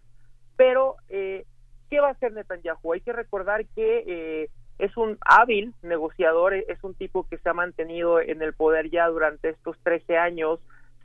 [0.55, 1.45] Pero, eh,
[1.89, 2.93] ¿qué va a hacer Netanyahu?
[2.93, 8.19] Hay que recordar que es un hábil negociador, es un tipo que se ha mantenido
[8.19, 10.59] en el poder ya durante estos 13 años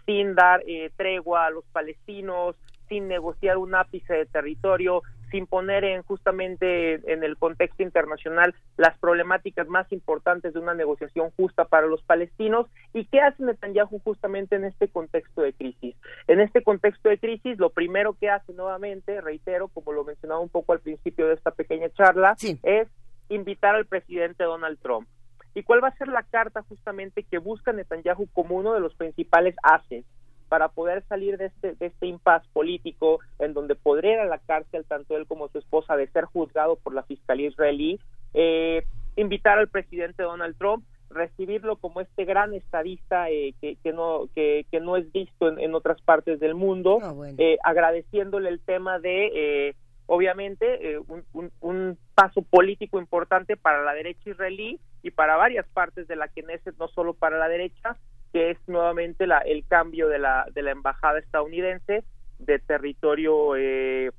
[0.06, 0.62] sin dar
[0.96, 2.56] tregua a los palestinos,
[2.88, 8.96] sin negociar un ápice de territorio, sin poner en justamente en el contexto internacional las
[8.98, 14.56] problemáticas más importantes de una negociación justa para los palestinos y qué hace Netanyahu justamente
[14.56, 15.94] en este contexto de crisis.
[16.26, 20.48] En este contexto de crisis, lo primero que hace nuevamente, reitero, como lo mencionaba un
[20.48, 22.88] poco al principio de esta pequeña charla, es
[23.28, 25.08] invitar al presidente Donald Trump.
[25.54, 28.94] ¿Y cuál va a ser la carta justamente que busca Netanyahu como uno de los
[28.94, 30.04] principales haces
[30.48, 34.38] para poder salir de este, de este impasse político en donde podría ir a la
[34.38, 38.00] cárcel tanto él como su esposa de ser juzgado por la fiscalía israelí,
[38.34, 38.84] eh,
[39.16, 44.66] invitar al presidente Donald Trump, recibirlo como este gran estadista eh, que, que, no, que,
[44.70, 49.74] que, no es visto en, otras partes del mundo, ah, eh, agradeciéndole el tema de,
[50.08, 56.08] obviamente, un, un, un, paso político importante para la derecha israelí y para varias partes
[56.08, 57.96] de la Knesset, no solo para la derecha,
[58.32, 62.04] que es nuevamente la, el cambio de la, de la embajada estadounidense
[62.38, 64.10] de territorio eh,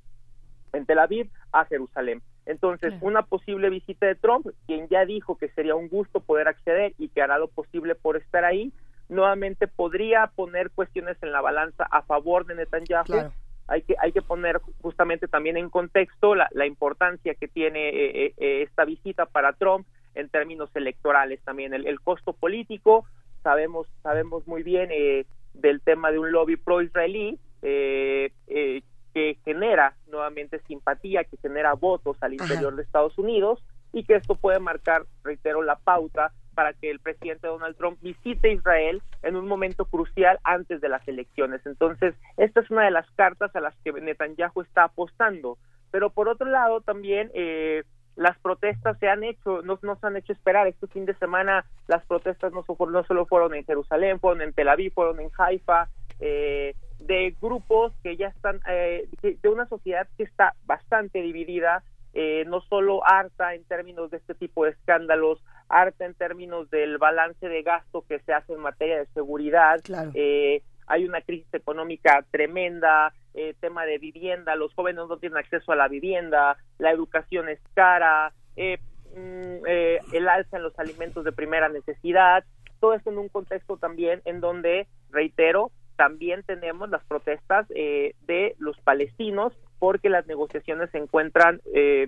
[0.73, 2.21] en Tel Aviv a Jerusalén.
[2.45, 6.93] Entonces, una posible visita de Trump, quien ya dijo que sería un gusto poder acceder
[6.97, 8.73] y que hará lo posible por estar ahí,
[9.07, 13.31] nuevamente podría poner cuestiones en la balanza a favor de Netanyahu.
[13.69, 18.33] Hay que, hay que poner justamente también en contexto la, la importancia que tiene eh,
[18.37, 23.05] eh, esta visita para Trump en términos electorales también, el, el costo político,
[23.43, 28.81] sabemos sabemos muy bien eh, del tema de un lobby pro-israelí eh, eh,
[29.13, 34.35] que genera nuevamente simpatía, que genera votos al interior de Estados Unidos y que esto
[34.35, 39.47] puede marcar, reitero, la pauta para que el presidente Donald Trump visite Israel en un
[39.47, 41.65] momento crucial antes de las elecciones.
[41.65, 45.57] Entonces, esta es una de las cartas a las que Netanyahu está apostando.
[45.89, 47.83] Pero por otro lado, también eh,
[48.17, 50.67] las protestas se han hecho, no nos han hecho esperar.
[50.67, 54.67] Este fin de semana las protestas no, no solo fueron en Jerusalén, fueron en Tel
[54.67, 55.87] Aviv, fueron en Haifa,
[56.19, 61.83] eh, de grupos que ya están, eh, de, una sociedad que está bastante dividida,
[62.13, 66.97] eh, no solo harta en términos de este tipo de escándalos, harta en términos del
[66.97, 69.79] balance de gasto que se hace en materia de seguridad.
[70.13, 75.71] Eh, hay una crisis económica tremenda, eh, tema de vivienda, los jóvenes no tienen acceso
[75.71, 78.79] a la vivienda, la educación es cara, eh,
[79.15, 82.43] mm, eh, el alza en los alimentos de primera necesidad,
[82.79, 88.79] todo esto en un contexto también en donde, reitero, también tenemos las protestas de los
[88.79, 91.61] palestinos porque las negociaciones se encuentran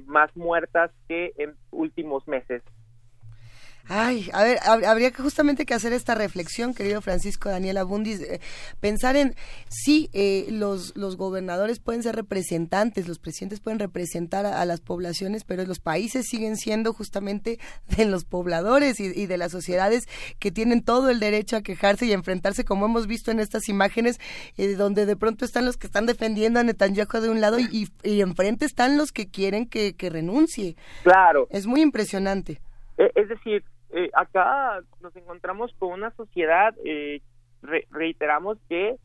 [0.05, 2.61] más muertas que en últimos meses.
[3.87, 8.39] Ay, a ver, habría que justamente que hacer esta reflexión, querido Francisco Daniel Abundis, eh,
[8.79, 9.35] pensar en,
[9.69, 15.43] sí, eh, los, los gobernadores pueden ser representantes, los presidentes pueden representar a, las poblaciones,
[15.43, 17.59] pero los países siguen siendo justamente
[17.97, 20.07] de los pobladores y, de las sociedades
[20.39, 24.19] que tienen todo el derecho a quejarse y enfrentarse, como hemos visto en estas imágenes,
[24.57, 27.89] eh, donde de pronto están los que están defendiendo a Netanyahu de un lado y,
[28.03, 30.75] y enfrente están los que quieren que, que renuncie.
[31.03, 31.47] Claro.
[31.49, 32.61] Es muy impresionante.
[33.01, 37.21] E, es decir, eh, acá nos encontramos con una sociedad, eh,
[37.89, 38.97] reiteramos que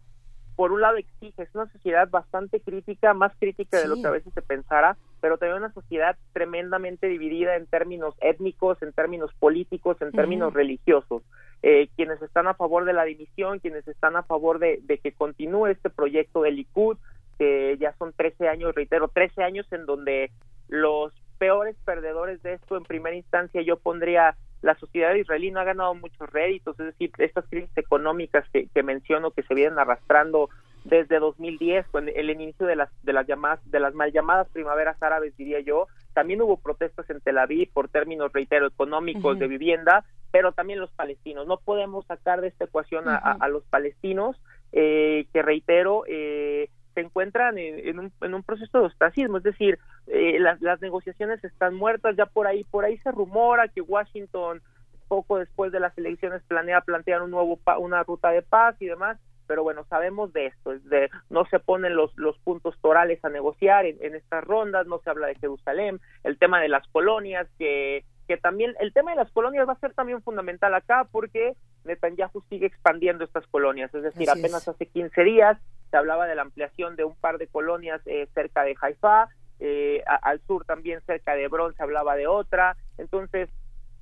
[0.55, 4.10] por un lado exige, es una sociedad bastante crítica, más crítica de lo que a
[4.10, 10.01] veces se pensara, pero también una sociedad tremendamente dividida en términos étnicos, en términos políticos,
[10.01, 11.23] en términos religiosos.
[11.62, 15.12] Eh, quienes están a favor de la dimisión, quienes están a favor de, de que
[15.12, 16.97] continúe este proyecto de Likud,
[17.39, 20.31] que ya son 13 años, reitero, 13 años en donde
[20.68, 25.64] los peores perdedores de esto en primera instancia yo pondría la sociedad israelí no ha
[25.64, 30.48] ganado muchos réditos, es decir, estas crisis económicas que, menciono que se vienen arrastrando
[30.84, 35.00] desde 2010, con el inicio de las de las llamadas de las mal llamadas primaveras
[35.02, 40.04] árabes, diría yo, también hubo protestas en Tel Aviv por términos, reitero, económicos de vivienda,
[40.30, 41.46] pero también los palestinos.
[41.46, 44.40] No podemos sacar de esta ecuación a, los palestinos,
[44.72, 49.78] eh, que reitero, eh, se encuentran en, un, en un proceso de ostracismo, es decir,
[50.06, 54.62] eh, las, las negociaciones están muertas, ya por ahí, por ahí se rumora que Washington
[55.06, 59.18] poco después de las elecciones planea plantear un nuevo una ruta de paz y demás,
[59.47, 63.28] pero bueno, sabemos de esto, es de no se ponen los, los puntos torales a
[63.28, 67.47] negociar en, en estas rondas, no se habla de Jerusalén, el tema de las colonias,
[67.59, 71.55] que que también el tema de las colonias va a ser también fundamental acá porque
[71.85, 75.59] Netanyahu sigue expandiendo estas colonias, es decir, apenas hace 15 días
[75.90, 80.02] se hablaba de la ampliación de un par de colonias eh, cerca de Haifa, eh,
[80.22, 83.48] al sur también cerca de Hebrón se hablaba de otra, entonces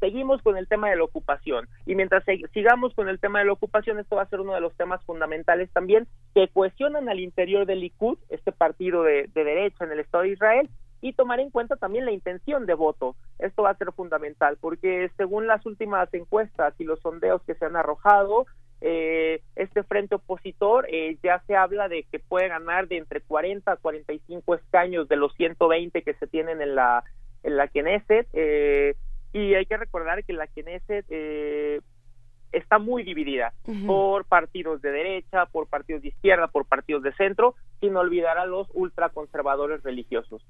[0.01, 3.52] seguimos con el tema de la ocupación y mientras sigamos con el tema de la
[3.52, 7.66] ocupación esto va a ser uno de los temas fundamentales también que cohesionan al interior
[7.66, 10.69] del Likud, este partido de derecha en el Estado de Israel
[11.05, 13.15] y tomar en cuenta también la intención de voto.
[13.39, 17.66] Esto va a ser fundamental porque según las últimas encuestas y los sondeos que se
[17.66, 18.47] han arrojado,
[18.86, 23.73] eh, este frente opositor eh, ya se habla de que puede ganar de entre 40
[23.73, 27.02] a 45 escaños de los 120 que se tienen en la
[27.44, 28.94] en la Knesset eh,
[29.32, 31.06] y hay que recordar que la Knesset
[32.52, 33.55] está muy dividida
[33.86, 38.44] por partidos de derecha, por partidos de izquierda, por partidos de centro, sin olvidar a
[38.44, 40.44] los ultraconservadores religiosos.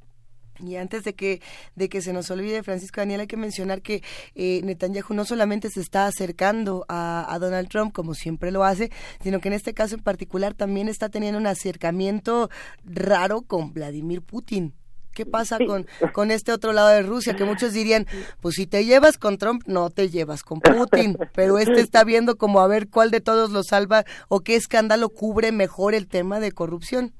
[0.61, 1.41] Y antes de que,
[1.75, 4.03] de que se nos olvide, Francisco Daniel, hay que mencionar que
[4.35, 8.91] eh, Netanyahu no solamente se está acercando a, Donald Trump, como siempre lo hace,
[9.23, 12.49] sino que en este caso en particular también está teniendo un acercamiento
[12.85, 14.73] raro con Vladimir Putin.
[15.13, 17.37] ¿Qué pasa con, con este otro lado de Rusia?
[17.37, 18.07] Que muchos dirían,
[18.41, 21.17] pues si te llevas con Trump, no te llevas con Putin.
[21.35, 25.09] Pero este está viendo como a ver cuál de todos lo salva o qué escándalo
[25.09, 27.13] cubre mejor el tema de corrupción.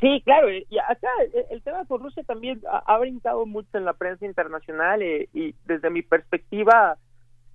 [0.00, 1.08] Sí, claro, y acá
[1.50, 5.90] el, tema con Rusia también ha, brincado mucho en la prensa internacional eh, y desde
[5.90, 6.96] mi perspectiva,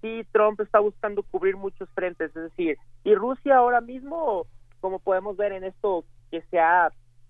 [0.01, 4.45] sí, Trump está buscando cubrir muchos frentes, es decir, y Rusia ahora mismo,
[4.79, 6.89] como podemos ver en esto que se ha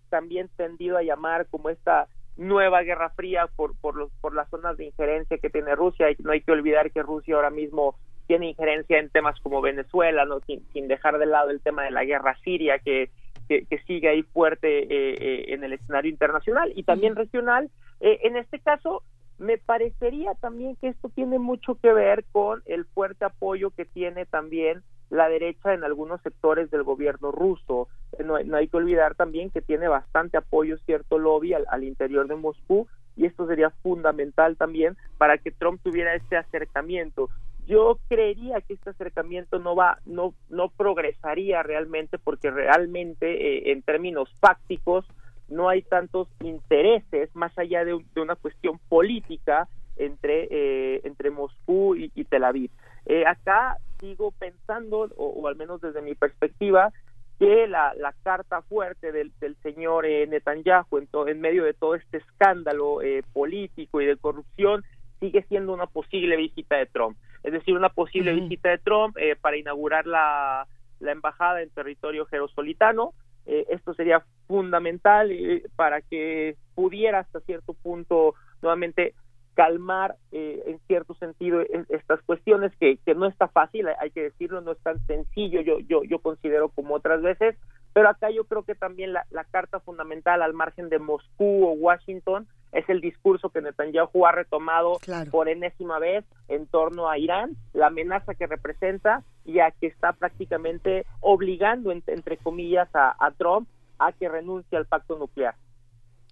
[0.10, 2.08] también tendido a llamar como esta
[2.38, 6.16] nueva guerra fría por por los por las zonas de injerencia que tiene Rusia y
[6.20, 7.96] no hay que olvidar que Rusia ahora mismo
[8.28, 11.92] tiene injerencia en temas como Venezuela no sin, sin dejar de lado el tema de
[11.92, 13.10] la guerra siria que
[13.48, 17.70] que, sigue ahí fuerte eh, eh, en el escenario internacional y también regional.
[18.00, 19.04] Eh, en este caso,
[19.38, 24.26] me parecería también que esto tiene mucho que ver con el fuerte apoyo que tiene
[24.26, 27.88] también la derecha en algunos sectores del gobierno ruso.
[28.24, 32.36] No, hay que olvidar también que tiene bastante apoyo cierto lobby al, al, interior de
[32.36, 37.30] Moscú y esto sería fundamental también para que Trump tuviera este acercamiento
[37.68, 43.82] yo creería que este acercamiento no va no no progresaría realmente porque realmente eh, en
[43.82, 45.06] términos fácticos
[45.50, 49.68] no hay tantos intereses más allá de, una cuestión política
[49.98, 52.72] entre eh, entre Moscú y, Tel Aviv.
[53.06, 56.92] Eh, acá sigo pensando o, al menos desde mi perspectiva
[57.40, 62.18] que la, la carta fuerte del, del señor Netanyahu en, en medio de todo este
[62.18, 63.00] escándalo
[63.34, 64.84] político y de corrupción
[65.20, 69.36] sigue siendo una posible visita de Trump es decir, una posible visita de Trump eh,
[69.40, 70.68] para inaugurar la,
[71.00, 73.14] la embajada en territorio jerosolitano.
[73.46, 79.14] Eh, esto sería fundamental eh, para que pudiera hasta cierto punto nuevamente
[79.54, 84.74] calmar en cierto sentido estas cuestiones que, que no está fácil, hay que decirlo, no
[84.74, 87.56] es tan sencillo, yo, yo, yo considero como otras veces,
[87.92, 91.72] pero acá yo creo que también la, la carta fundamental al margen de Moscú o
[91.72, 92.48] Washington
[92.78, 95.00] es el discurso que Netanyahu ha retomado
[95.32, 100.14] por enésima vez en torno a Irán, la amenaza que representa y a que está
[100.14, 103.68] prácticamente obligando, entre, comillas, a, Trump
[103.98, 105.56] a que renuncie al pacto nuclear.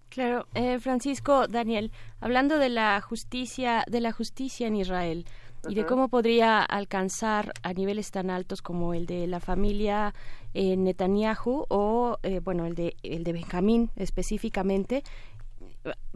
[0.09, 1.91] Claro, eh, Francisco, Daniel,
[2.21, 5.25] hablando de la justicia, de la justicia en Israel,
[5.67, 10.13] y de cómo podría alcanzar a niveles tan altos como el de la familia
[10.53, 15.03] eh, Netanyahu o eh, bueno el de el de Benjamín específicamente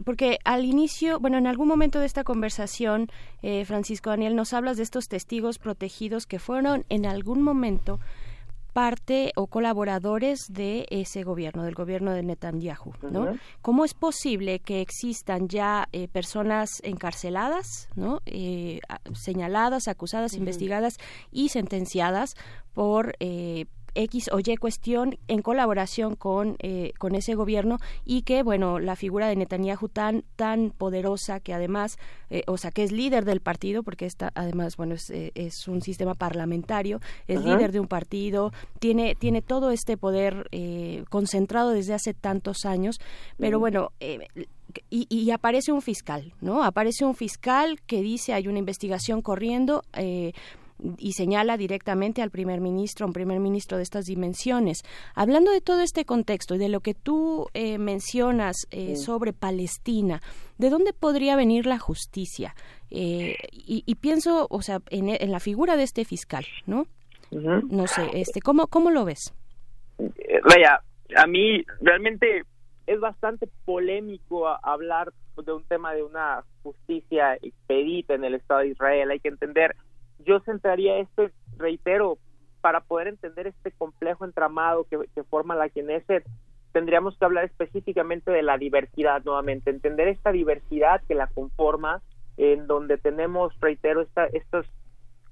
[0.04, 3.08] porque al inicio, bueno, en algún momento de esta conversación,
[3.42, 8.00] eh, Francisco Daniel, nos hablas de estos testigos protegidos que fueron en algún momento
[8.72, 13.36] parte o colaboradores de ese gobierno, del gobierno de Netanyahu, ¿no?
[13.62, 18.20] ¿Cómo es posible que existan ya eh, personas encarceladas, ¿no?
[18.26, 18.80] Eh,
[19.12, 20.96] señaladas, acusadas, investigadas
[21.30, 22.34] y sentenciadas
[22.72, 28.42] por eh, X o Y cuestión en colaboración con, eh, con ese gobierno y que,
[28.42, 31.98] bueno, la figura de Netanyahu tan, tan poderosa que además,
[32.30, 35.68] eh, o sea, que es líder del partido, porque está, además, bueno, es, eh, es
[35.68, 40.48] un sistema parlamentario, es líder de un partido, tiene, tiene todo este poder
[41.08, 43.00] concentrado desde hace tantos años,
[43.38, 43.92] pero bueno,
[44.90, 46.62] y, y, aparece un fiscal, ¿no?
[46.62, 50.32] Aparece un fiscal que dice hay una investigación corriendo, eh,
[50.98, 54.82] y señala directamente al primer ministro, un primer ministro de estas dimensiones.
[55.14, 60.20] Hablando de todo este contexto y de lo que tú eh, mencionas eh, sobre Palestina,
[60.58, 62.54] ¿de dónde podría venir la justicia?
[62.90, 66.86] Eh, y, pienso, o sea, en, la figura de este fiscal, ¿no?
[67.30, 69.32] No sé, este, ¿cómo, ¿cómo lo ves?
[69.98, 70.82] Vaya,
[71.16, 72.42] a mí realmente
[72.86, 78.68] es bastante polémico hablar de un tema de una justicia expedita en el Estado de
[78.68, 79.10] Israel.
[79.10, 79.76] Hay que entender
[80.24, 82.18] yo centraría esto, reitero,
[82.60, 86.24] para poder entender este complejo entramado que, forma la Knesset,
[86.72, 92.02] tendríamos que hablar específicamente de la diversidad nuevamente, entender esta diversidad que la conforma,
[92.36, 94.66] en donde tenemos, reitero, esta, estos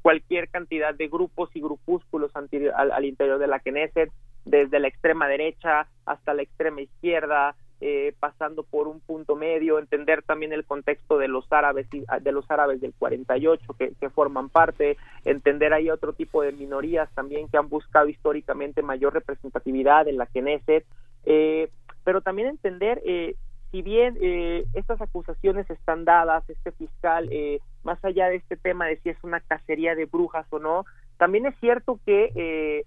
[0.02, 2.48] cualquier cantidad de grupos y grupúsculos al,
[2.92, 4.10] al, interior de la Knesset,
[4.44, 10.22] desde la extrema derecha hasta la extrema izquierda, eh, pasando por un punto medio, entender
[10.22, 14.48] también el contexto de los árabes ah, de los árabes del 48 que, que forman
[14.48, 20.18] parte, entender ahí otro tipo de minorías también que han buscado históricamente mayor representatividad en
[20.18, 20.84] la Knesset,
[21.24, 21.70] eh,
[22.04, 23.36] pero también entender eh,
[23.70, 28.86] si bien eh, estas acusaciones están dadas, este fiscal, eh, más allá de este tema
[28.86, 30.84] de si es una cacería de brujas o no,
[31.18, 32.84] también es cierto que eh,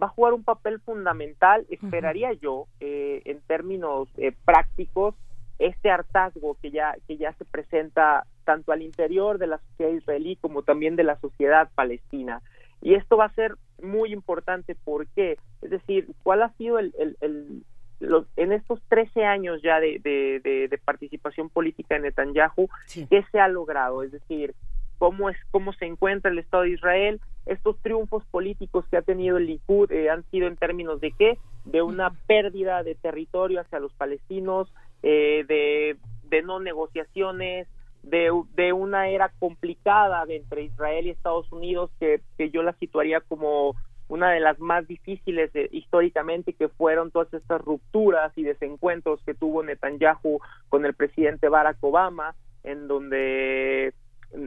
[0.00, 5.14] va a jugar un papel fundamental, esperaría yo, eh, en términos eh, prácticos,
[5.58, 10.36] este hartazgo que ya, que ya se presenta tanto al interior de la sociedad israelí
[10.36, 12.42] como también de la sociedad palestina.
[12.82, 15.38] Y esto va a ser muy importante, ¿por qué?
[15.62, 17.62] Es decir, ¿cuál ha sido el, el,
[18.00, 22.68] los, en estos 13 años ya de, de, participación política en Netanyahu,
[23.08, 24.02] qué se ha logrado?
[24.02, 24.54] Es decir,
[24.98, 27.20] cómo es cómo se encuentra el Estado de Israel.
[27.46, 31.38] Estos triunfos políticos que ha tenido el Likud eh, han sido en términos de qué?
[31.64, 34.72] De una pérdida de territorio hacia los palestinos,
[35.02, 35.96] eh, de,
[36.28, 37.68] de no negociaciones,
[38.02, 43.20] de, de, una era complicada entre Israel y Estados Unidos que, que yo la situaría
[43.20, 43.74] como
[44.08, 49.62] una de las más difíciles históricamente que fueron todas estas rupturas y desencuentros que tuvo
[49.62, 53.94] Netanyahu con el presidente Barack Obama en donde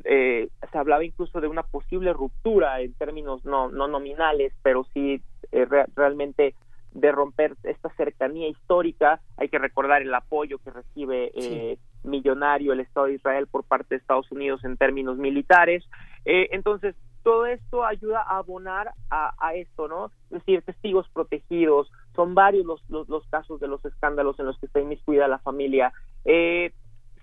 [0.04, 5.22] eh, se hablaba incluso de una posible ruptura en términos no, no nominales, pero sí
[5.52, 5.66] eh,
[5.96, 6.56] realmente
[6.92, 9.22] de romper esta cercanía histórica.
[9.38, 13.96] Hay que recordar el apoyo que recibe eh, millonario el Estado de Israel por parte
[13.96, 15.84] de Estados Unidos en términos militares.
[16.26, 20.08] Eh, entonces, todo esto ayuda a abonar a, a, esto, ¿no?
[20.32, 24.58] Es decir, testigos protegidos, son varios los, los, los, casos de los escándalos en los
[24.60, 25.92] que está inmiscuida la familia.
[26.26, 26.72] Eh,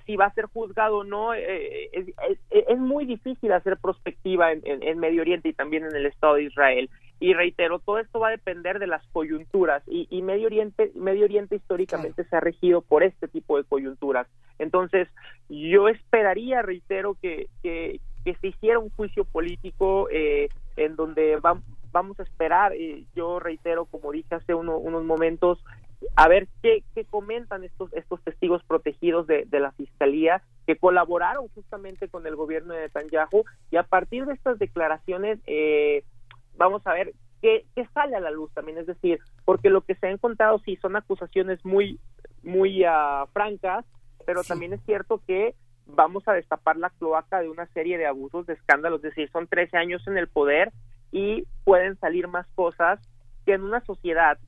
[0.07, 2.07] si va a ser juzgado o no, eh, es,
[2.51, 6.45] es, muy difícil hacer prospectiva en, en, Medio Oriente y también en el Estado de
[6.45, 6.91] Israel.
[7.21, 11.25] Y reitero, todo esto va a depender de las coyunturas y, y Medio Oriente, Medio
[11.25, 14.27] Oriente históricamente se ha regido por este tipo de coyunturas.
[14.59, 15.09] Entonces,
[15.49, 21.59] yo esperaría, reitero, que, que, que se hiciera un juicio político eh, en donde va,
[21.93, 25.65] vamos a esperar, eh, yo reitero, como dije hace unos momentos,
[26.17, 31.49] a ver qué, qué, comentan estos, estos testigos protegidos de, de, la fiscalía que colaboraron
[31.49, 33.45] justamente con el gobierno de Netanyahu.
[33.71, 36.05] Y a partir de estas declaraciones eh,
[36.57, 39.95] vamos a ver qué, qué, sale a la luz también, es decir, porque lo que
[39.97, 42.01] se ha encontrado sí son acusaciones muy,
[42.43, 43.85] muy uh, francas,
[44.27, 45.55] pero también es cierto que
[45.87, 49.47] vamos a destapar la cloaca de una serie de abusos, de escándalos, es decir, son
[49.47, 50.73] 13 años en el poder
[51.13, 52.99] y pueden salir más cosas
[53.45, 54.39] que en una sociedad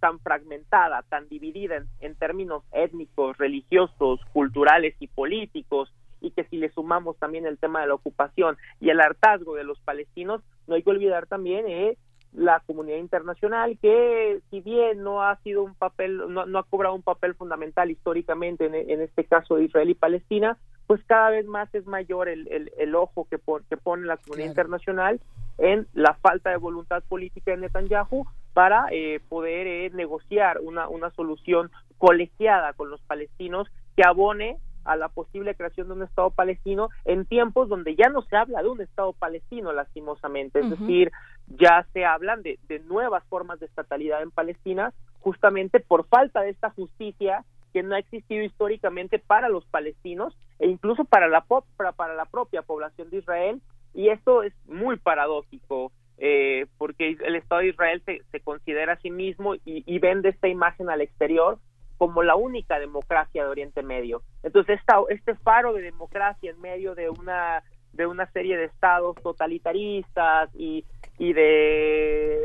[0.00, 6.70] tan fragmentada, tan dividida en, términos étnicos, religiosos, culturales y políticos, y que si le
[6.70, 10.82] sumamos también el tema de la ocupación y el hartazgo de los palestinos, no hay
[10.82, 11.96] que olvidar también eh,
[12.32, 17.02] la comunidad internacional que si bien no ha sido un papel no, ha cobrado un
[17.02, 21.86] papel fundamental históricamente en, este caso de Israel y Palestina pues cada vez más es
[21.86, 23.38] mayor el, el, ojo que,
[23.68, 25.20] que pone la comunidad internacional
[25.58, 28.26] en la falta de voluntad política de Netanyahu
[28.58, 34.96] para eh, poder eh, negociar una, una solución colegiada con los palestinos que abone a
[34.96, 38.68] la posible creación de un Estado palestino en tiempos donde ya no se habla de
[38.68, 40.58] un Estado palestino, lastimosamente.
[40.58, 41.12] Es decir,
[41.46, 46.50] ya se hablan de, de nuevas formas de estatalidad en Palestina, justamente por falta de
[46.50, 51.42] esta justicia que no ha existido históricamente para los palestinos e incluso para la,
[51.76, 53.62] para, para la propia población de Israel.
[53.94, 55.92] Y esto es muy paradójico.
[56.20, 60.30] Eh, porque el Estado de Israel se, se considera a sí mismo y, y, vende
[60.30, 61.58] esta imagen al exterior
[61.96, 64.22] como la única democracia de Oriente Medio.
[64.42, 67.62] Entonces, esta, este faro de democracia en medio de una
[67.92, 70.84] de una serie de estados totalitaristas y,
[71.18, 72.40] y de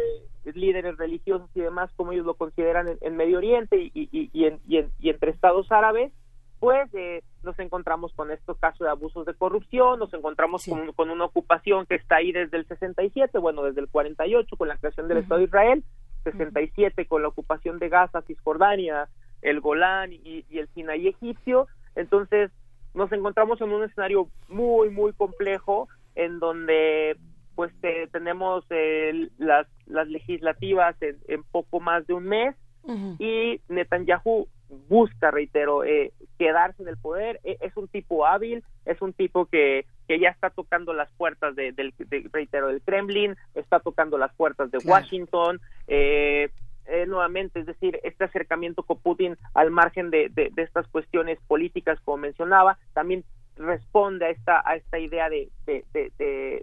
[0.53, 5.31] líderes religiosos y demás, como ellos lo consideran en, Medio Oriente y, y, y, entre
[5.31, 6.11] estados árabes,
[6.63, 11.09] pues eh, nos encontramos con estos casos de abusos de corrupción, nos encontramos con, con,
[11.09, 15.09] una ocupación que está ahí desde el 67, bueno, desde el 48 con la creación
[15.09, 15.83] del Estado de Israel,
[16.23, 19.09] 67 con la ocupación de Gaza, Cisjordania,
[19.41, 21.67] el Golán y, el Sinaí egipcio.
[21.97, 22.49] Entonces,
[22.93, 27.17] nos encontramos en un escenario muy, muy complejo en donde
[27.55, 27.73] pues
[28.13, 28.63] tenemos
[29.37, 32.55] las, las legislativas en, poco más de un mes
[33.19, 34.47] y Netanyahu
[34.87, 37.39] busca, reitero, eh, quedarse en el poder.
[37.43, 41.55] E, es un tipo hábil, es un tipo que, que ya está tocando las puertas
[41.55, 41.93] de, del,
[42.31, 45.59] reitero, del Kremlin, está tocando las puertas de Washington.
[45.87, 46.49] Eh,
[46.85, 51.99] eh, nuevamente, es decir, este acercamiento con Putin al margen de, de, estas cuestiones políticas,
[52.03, 53.23] como mencionaba, también
[53.55, 55.85] responde a esta, a esta idea de, de,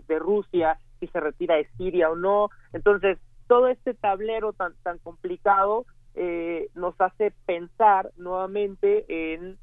[0.07, 2.51] de, Rusia, si se retira de Siria o no.
[2.75, 9.59] Entonces, todo este tablero tan, tan complicado eh, nos hace pensar nuevamente en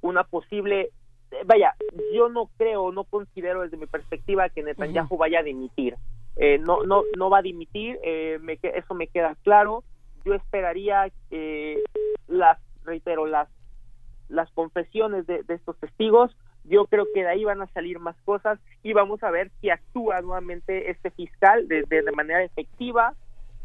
[0.00, 0.90] una posible
[1.46, 1.74] vaya,
[2.14, 5.96] yo no creo, no considero desde mi perspectiva que Netanyahu vaya a dimitir.
[6.36, 9.84] Eh, no, no, no va a dimitir, eh, me, eso me queda claro.
[10.24, 11.82] Yo esperaría que
[12.28, 13.48] las, reitero, las,
[14.28, 18.58] las confesiones de, estos testigos, yo creo que de ahí van a salir más cosas
[18.82, 23.14] y vamos a ver si actúa nuevamente este fiscal de, de, manera efectiva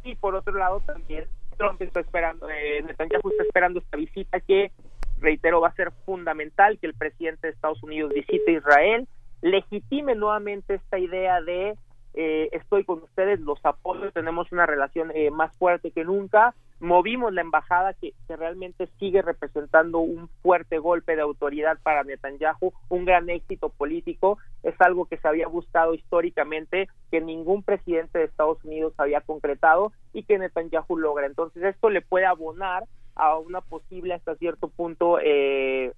[0.04, 1.26] y por otro lado también
[1.58, 4.72] Trump está esperando, eh, Netanyahu está esperando esta visita que,
[5.20, 9.08] reitero, va a ser fundamental que el presidente de Estados Unidos visite Israel,
[9.42, 11.76] legitime nuevamente esta idea de
[12.14, 17.34] eh, estoy con ustedes, los apoyo, tenemos una relación eh, más fuerte que nunca, movimos
[17.34, 23.30] la embajada que, realmente sigue representando un fuerte golpe de autoridad para Netanyahu, un gran
[23.30, 28.94] éxito político, es algo que se había buscado históricamente, que ningún presidente de Estados Unidos
[28.98, 31.26] había concretado y que Netanyahu logra.
[31.26, 32.84] Entonces esto le puede abonar
[33.16, 35.94] a una posible hasta cierto punto eh,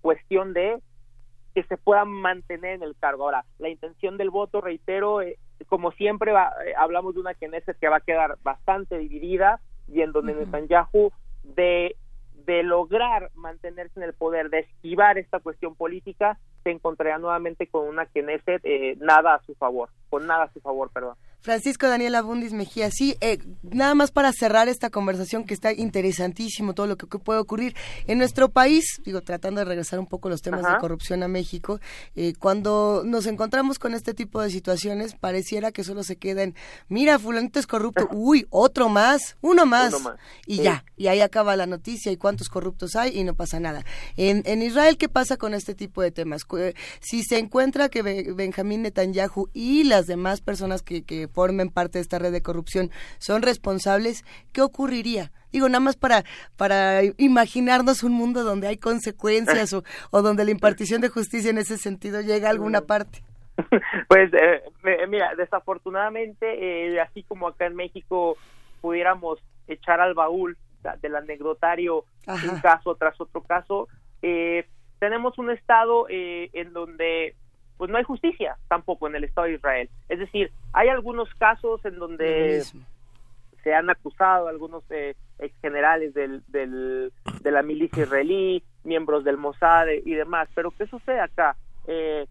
[0.00, 0.80] cuestión de
[1.58, 3.24] que se puedan mantener en el cargo.
[3.24, 7.76] Ahora, la intención del voto, reitero, eh, como siempre va, eh, hablamos de una Knesset
[7.80, 11.10] que va a quedar bastante dividida y en donde Netanyahu
[11.42, 11.96] de
[12.46, 17.86] de lograr mantenerse en el poder, de esquivar esta cuestión política, se encontrará nuevamente con
[17.86, 21.16] una Knesset eh, nada a su favor, con nada a su favor, perdón.
[21.40, 26.74] Francisco Daniel Abundis Mejía, sí, eh, nada más para cerrar esta conversación que está interesantísimo
[26.74, 27.74] todo lo que, puede ocurrir
[28.06, 31.80] en nuestro país, digo, tratando de regresar un poco los temas de corrupción a México,
[32.16, 36.54] eh, cuando nos encontramos con este tipo de situaciones, pareciera que solo se queda en,
[36.88, 39.94] mira, fulanito es corrupto, uy, otro más, uno más,
[40.46, 43.84] y ya, y ahí acaba la noticia y cuántos corruptos hay y no pasa nada.
[44.16, 46.42] En, en Israel, ¿qué pasa con este tipo de temas?
[47.00, 52.02] Si se encuentra que Benjamín Netanyahu y las demás personas que, que formen parte de
[52.02, 55.30] esta red de corrupción son responsables, ¿qué ocurriría?
[55.52, 56.24] Digo, nada más para,
[56.56, 61.58] para imaginarnos un mundo donde hay consecuencias o, o donde la impartición de justicia en
[61.58, 63.22] ese sentido llega a alguna parte.
[64.08, 64.62] Pues eh,
[65.08, 68.36] mira, desafortunadamente, eh, así como acá en México
[68.80, 70.56] pudiéramos echar al baúl
[71.02, 73.88] del anecdotario un caso tras otro caso,
[74.22, 74.66] eh,
[75.00, 77.34] tenemos un estado en donde
[77.78, 79.88] pues no hay justicia tampoco en el Estado de Israel.
[80.08, 82.64] Es decir, hay algunos casos en donde
[83.62, 89.36] se han acusado algunos eh, ex generales del, del, de la milicia israelí, miembros del
[89.36, 90.48] Mossad y demás.
[90.54, 91.56] Pero ¿qué sucede acá?
[91.86, 92.26] Eh,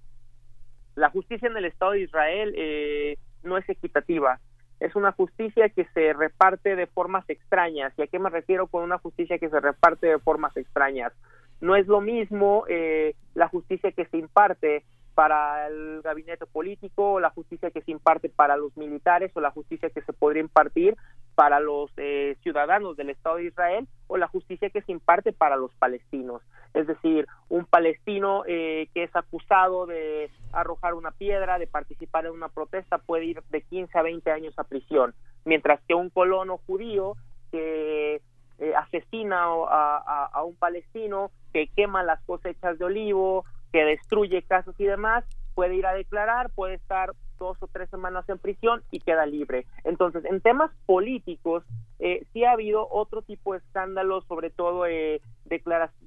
[0.96, 4.40] la justicia en el Estado de Israel eh, no es equitativa.
[4.80, 7.94] es una justicia que se reparte de formas extrañas.
[7.98, 11.14] ¿Y a qué me refiero con una justicia que se reparte de formas extrañas?
[11.62, 14.84] No es lo mismo eh, la justicia que se imparte
[15.18, 19.90] para el gabinete político, la justicia que se imparte para los militares o la justicia
[19.90, 20.96] que se podría impartir
[21.34, 25.56] para los eh, ciudadanos del Estado de Israel o la justicia que se imparte para
[25.56, 26.44] los palestinos.
[26.76, 32.34] Es decir, un palestino eh, que es acusado de arrojar una piedra, de participar en
[32.34, 35.16] una protesta, puede ir de 15 a 20 años a prisión,
[35.46, 37.16] mientras que un colono judío
[37.52, 38.22] que
[38.60, 44.76] eh, asesina a, a un palestino, que quema las cosechas de olivo, que destruye casas
[44.80, 45.24] y demás,
[45.56, 49.66] puede ir a declarar, puede estar dos o tres semanas en prisión y queda libre.
[49.84, 51.64] Entonces, en temas políticos,
[52.00, 55.22] eh, sí ha habido otro tipo de escándalos, sobre todo eh,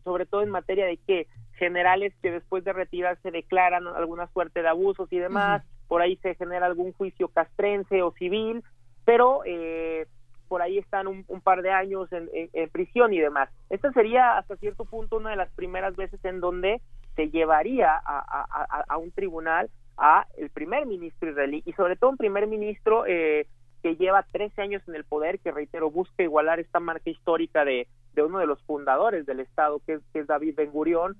[0.04, 4.68] sobre todo en materia de que generales que después de retirarse declaran alguna suerte de
[4.68, 8.62] abusos y demás, por ahí se genera algún juicio castrense o civil,
[9.04, 10.06] pero eh,
[10.48, 12.28] por ahí están un, par de años en,
[12.70, 13.50] prisión y demás.
[13.68, 16.80] Esta sería hasta cierto punto una de las primeras veces en donde
[17.20, 19.68] se llevaría a, un tribunal
[19.98, 23.46] a el primer ministro israelí y sobre todo un primer ministro eh,
[23.82, 27.88] que lleva 13 años en el poder, que reitero, busca igualar esta marca histórica de,
[28.14, 31.18] de uno de los fundadores del Estado, que es, David Ben Gurión,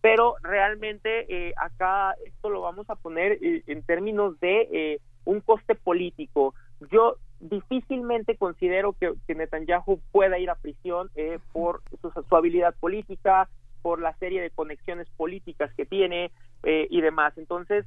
[0.00, 5.74] pero realmente eh, acá esto lo vamos a poner eh, en términos de un coste
[5.74, 6.54] político.
[6.92, 11.10] Yo difícilmente considero que, que Netanyahu pueda ir a prisión
[11.52, 13.48] por su, su, habilidad política,
[13.82, 16.30] por la serie de conexiones políticas que tiene
[16.62, 17.36] eh, y demás.
[17.36, 17.84] Entonces,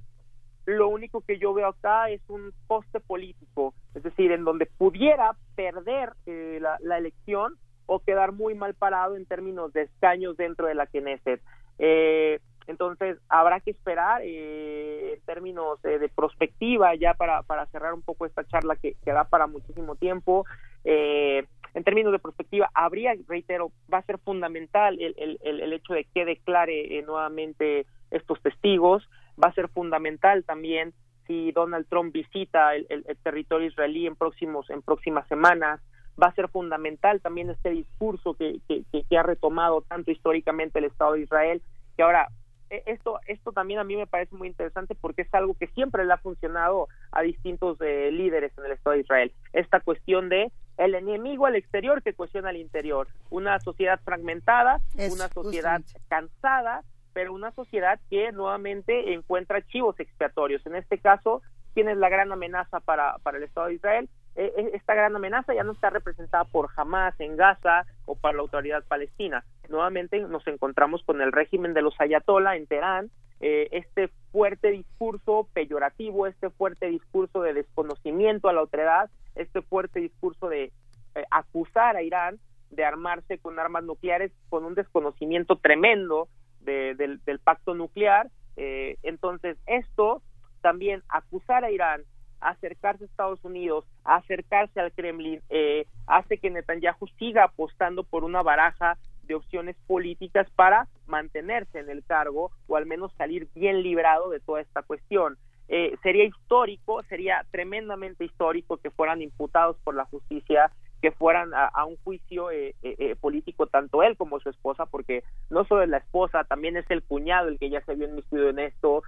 [0.65, 5.35] lo único que yo veo acá es un coste político, es decir, en donde pudiera
[5.55, 7.55] perder eh, la, elección
[7.85, 11.41] o quedar muy mal parado en términos de escaños dentro de la Knesset.
[11.80, 18.26] Eh, entonces, habrá que esperar en términos de prospectiva, ya para, para cerrar un poco
[18.26, 20.45] esta charla que, que da para muchísimo tiempo.
[20.84, 25.93] Eh, en términos de perspectiva, habría, reitero, va a ser fundamental el, el, el hecho
[25.93, 29.07] de que declare eh, nuevamente estos testigos,
[29.41, 30.93] va a ser fundamental también
[31.27, 32.88] si Donald Trump visita el,
[33.23, 35.81] territorio israelí en próximos en próximas semanas,
[36.22, 40.85] va a ser fundamental también este discurso que, que, que ha retomado tanto históricamente el
[40.85, 41.61] Estado de Israel,
[41.97, 42.30] que ahora
[42.69, 46.06] e, esto, esto también a mí me parece muy interesante porque es algo que siempre
[46.06, 49.31] le ha funcionado a distintos eh, líderes en el Estado de Israel.
[49.52, 53.07] Esta cuestión de el enemigo al exterior que cuestiona al interior.
[53.30, 56.84] Una sociedad fragmentada, una sociedad cansada,
[57.14, 60.65] pero una sociedad que nuevamente encuentra chivos expiatorios.
[60.65, 61.41] En este caso,
[61.73, 64.10] ¿quién es la gran amenaza para, para el Estado de Israel?
[64.35, 68.35] E, e, esta gran amenaza ya no está representada por Hamas en Gaza o por
[68.35, 69.45] la autoridad palestina.
[69.69, 73.10] Nuevamente nos encontramos con el régimen de los ayatollah en Teherán,
[73.41, 79.99] eh, este fuerte discurso peyorativo, este fuerte discurso de desconocimiento a la otredad, este fuerte
[79.99, 80.72] discurso de
[81.16, 82.40] eh, acusar a Irán
[82.72, 86.28] de armarse con armas nucleares con un desconocimiento tremendo
[86.62, 88.30] del, pacto nuclear.
[88.57, 90.22] Eh, entonces, esto
[90.62, 92.03] también acusar a Irán
[92.41, 98.44] acercarse a Estados Unidos, acercarse al Kremlin, eh, hace que Netanyahu siga apostando por una
[98.44, 104.30] baraja de opciones políticas para mantenerse en el cargo o al menos salir bien librado
[104.30, 105.38] de toda esta cuestión.
[105.68, 110.72] Eh, sería histórico, sería tremendamente histórico que fueran imputados por la justicia,
[111.02, 112.73] que fueran a, un juicio eh,
[113.19, 117.03] político tanto él como su esposa, porque no solo es la esposa, también es el
[117.03, 119.03] cuñado el que ya se vio inmiscuido en esto,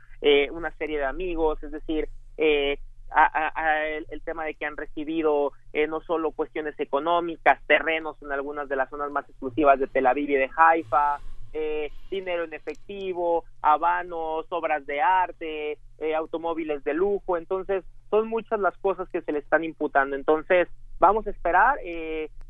[0.52, 2.78] una serie de amigos, es decir, eh,
[3.10, 8.68] a, el, tema de que han recibido eh, no solo cuestiones económicas, terrenos en algunas
[8.68, 11.20] de las zonas más exclusivas de Tel Aviv y de Haifa,
[11.58, 18.60] eh, dinero en efectivo, habanos, obras de arte, eh, automóviles de lujo, entonces son muchas
[18.60, 20.16] las cosas que se le están imputando.
[20.16, 20.68] Entonces,
[21.00, 21.78] vamos a esperar,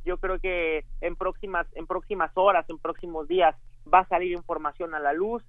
[0.05, 3.55] yo creo que en próximas en próximas horas, en próximos días
[3.91, 5.43] va a salir información a la luz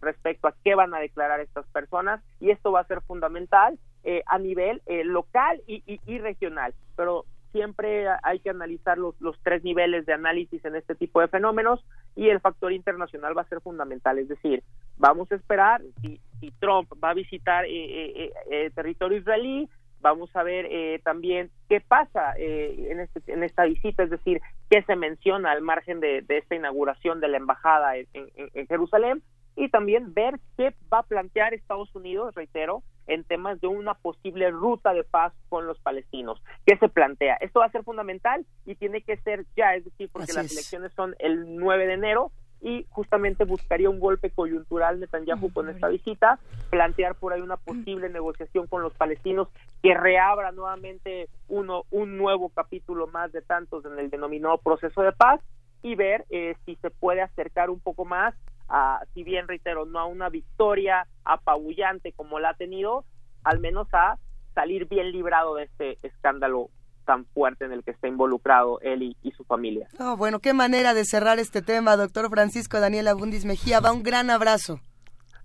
[0.00, 4.22] respecto a qué van a declarar estas personas y esto va a ser fundamental eh,
[4.26, 6.74] a nivel eh, local y, y, regional.
[6.96, 11.28] Pero siempre hay que analizar los, los tres niveles de análisis en este tipo de
[11.28, 11.84] fenómenos
[12.16, 14.18] y el factor internacional va a ser fundamental.
[14.18, 14.62] Es decir,
[14.96, 19.68] vamos a esperar si, si Trump va a visitar eh, eh territorio israelí,
[20.00, 20.66] vamos a ver
[21.02, 24.40] también qué pasa en, este, en esta visita, es decir,
[24.70, 29.22] qué se menciona al margen de, de esta inauguración de la embajada en, en Jerusalén
[29.56, 34.50] y también ver qué va a plantear Estados Unidos, reitero, en temas de una posible
[34.50, 36.42] ruta de paz con los palestinos.
[36.64, 37.36] ¿Qué se plantea?
[37.40, 40.92] Esto va a ser fundamental y tiene que ser ya, es decir, porque las elecciones
[40.92, 42.32] son el 9 de enero,
[42.62, 48.08] y justamente buscaría un golpe coyuntural Netanyahu con esta visita, plantear por ahí una posible
[48.10, 49.48] negociación con los palestinos
[49.82, 55.12] que reabra nuevamente uno un nuevo capítulo más de tantos en el denominado proceso de
[55.12, 55.40] paz
[55.82, 58.34] y ver eh, si se puede acercar un poco más
[58.70, 63.04] a, si bien reitero, no a una victoria apabullante como la ha tenido,
[63.44, 64.16] al menos a
[64.54, 66.70] salir bien librado de este escándalo
[67.04, 69.88] tan fuerte en el que está involucrado él y, su familia.
[69.98, 73.80] Oh, bueno, qué manera de cerrar este tema, doctor Francisco Daniel Abundis Mejía.
[73.80, 74.80] Va un gran abrazo.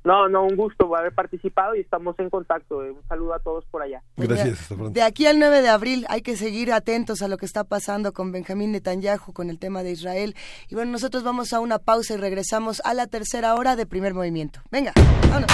[0.06, 2.78] No, no, un gusto haber participado y estamos en contacto.
[2.78, 4.04] Un saludo a todos por allá.
[4.16, 4.70] Gracias.
[4.92, 8.14] De aquí al 9 de abril hay que seguir atentos a lo que está pasando
[8.14, 10.36] con Benjamín Netanyahu, con el tema de Israel.
[10.70, 14.14] Y bueno, nosotros vamos a una pausa y regresamos a la tercera hora de primer
[14.14, 14.62] movimiento.
[14.70, 15.50] Venga, vámonos.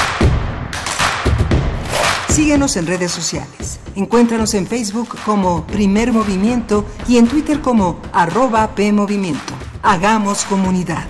[2.28, 3.80] Síguenos en redes sociales.
[3.96, 9.54] Encuéntranos en Facebook como Primer Movimiento y en Twitter como arroba PMovimiento.
[9.82, 11.06] Hagamos comunidad.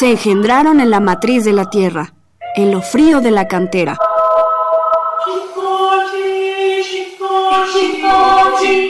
[0.00, 2.14] Se engendraron en la matriz de la tierra,
[2.56, 3.98] en lo frío de la cantera.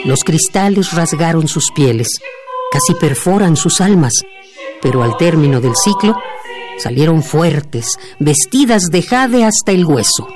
[0.05, 2.07] Los cristales rasgaron sus pieles
[2.71, 4.13] casi perforan sus almas,
[4.81, 6.15] pero al término del ciclo
[6.77, 10.29] salieron fuertes, vestidas de jade hasta el hueso.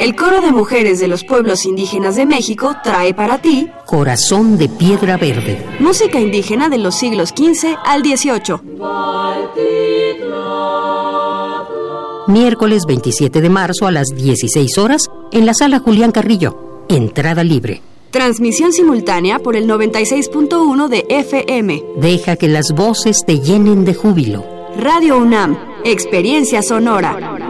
[0.00, 4.66] El coro de mujeres de los pueblos indígenas de México trae para ti Corazón de
[4.70, 5.62] Piedra Verde.
[5.78, 8.60] Música indígena de los siglos XV al XVIII.
[12.28, 16.86] Miércoles 27 de marzo a las 16 horas en la sala Julián Carrillo.
[16.88, 17.82] Entrada libre.
[18.10, 21.84] Transmisión simultánea por el 96.1 de FM.
[21.96, 24.46] Deja que las voces te llenen de júbilo.
[24.78, 27.49] Radio UNAM, Experiencia Sonora.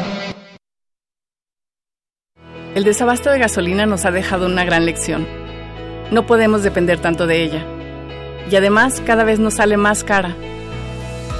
[2.73, 5.27] El desabasto de gasolina nos ha dejado una gran lección.
[6.09, 7.65] No podemos depender tanto de ella.
[8.49, 10.37] Y además cada vez nos sale más cara.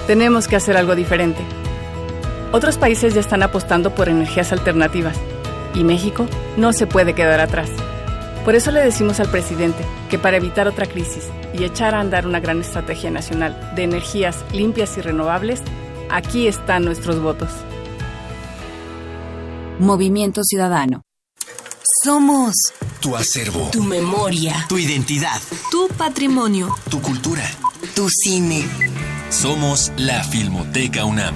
[0.08, 1.42] Tenemos que hacer algo diferente.
[2.52, 5.18] Otros países ya están apostando por energías alternativas.
[5.74, 6.28] Y México
[6.58, 7.70] no se puede quedar atrás.
[8.44, 12.28] Por eso le decimos al presidente que para evitar otra crisis y echar a andar
[12.28, 15.62] una gran estrategia nacional de energías limpias y renovables,
[16.10, 17.52] aquí están nuestros votos.
[19.80, 21.04] Movimiento Ciudadano.
[22.04, 22.54] Somos
[23.00, 23.70] Tu acervo.
[23.72, 25.40] tu memoria, Tu identidad.
[25.70, 27.44] tu patrimonio, Tu cultura.
[27.96, 28.64] tu cine.
[29.30, 31.36] Somos la Filmoteca UNAM.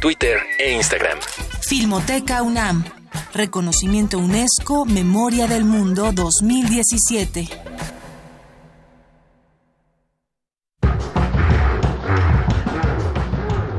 [0.00, 1.18] Twitter e Instagram.
[1.60, 2.84] Filmoteca UNAM.
[3.32, 7.48] Reconocimiento UNESCO Memoria del Mundo 2017.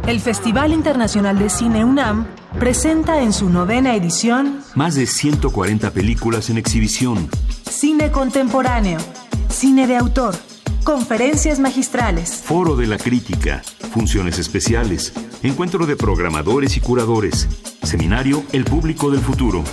[0.08, 2.28] El Festival Internacional de Cine UNAM
[2.60, 7.30] presenta en su novena edición Más de 140 películas en exhibición.
[7.70, 9.00] Cine Contemporáneo,
[9.50, 10.36] Cine de Autor,
[10.88, 13.62] Conferencias Magistrales, Foro de la crítica,
[13.92, 15.12] funciones especiales,
[15.44, 17.46] encuentro de programadores y curadores,
[17.84, 19.66] seminario El público del futuro,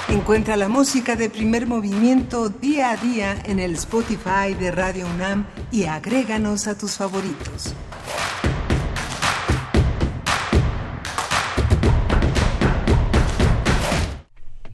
[0.09, 5.47] Encuentra la música de primer movimiento día a día en el Spotify de Radio UNAM
[5.73, 7.75] y agréganos a tus favoritos.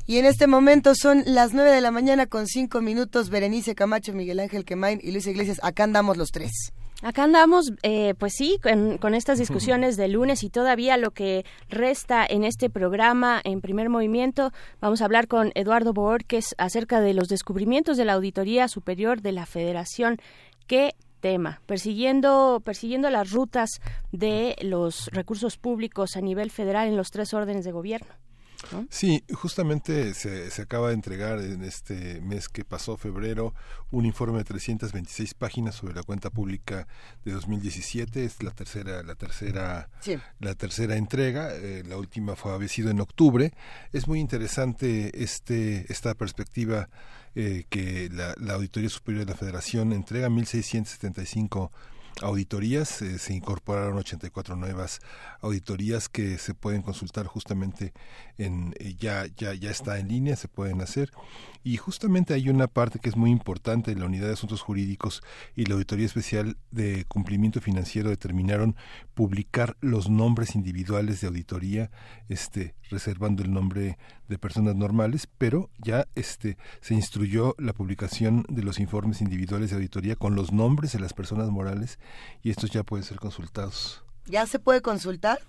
[0.09, 3.29] Y en este momento son las 9 de la mañana con 5 minutos.
[3.29, 5.61] Berenice Camacho, Miguel Ángel Quemain y Luis Iglesias.
[5.63, 6.73] Acá andamos los tres.
[7.03, 12.25] Acá andamos, eh, pues sí, con, estas discusiones de lunes y todavía lo que resta
[12.27, 14.51] en este programa en primer movimiento.
[14.81, 19.33] Vamos a hablar con Eduardo Borges acerca de los descubrimientos de la Auditoría Superior de
[19.33, 20.17] la Federación.
[20.67, 27.11] ¿Qué tema, persiguiendo, persiguiendo las rutas de los recursos públicos a nivel federal en los
[27.11, 28.15] tres órdenes de gobierno.
[28.91, 33.55] Sí, justamente se, se, acaba de entregar en este mes que pasó, febrero,
[33.91, 36.89] un informe de 326 páginas sobre la cuenta pública
[37.25, 38.25] de 2017.
[38.25, 39.89] Es la tercera, la tercera,
[40.41, 41.55] la tercera entrega.
[41.55, 43.53] Eh, la última fue había sido en octubre.
[43.93, 46.89] Es muy interesante este esta perspectiva
[47.35, 51.71] eh, que la, la Auditoría Superior de la Federación entrega 1675
[52.23, 55.01] auditorías, eh, se incorporaron 84 nuevas
[55.41, 57.93] auditorías que se pueden consultar justamente
[58.39, 61.11] en eh, ya ya ya está en línea, se pueden hacer.
[61.65, 65.23] Y justamente hay una parte que es muy importante, la Unidad de Asuntos Jurídicos
[65.55, 68.77] y la Auditoría Especial de Cumplimiento Financiero determinaron
[69.15, 71.91] publicar los nombres individuales de auditoría,
[72.29, 78.63] este reservando el nombre de personas normales, pero ya este se instruyó la publicación de
[78.63, 81.99] los informes individuales de auditoría con los nombres de las personas morales
[82.43, 84.05] y estos ya pueden ser consultados.
[84.27, 85.41] ¿Ya se puede consultar?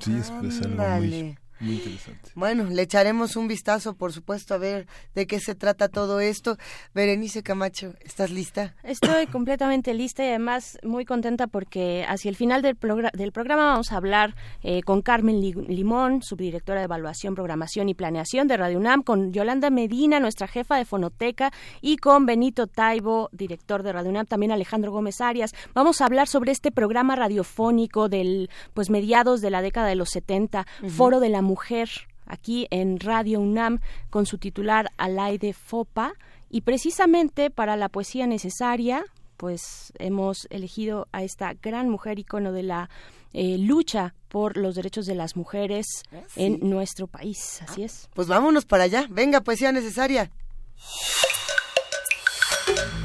[0.00, 2.30] Sí, es, es algo muy, muy interesante.
[2.34, 6.58] Bueno, le echaremos un vistazo, por supuesto, a ver de qué se trata todo esto.
[6.92, 8.74] Berenice Camacho, ¿estás lista?
[8.82, 12.76] Estoy completamente lista y además muy contenta porque hacia el final del,
[13.12, 18.48] del programa vamos a hablar eh, con Carmen Limón, subdirectora de Evaluación, Programación y Planeación
[18.48, 23.82] de Radio UNAM, con Yolanda Medina, nuestra jefa de Fonoteca, y con Benito Taibo, director
[23.82, 25.54] de Radio UNAM, también Alejandro Gómez Arias.
[25.74, 30.10] Vamos a hablar sobre este programa radiofónico del pues mediados de la década de los
[30.10, 31.90] 70, Foro de la mujer
[32.24, 36.14] aquí en Radio UNAM con su titular Alaide Fopa
[36.48, 39.04] y precisamente para la poesía necesaria
[39.36, 42.88] pues hemos elegido a esta gran mujer icono de la
[43.34, 47.60] eh, lucha por los derechos de las mujeres ah, en nuestro país.
[47.68, 48.08] Así es.
[48.14, 49.06] Pues vámonos para allá.
[49.10, 50.30] Venga, poesía necesaria.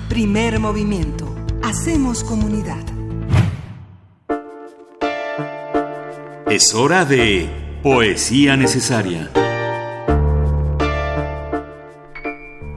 [0.07, 1.27] Primer movimiento.
[1.63, 2.85] Hacemos comunidad.
[6.49, 9.29] Es hora de Poesía necesaria.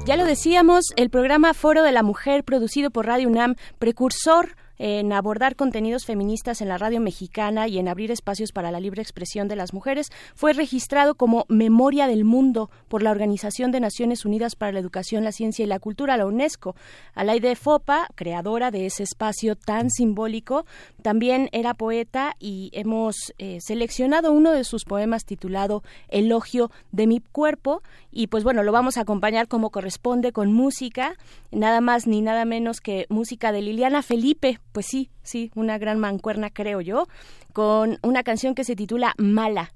[0.05, 5.13] Ya lo decíamos, el programa Foro de la Mujer, producido por Radio UNAM, precursor en
[5.13, 9.47] abordar contenidos feministas en la radio mexicana y en abrir espacios para la libre expresión
[9.47, 14.57] de las mujeres, fue registrado como Memoria del Mundo por la Organización de Naciones Unidas
[14.57, 16.77] para la Educación, la Ciencia y la Cultura, la UNESCO.
[17.15, 20.65] Alaide Fopa, creadora de ese espacio tan simbólico,
[21.03, 27.21] también era poeta y hemos eh, seleccionado uno de sus poemas titulado Elogio de mi
[27.21, 31.17] cuerpo y pues bueno, lo vamos a acompañar como corresponde con música,
[31.51, 35.99] nada más ni nada menos que música de Liliana Felipe, pues sí, sí, una gran
[35.99, 37.07] mancuerna creo yo,
[37.53, 39.73] con una canción que se titula Mala.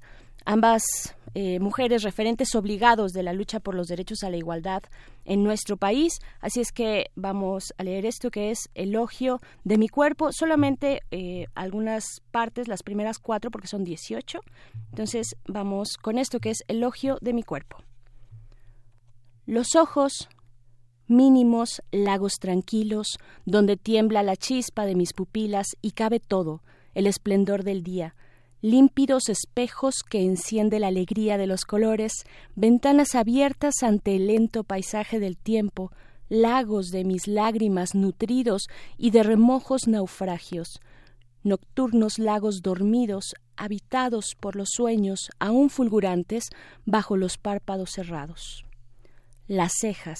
[0.47, 4.83] Ambas eh, mujeres referentes obligados de la lucha por los derechos a la igualdad
[5.25, 6.19] en nuestro país.
[6.39, 11.47] Así es que vamos a leer esto que es Elogio de mi cuerpo, solamente eh,
[11.55, 14.39] algunas partes, las primeras cuatro porque son 18.
[14.91, 17.83] Entonces vamos con esto que es Elogio de mi cuerpo.
[19.47, 20.27] Los ojos,
[21.07, 26.63] mínimos lagos tranquilos, donde tiembla la chispa de mis pupilas y cabe todo,
[26.95, 28.15] el esplendor del día,
[28.61, 32.11] límpidos espejos que enciende la alegría de los colores,
[32.55, 35.91] ventanas abiertas ante el lento paisaje del tiempo,
[36.27, 38.63] lagos de mis lágrimas nutridos
[38.97, 40.79] y de remojos naufragios,
[41.43, 46.45] nocturnos lagos dormidos, habitados por los sueños aún fulgurantes
[46.83, 48.64] bajo los párpados cerrados
[49.47, 50.19] las cejas,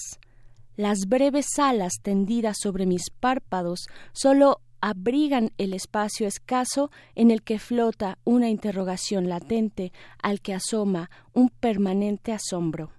[0.76, 7.58] las breves alas tendidas sobre mis párpados solo abrigan el espacio escaso en el que
[7.58, 9.92] flota una interrogación latente
[10.22, 12.92] al que asoma un permanente asombro.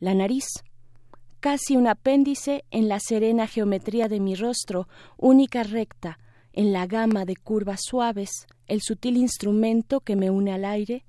[0.00, 0.46] La nariz,
[1.40, 4.86] casi un apéndice en la serena geometría de mi rostro,
[5.16, 6.18] única recta,
[6.52, 8.30] en la gama de curvas suaves,
[8.66, 11.04] el sutil instrumento que me une al aire,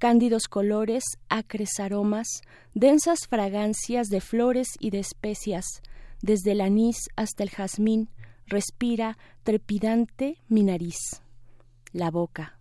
[0.00, 2.26] cándidos colores, acres aromas,
[2.72, 5.82] densas fragancias de flores y de especias,
[6.22, 8.08] desde el anís hasta el jazmín,
[8.46, 10.96] respira trepidante mi nariz.
[11.92, 12.58] La boca.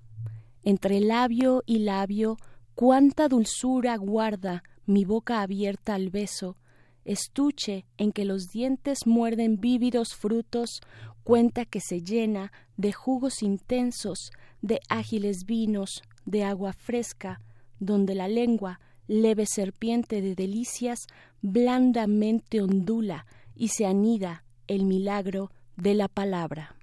[0.64, 2.36] Entre labio y labio,
[2.76, 6.58] cuánta dulzura guarda mi boca abierta al beso,
[7.06, 10.82] estuche en que los dientes muerden vívidos frutos,
[11.24, 17.42] cuenta que se llena de jugos intensos, de ágiles vinos, de agua fresca,
[17.80, 21.08] donde la lengua, leve serpiente de delicias,
[21.42, 23.26] blandamente ondula
[23.56, 26.76] y se anida el milagro de la palabra.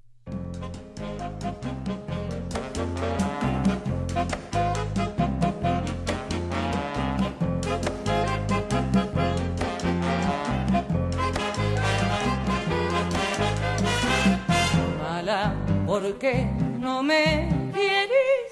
[15.87, 16.45] ¿por qué
[16.79, 18.46] no me quieres?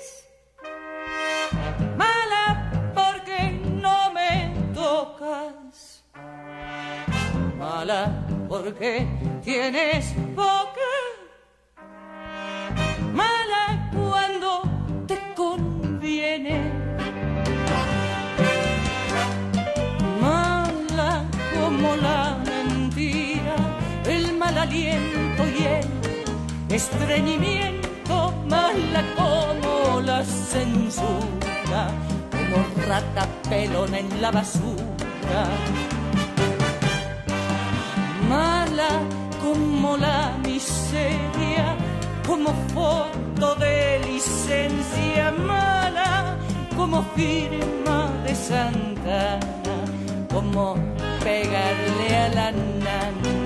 [7.85, 8.09] Mala,
[8.49, 9.07] porque
[9.45, 10.91] tienes boca.
[13.13, 14.63] Mala cuando
[15.07, 16.73] te conviene.
[20.19, 23.57] Mala como la mentira,
[24.07, 28.33] el mal aliento y el estreñimiento.
[28.49, 31.91] Mala como la censura,
[32.31, 35.94] como rata pelona en la basura
[39.43, 41.77] como la miseria,
[42.27, 46.37] como foto de licencia mala,
[46.77, 49.77] como firma de Santana,
[50.33, 50.75] como
[51.23, 53.44] pegarle a la nana.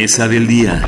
[0.00, 0.80] Mesa del día.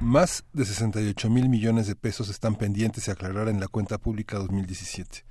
[0.00, 4.36] Más de 68 mil millones de pesos están pendientes de aclarar en la cuenta pública
[4.36, 5.24] 2017.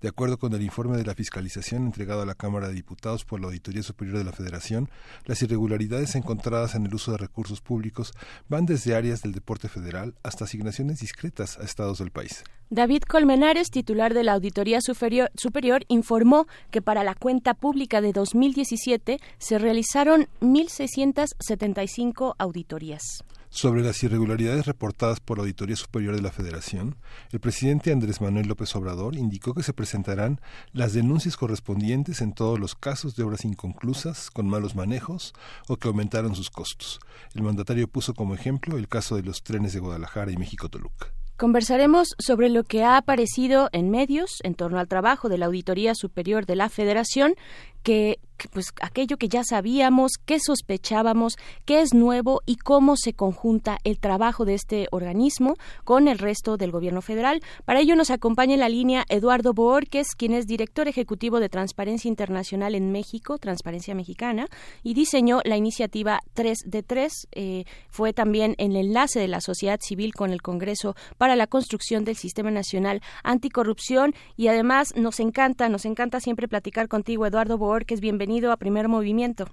[0.00, 3.40] De acuerdo con el informe de la fiscalización entregado a la Cámara de Diputados por
[3.40, 4.88] la Auditoría Superior de la Federación,
[5.24, 8.12] las irregularidades encontradas en el uso de recursos públicos
[8.48, 12.44] van desde áreas del deporte federal hasta asignaciones discretas a estados del país.
[12.70, 19.18] David Colmenares, titular de la Auditoría Superior, informó que para la cuenta pública de 2017
[19.38, 23.24] se realizaron 1.675 auditorías.
[23.60, 26.94] Sobre las irregularidades reportadas por la Auditoría Superior de la Federación,
[27.32, 30.40] el presidente Andrés Manuel López Obrador indicó que se presentarán
[30.72, 35.34] las denuncias correspondientes en todos los casos de obras inconclusas, con malos manejos
[35.66, 37.00] o que aumentaron sus costos.
[37.34, 41.08] El mandatario puso como ejemplo el caso de los trenes de Guadalajara y México-Toluca.
[41.36, 45.96] Conversaremos sobre lo que ha aparecido en medios en torno al trabajo de la Auditoría
[45.96, 47.34] Superior de la Federación,
[47.82, 48.20] que,
[48.52, 53.98] pues aquello que ya sabíamos, qué sospechábamos, qué es nuevo y cómo se conjunta el
[53.98, 57.42] trabajo de este organismo con el resto del gobierno federal.
[57.64, 62.08] Para ello nos acompaña en la línea Eduardo Borges, quien es director ejecutivo de Transparencia
[62.08, 64.46] Internacional en México, Transparencia Mexicana,
[64.82, 67.12] y diseñó la iniciativa 3 de 3.
[67.32, 72.04] Eh, fue también el enlace de la sociedad civil con el Congreso para la construcción
[72.04, 78.00] del Sistema Nacional Anticorrupción y además nos encanta, nos encanta siempre platicar contigo, Eduardo Borges.
[78.00, 79.46] Bienvenido bienvenido a Primer Movimiento.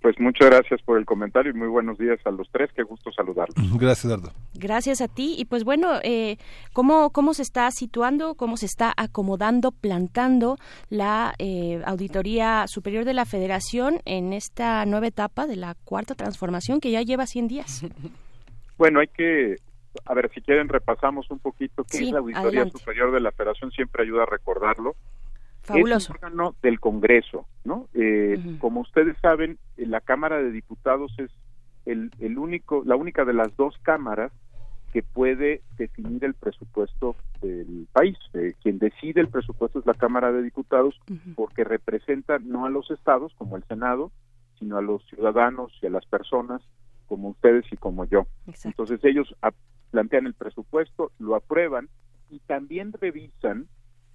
[0.00, 2.70] Pues muchas gracias por el comentario y muy buenos días a los tres.
[2.74, 3.54] Qué gusto saludarlos.
[3.78, 4.32] Gracias, Eduardo.
[4.54, 5.34] Gracias a ti.
[5.36, 6.38] Y pues bueno, eh,
[6.72, 10.56] ¿cómo, ¿cómo se está situando, cómo se está acomodando, plantando
[10.88, 16.80] la eh, Auditoría Superior de la Federación en esta nueva etapa de la cuarta transformación
[16.80, 17.84] que ya lleva 100 días?
[18.78, 19.56] Bueno, hay que,
[20.04, 23.72] a ver, si quieren repasamos un poquito qué es la Auditoría Superior de la Federación,
[23.72, 24.94] siempre ayuda a recordarlo.
[25.76, 27.88] Es un órgano del Congreso, ¿no?
[27.94, 31.30] Eh, como ustedes saben, la Cámara de Diputados es
[31.86, 34.32] el, el único, la única de las dos cámaras
[34.92, 38.16] que puede definir el presupuesto del país.
[38.34, 40.98] Eh, quien decide el presupuesto es la Cámara de Diputados
[41.34, 44.10] porque representa no a los estados como el Senado,
[44.58, 46.62] sino a los ciudadanos y a las personas
[47.06, 48.26] como ustedes y como yo.
[48.64, 49.34] Entonces ellos
[49.90, 51.88] plantean el presupuesto, lo aprueban
[52.30, 53.66] y también revisan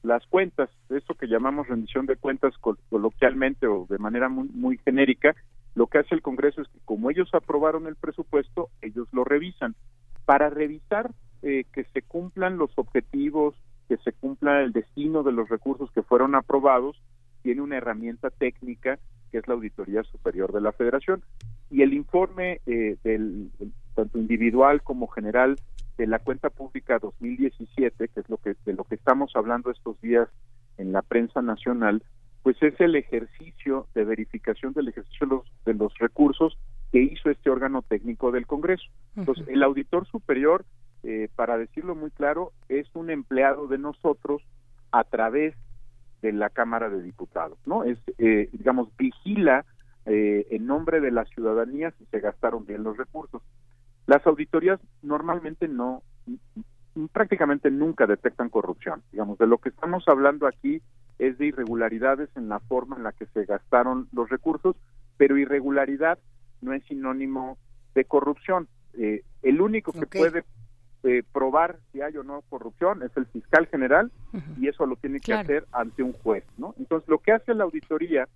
[0.03, 2.53] las cuentas, eso que llamamos rendición de cuentas
[2.89, 5.35] coloquialmente o de manera muy, muy genérica,
[5.75, 9.75] lo que hace el Congreso es que como ellos aprobaron el presupuesto, ellos lo revisan.
[10.25, 11.11] Para revisar
[11.41, 13.55] eh, que se cumplan los objetivos,
[13.87, 17.01] que se cumpla el destino de los recursos que fueron aprobados,
[17.41, 18.99] tiene una herramienta técnica
[19.31, 21.23] que es la Auditoría Superior de la Federación.
[21.71, 23.49] Y el informe eh, del,
[23.95, 25.55] tanto individual como general
[25.97, 29.99] de la cuenta pública 2017, que es lo que de lo que estamos hablando estos
[30.01, 30.29] días
[30.77, 32.03] en la prensa nacional,
[32.41, 36.57] pues es el ejercicio de verificación del ejercicio de los, de los recursos
[36.91, 38.83] que hizo este órgano técnico del Congreso.
[39.15, 40.65] Entonces, el auditor superior,
[41.03, 44.43] eh, para decirlo muy claro, es un empleado de nosotros
[44.91, 45.55] a través
[46.21, 47.83] de la Cámara de Diputados, ¿no?
[47.83, 49.65] Es, eh, digamos, vigila
[50.05, 53.41] eh, en nombre de la ciudadanía si se gastaron bien los recursos.
[54.05, 56.03] Las auditorías normalmente no,
[57.11, 59.01] prácticamente nunca detectan corrupción.
[59.11, 60.81] Digamos, de lo que estamos hablando aquí
[61.19, 64.75] es de irregularidades en la forma en la que se gastaron los recursos,
[65.17, 66.19] pero irregularidad
[66.61, 67.57] no es sinónimo
[67.95, 68.67] de corrupción.
[68.93, 70.43] Eh, el único que puede
[71.03, 74.11] eh, probar si hay o no corrupción es el fiscal general
[74.59, 76.73] y eso lo tiene que hacer ante un juez, ¿no?
[76.77, 78.27] Entonces, lo que hace la auditoría,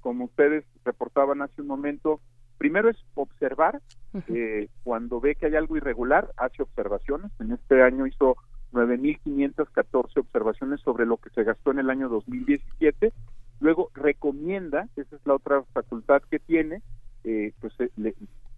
[0.00, 2.20] como ustedes reportaban hace un momento,
[2.58, 3.80] primero es observar,
[4.28, 7.30] eh, cuando ve que hay algo irregular, hace observaciones.
[7.38, 8.36] En este año hizo
[8.72, 13.12] 9.514 observaciones sobre lo que se gastó en el año 2017.
[13.60, 16.82] Luego recomienda, esa es la otra facultad que tiene,
[17.24, 18.14] eh, pues eh, le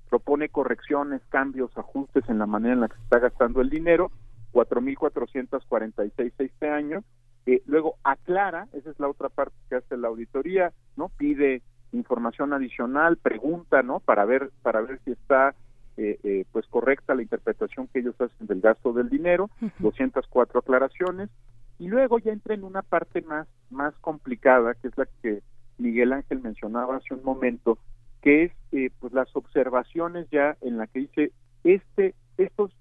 [0.08, 4.10] propone correcciones, cambios, ajustes en la manera en la que se está gastando el dinero,
[4.52, 7.04] 4.446 este año.
[7.66, 11.62] luego aclara, esa es la otra parte que hace la auditoría, no pide
[11.92, 14.00] información adicional, pregunta, ¿no?
[14.00, 15.54] Para ver, para ver si está
[15.96, 21.28] eh, eh, pues correcta la interpretación que ellos hacen del gasto del dinero, 204 aclaraciones,
[21.78, 25.42] y luego ya entra en una parte más, más complicada, que es la que
[25.78, 27.78] Miguel Ángel mencionaba hace un momento,
[28.20, 31.32] que es eh, pues las observaciones ya en la que dice
[31.64, 32.72] este estos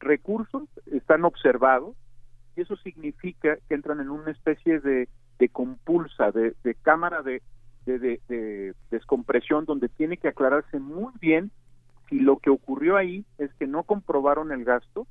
[0.00, 1.96] recursos están observados
[2.56, 5.08] y eso significa que entran en una especie de,
[5.38, 7.42] de compulsa, de, de cámara de,
[7.86, 11.50] de, descompresión donde tiene que aclararse muy bien
[12.08, 15.06] si lo que ocurrió ahí es que no comprobaron el gasto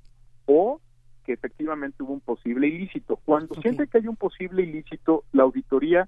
[0.45, 0.79] o
[1.25, 3.17] que efectivamente hubo un posible ilícito.
[3.25, 6.07] Cuando siente que hay un posible ilícito, la auditoría,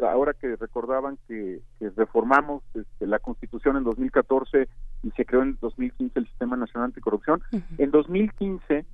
[0.00, 1.60] ahora que recordaban que,
[1.96, 4.68] reformamos este, la Constitución en 2014
[5.02, 7.42] y se creó en 2015 el Sistema Nacional Anticorrupción,
[7.78, 8.84] en 2015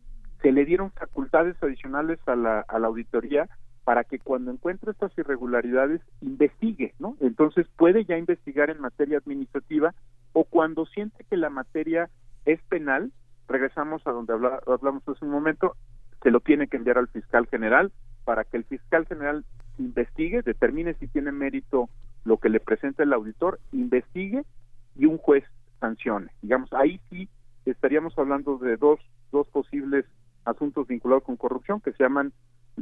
[0.42, 3.48] se le dieron facultades adicionales a la, a la auditoría
[3.90, 7.16] para que cuando encuentre estas irregularidades investigue, ¿no?
[7.18, 9.96] Entonces puede ya investigar en materia administrativa
[10.32, 12.08] o cuando siente que la materia
[12.44, 13.10] es penal,
[13.48, 15.74] regresamos a donde hablamos hace un momento,
[16.22, 17.90] se lo tiene que enviar al fiscal general
[18.24, 19.44] para que el fiscal general
[19.76, 21.90] investigue, determine si tiene mérito
[22.24, 24.44] lo que le presenta el auditor, investigue
[24.94, 25.42] y un juez
[25.80, 26.30] sancione.
[26.42, 27.28] Digamos, ahí sí
[27.64, 29.00] estaríamos hablando de dos,
[29.32, 30.06] dos posibles
[30.44, 32.32] asuntos vinculados con corrupción que se llaman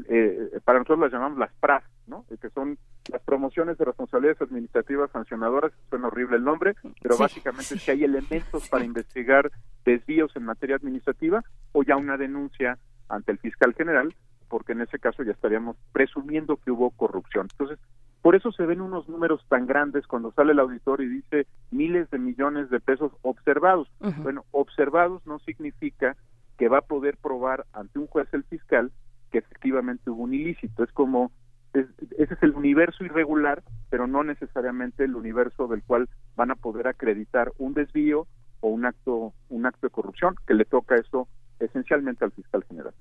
[0.08, 2.24] eh, para nosotros las llamamos las PRAS, ¿no?
[2.30, 2.78] Eh, que son
[3.10, 8.04] las promociones de responsabilidades administrativas sancionadoras, suena horrible el nombre, pero básicamente es que hay
[8.04, 9.50] elementos para investigar
[9.84, 11.42] desvíos en materia administrativa
[11.72, 14.14] o ya una denuncia ante el fiscal general,
[14.48, 17.48] porque en ese caso ya estaríamos presumiendo que hubo corrupción.
[17.50, 17.78] Entonces,
[18.22, 22.10] por eso se ven unos números tan grandes cuando sale el auditor y dice miles
[22.10, 23.88] de millones de pesos observados.
[24.18, 26.16] Bueno, observados no significa
[26.58, 28.90] que va a poder probar ante un juez el fiscal
[29.30, 30.84] que efectivamente hubo un ilícito.
[30.84, 31.30] Es como,
[31.72, 36.88] ese es el universo irregular, pero no necesariamente el universo del cual van a poder
[36.88, 38.26] acreditar un desvío
[38.60, 41.28] o un acto, un acto de corrupción, que le toca eso
[41.60, 42.94] esencialmente al fiscal general.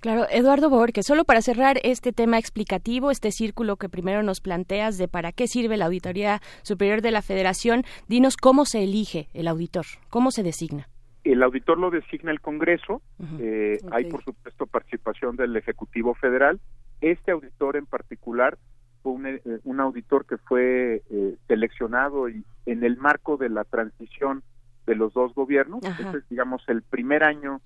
[0.00, 4.98] Claro, Eduardo Borges, solo para cerrar este tema explicativo, este círculo que primero nos planteas
[4.98, 9.46] de para qué sirve la Auditoría Superior de la Federación, dinos cómo se elige el
[9.46, 10.88] auditor, cómo se designa.
[11.24, 13.00] El auditor lo designa el Congreso,
[13.38, 16.60] eh, hay por supuesto participación del Ejecutivo Federal.
[17.00, 18.58] Este auditor en particular
[19.02, 19.40] fue un, eh,
[19.78, 24.42] auditor que fue eh, seleccionado y, en el marco de la transición
[24.86, 25.84] de los dos gobiernos.
[25.84, 27.60] Este es, digamos, el primer año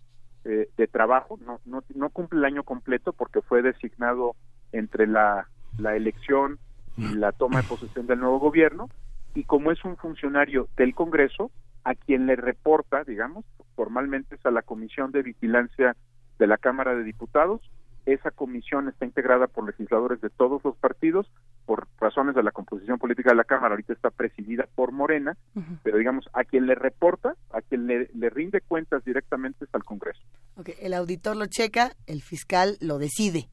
[0.44, 4.36] de trabajo, no, no, no, cumple el año completo porque fue designado
[4.70, 6.60] entre la, la elección
[6.96, 8.88] y la toma de posesión del nuevo gobierno,
[9.34, 11.50] y como es un funcionario del Congreso,
[11.86, 13.44] a quien le reporta, digamos,
[13.76, 15.96] formalmente es a la Comisión de Vigilancia
[16.36, 17.60] de la Cámara de Diputados.
[18.06, 21.30] Esa comisión está integrada por legisladores de todos los partidos,
[21.64, 25.36] por razones de la composición política de la Cámara, ahorita está presidida por Morena,
[25.84, 30.22] pero digamos, a quien le reporta, a quien le, rinde cuentas directamente es al Congreso.
[30.56, 30.74] Okay.
[30.80, 33.48] El auditor lo checa, el fiscal lo decide.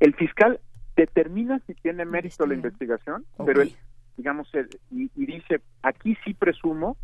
[0.00, 0.60] El fiscal
[0.96, 3.74] determina si tiene mérito la investigación, pero él,
[4.18, 4.48] digamos,
[4.90, 6.98] y, y dice, aquí sí presumo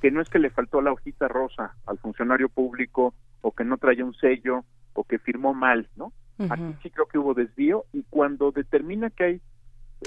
[0.00, 3.78] que no es que le faltó la hojita rosa al funcionario público o que no
[3.78, 4.64] traía un sello
[4.94, 6.12] o que firmó mal, ¿no?
[6.50, 9.40] Aquí sí creo que hubo desvío y cuando determina que hay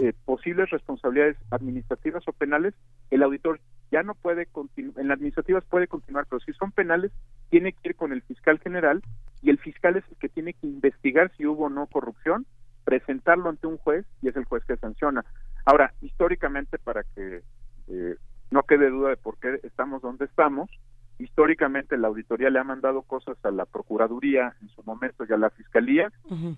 [0.01, 2.73] eh, posibles responsabilidades administrativas o penales,
[3.09, 3.59] el auditor
[3.91, 7.11] ya no puede continuar, en las administrativas puede continuar, pero si son penales,
[7.49, 9.01] tiene que ir con el fiscal general
[9.41, 12.45] y el fiscal es el que tiene que investigar si hubo o no corrupción,
[12.85, 15.25] presentarlo ante un juez y es el juez que sanciona.
[15.65, 17.41] Ahora, históricamente, para que
[17.89, 18.15] eh,
[18.51, 20.69] no quede duda de por qué estamos donde estamos.
[21.17, 25.37] Históricamente la auditoría le ha mandado cosas a la Procuraduría en su momento y a
[25.37, 26.11] la Fiscalía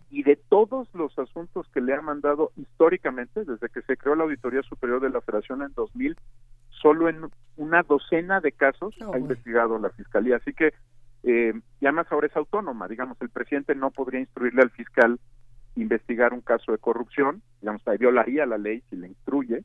[0.09, 4.23] y de todos los asuntos que le ha mandado históricamente, desde que se creó la
[4.23, 6.15] Auditoría Superior de la Federación en 2000,
[6.69, 10.37] solo en una docena de casos ha investigado la Fiscalía.
[10.37, 10.73] Así que,
[11.23, 15.19] eh, y además ahora es autónoma, digamos, el presidente no podría instruirle al fiscal
[15.75, 19.63] investigar un caso de corrupción, digamos, violaría la ley si le instruye,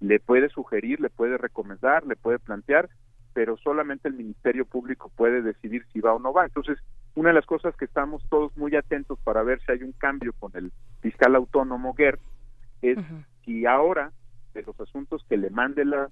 [0.00, 2.88] le puede sugerir, le puede recomendar, le puede plantear,
[3.32, 6.44] pero solamente el Ministerio Público puede decidir si va o no va.
[6.44, 6.78] Entonces,
[7.14, 10.32] una de las cosas que estamos todos muy atentos para ver si hay un cambio
[10.38, 12.18] con el fiscal autónomo GER
[12.82, 12.98] es
[13.44, 14.12] si ahora
[14.54, 16.10] de los asuntos que le mande la,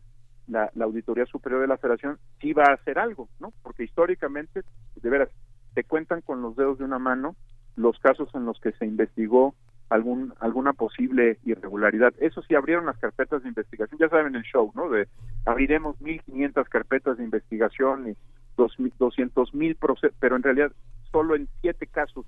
[0.48, 3.52] la, Auditoría Superior de la Federación, sí va a hacer algo, ¿no?
[3.62, 4.62] Porque históricamente,
[4.94, 5.30] de veras,
[5.74, 7.36] se cuentan con los dedos de una mano
[7.76, 9.54] los casos en los que se investigó
[9.88, 12.12] algún alguna posible irregularidad.
[12.18, 14.88] Eso sí, abrieron las carpetas de investigación, ya saben el show, ¿no?
[14.88, 15.08] De
[15.44, 18.16] abriremos 1.500 carpetas de investigación y
[18.56, 20.72] 200.000 procesos, pero en realidad
[21.12, 22.26] solo en siete casos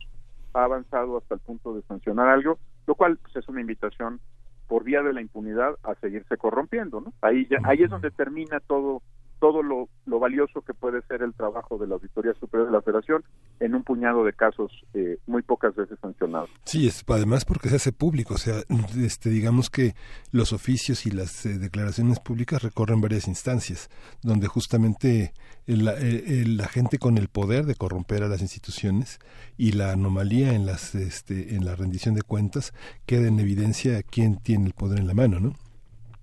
[0.55, 4.21] ha avanzado hasta el punto de sancionar algo, lo cual pues, es una invitación
[4.67, 7.13] por vía de la impunidad a seguirse corrompiendo, ¿no?
[7.23, 9.03] Ahí ya, ahí es donde termina todo
[9.39, 13.23] todo lo, valioso que puede ser el trabajo de la Auditoría Superior de la Federación
[13.61, 16.51] en un puñado de casos eh, muy pocas veces sancionados.
[16.65, 18.57] Sí, es, además porque se hace público, o sea,
[19.01, 19.95] este, digamos que
[20.33, 23.89] los oficios y las eh, declaraciones públicas recorren varias instancias,
[24.23, 25.33] donde justamente
[25.67, 29.19] la gente con el poder de corromper a las instituciones
[29.57, 32.73] y la anomalía en, las, este, en la rendición de cuentas
[33.07, 35.53] queda en evidencia quién tiene el poder en la mano, ¿no?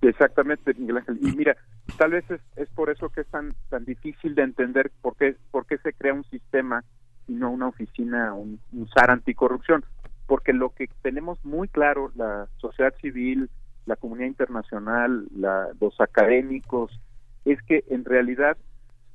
[0.02, 1.20] Exactamente, Miguel Ángel.
[1.22, 1.56] Y mira,
[1.98, 5.36] tal vez es, es por eso que es tan, tan difícil de entender por qué,
[5.52, 6.84] por qué se crea un sistema
[7.28, 9.84] y no una oficina, un, un SAR anticorrupción.
[10.28, 13.50] Porque lo que tenemos muy claro, la sociedad civil,
[13.86, 17.00] la comunidad internacional, la, los académicos,
[17.46, 18.58] es que en realidad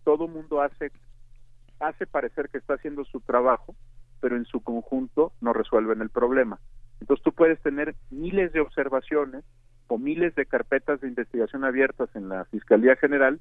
[0.05, 0.93] todo mundo hace,
[1.81, 3.75] hace parecer que está haciendo su trabajo,
[4.21, 6.61] pero en su conjunto no resuelven el problema.
[7.01, 9.45] Entonces tú puedes tener miles de observaciones
[9.91, 13.41] o miles de carpetas de investigación abiertas en la Fiscalía General,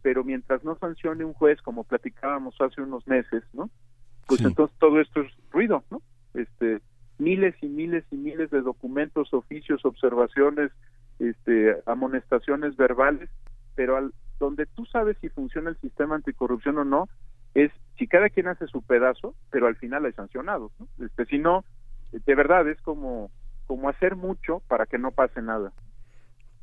[0.00, 3.70] pero mientras no sancione un juez, como platicábamos hace unos meses, ¿no?
[4.26, 6.00] Pues entonces todo esto es ruido, ¿no?
[6.32, 6.80] Este,
[7.18, 10.72] miles y miles y miles de documentos, oficios, observaciones,
[11.18, 13.28] este, amonestaciones verbales,
[13.74, 17.08] pero al, donde tú sabes si funciona el sistema anticorrupción o no,
[17.54, 20.88] es si cada quien hace su pedazo, pero al final hay sancionados, ¿no?
[21.04, 21.66] Este, si no,
[22.12, 23.30] de verdad es como
[23.72, 25.72] como hacer mucho para que no pase nada.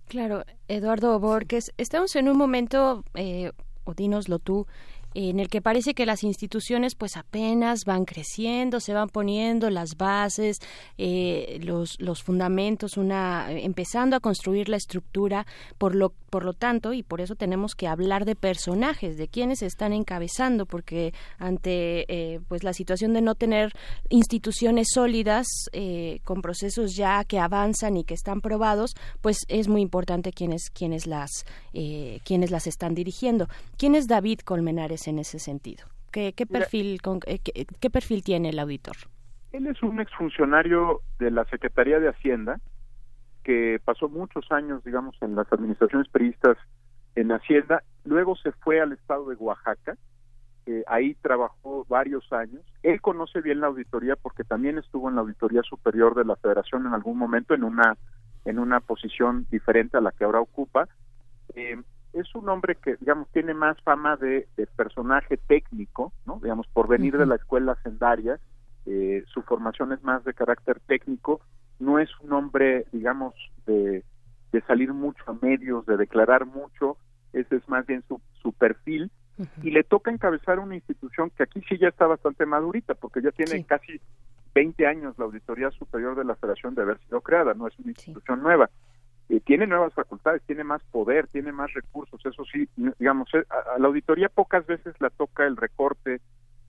[0.07, 3.51] Claro, Eduardo Borges, estamos en un momento, eh,
[3.83, 4.67] o dínoslo tú,
[5.15, 9.97] en el que parece que las instituciones pues apenas van creciendo, se van poniendo las
[9.97, 10.59] bases,
[10.99, 15.47] eh, los, los fundamentos, una empezando a construir la estructura,
[15.79, 19.61] por lo, por lo tanto, y por eso tenemos que hablar de personajes, de quienes
[19.61, 23.72] están encabezando, porque ante eh, pues la situación de no tener
[24.09, 29.82] instituciones sólidas eh, con procesos ya que avanzan y que están probados, pues es muy
[29.82, 31.45] importante quienes quienes las
[32.25, 33.48] quienes las están dirigiendo.
[33.77, 35.85] ¿Quién es David Colmenares en ese sentido?
[36.11, 37.40] ¿Qué, perfil, eh,
[37.80, 38.95] qué, perfil tiene el auditor?
[39.51, 42.59] Él es un exfuncionario de la Secretaría de Hacienda
[43.50, 46.56] que pasó muchos años, digamos, en las administraciones periodistas
[47.16, 49.98] en Hacienda, luego se fue al estado de Oaxaca,
[50.68, 52.61] eh, ahí trabajó varios años.
[52.84, 56.86] Él conoce bien la auditoría porque también estuvo en la auditoría superior de la Federación
[56.86, 57.98] en algún momento en una
[58.45, 60.88] en una posición diferente a la que ahora ocupa.
[61.56, 61.82] Eh,
[62.14, 66.40] es un hombre que, digamos, tiene más fama de, personaje técnico, ¿no?
[66.40, 68.40] Digamos, por venir de la escuela sendaria,
[68.86, 71.42] eh, su formación es más de carácter técnico,
[71.80, 73.33] no es un hombre, digamos,
[73.66, 74.03] de,
[74.51, 76.98] de salir mucho a medios, de declarar mucho,
[77.33, 79.11] ese es más bien su, su perfil,
[79.64, 83.32] y le toca encabezar una institución que aquí sí ya está bastante madurita, porque ya
[83.32, 84.01] tiene casi
[84.53, 87.91] 20 años la Auditoría Superior de la Federación de haber sido creada, no es una
[87.91, 88.69] institución nueva.
[89.30, 92.67] Eh, tiene nuevas facultades, tiene más poder, tiene más recursos, eso sí,
[92.98, 96.19] digamos, eh, a, la auditoría pocas veces la toca el recorte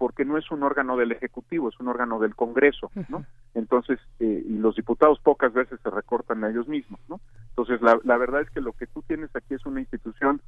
[0.00, 3.26] porque no es un órgano del Ejecutivo, es un órgano del Congreso, ¿no?
[3.52, 7.20] Entonces, eh, y los diputados pocas veces se recortan a ellos mismos, ¿no?
[7.50, 10.40] Entonces, la, la verdad es que lo que tú tienes aquí es una institución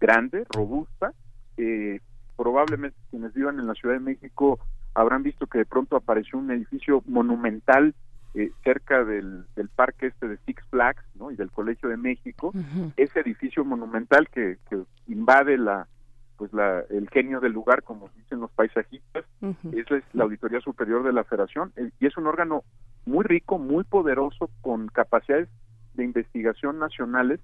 [0.00, 1.12] grande, robusta,
[1.58, 2.00] eh,
[2.34, 4.58] probablemente quienes vivan en la Ciudad de México
[4.94, 7.94] habrán visto que de pronto apareció un edificio monumental
[8.32, 11.30] eh, cerca del, del, parque este de Six Flags ¿no?
[11.30, 12.54] y del Colegio de México,
[12.96, 15.88] ese edificio monumental que, que, invade la
[16.36, 19.24] pues la, el genio del lugar, como dicen los paisajistas,
[19.72, 22.64] esa es la Auditoría Superior de la Federación, eh, y es un órgano
[23.06, 25.48] muy rico, muy poderoso, con capacidades
[25.94, 27.40] de investigación nacionales,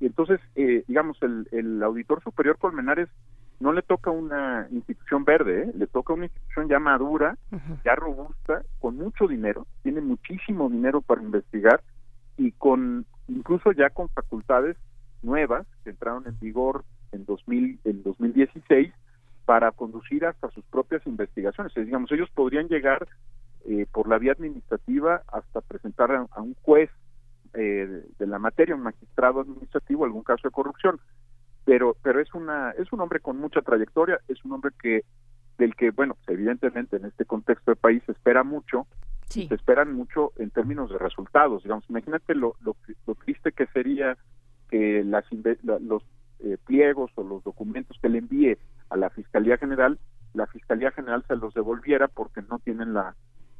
[0.00, 3.08] y entonces, eh, digamos, el, el auditor superior Colmenares
[3.60, 5.72] no le toca una institución verde, ¿eh?
[5.74, 7.38] le toca una institución ya madura,
[7.84, 11.80] ya robusta, con mucho dinero, tiene muchísimo dinero para investigar
[12.36, 14.76] y con incluso ya con facultades
[15.22, 18.92] nuevas que entraron en vigor en 2000 en 2016
[19.44, 21.72] para conducir hasta sus propias investigaciones.
[21.74, 23.06] digamos, ellos podrían llegar
[23.66, 26.90] eh, por la vía administrativa hasta presentar a, un juez
[27.54, 30.98] eh, de la materia, un magistrado administrativo, algún caso de corrupción.
[31.64, 35.04] Pero pero es una es un hombre con mucha trayectoria es un hombre que
[35.56, 38.86] del que bueno evidentemente en este contexto de país se espera mucho
[39.28, 41.62] se esperan mucho en términos de resultados.
[41.62, 42.76] Digamos imagínate lo lo,
[43.14, 44.18] triste que sería
[44.68, 45.24] que las
[45.80, 46.02] los
[46.44, 48.56] eh, pliegos o los documentos que le envíe
[48.90, 49.98] a la fiscalía general
[50.34, 53.14] la fiscalía general se los devolviera porque no tienen la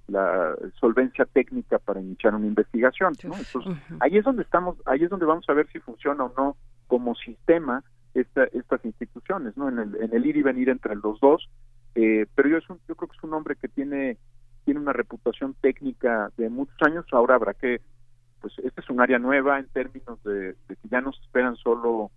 [0.07, 3.37] la solvencia técnica para iniciar una investigación ¿no?
[3.37, 6.57] Entonces, ahí es donde estamos ahí es donde vamos a ver si funciona o no
[6.87, 7.83] como sistema
[8.15, 9.69] estas instituciones, ¿no?
[9.69, 11.49] En el, en el ir y venir entre los dos,
[11.95, 14.19] eh, pero yo, es un, yo creo que es un hombre que tiene,
[14.65, 17.81] tiene una reputación técnica de muchos años, ahora habrá que,
[18.41, 22.11] pues este es un área nueva en términos de, que ya no se esperan solo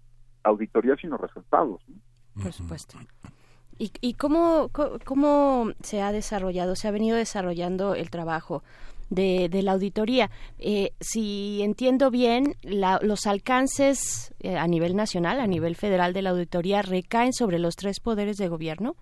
[0.48, 1.82] auditorías, sino resultados.
[2.42, 2.98] Por supuesto.
[3.80, 4.70] ¿Y, y cómo,
[5.06, 8.64] cómo se ha desarrollado, se ha venido desarrollando el trabajo
[9.10, 10.30] de, de la auditoría.
[10.60, 16.32] Eh, si entiendo bien, los alcances eh, a nivel nacional, a nivel federal de la
[16.32, 18.96] auditoría recaen sobre los tres poderes de gobierno.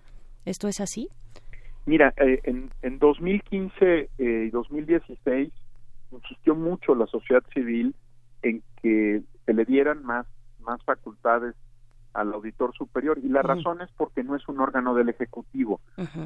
[0.44, 1.08] ¿Esto es así?
[1.86, 5.52] Mira, eh, en, en 2015 y 2016
[6.12, 7.94] insistió mucho la sociedad civil
[8.42, 10.26] en que se le dieran más,
[10.66, 11.54] más facultades
[12.12, 15.80] al auditor superior y la razón es porque no es un órgano del ejecutivo.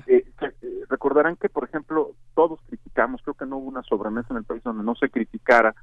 [0.06, 4.38] Eh, eh, recordarán que, por ejemplo, todos criticamos, creo que no hubo una sobremesa en
[4.38, 5.74] el país donde no se criticara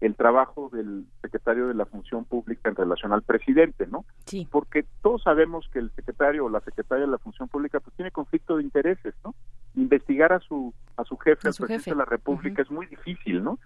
[0.00, 4.04] el trabajo del secretario de la Función Pública en relación al presidente, ¿no?
[4.26, 4.46] Sí.
[4.48, 8.12] Porque todos sabemos que el secretario o la secretaria de la Función Pública pues tiene
[8.12, 9.34] conflicto de intereses, ¿no?
[9.74, 13.58] Investigar a su a su jefe, al presidente de la República es muy difícil, ¿no?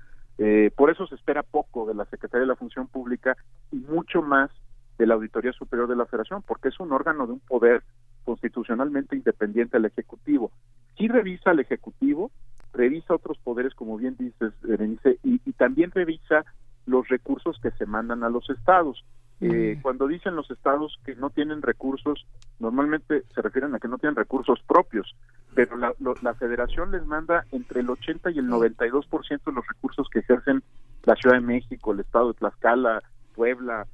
[0.45, 3.37] Eh, por eso se espera poco de la secretaria de la Función Pública
[3.71, 4.51] y mucho más
[4.99, 7.85] de la Auditoría Superior de la Federación, porque es un órgano de un poder
[8.25, 10.51] constitucionalmente independiente al Ejecutivo.
[10.99, 12.33] Sí revisa al Ejecutivo,
[12.73, 16.45] revisa otros poderes, como bien dices, Berenice, y, también revisa
[16.87, 19.05] los recursos que se mandan a los estados.
[19.41, 22.27] Eh, cuando dicen los estados que no tienen recursos,
[22.59, 25.15] normalmente se refieren a que no tienen recursos propios,
[25.55, 30.08] pero la, la federación les manda entre el 80 y el 92% de los recursos
[30.10, 30.62] que ejercen
[31.05, 33.02] la Ciudad de México, el estado de Tlaxcala,
[33.34, 33.86] Puebla,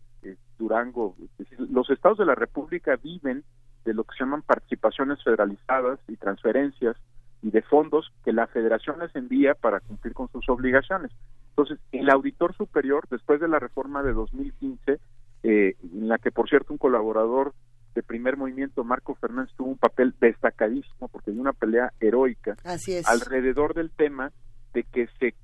[0.58, 1.16] Durango.
[1.70, 3.44] Los estados de la República viven
[3.84, 6.96] de lo que se llaman participaciones federalizadas y transferencias
[7.40, 11.12] y de fondos que la federación les envía para cumplir con sus obligaciones.
[11.50, 15.00] Entonces, el auditor superior, después de la reforma de 2015,
[15.44, 17.54] eh, en la que, por cierto, un colaborador
[18.02, 22.56] primer movimiento, Marco Fernández, tuvo un papel destacadísimo porque dio una pelea heroica
[23.06, 24.32] alrededor del tema
[24.74, 25.34] de que se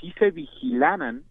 [0.00, 1.24] sí se vigilaran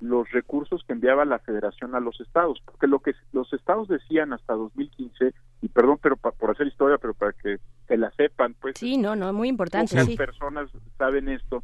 [0.00, 4.32] los recursos que enviaba la federación a los estados, porque lo que los estados decían
[4.32, 8.74] hasta 2015, y perdón pero por hacer historia, pero para que se la sepan, pues...
[8.76, 9.94] Sí, no, no, muy importante.
[9.94, 11.62] Muchas personas saben esto.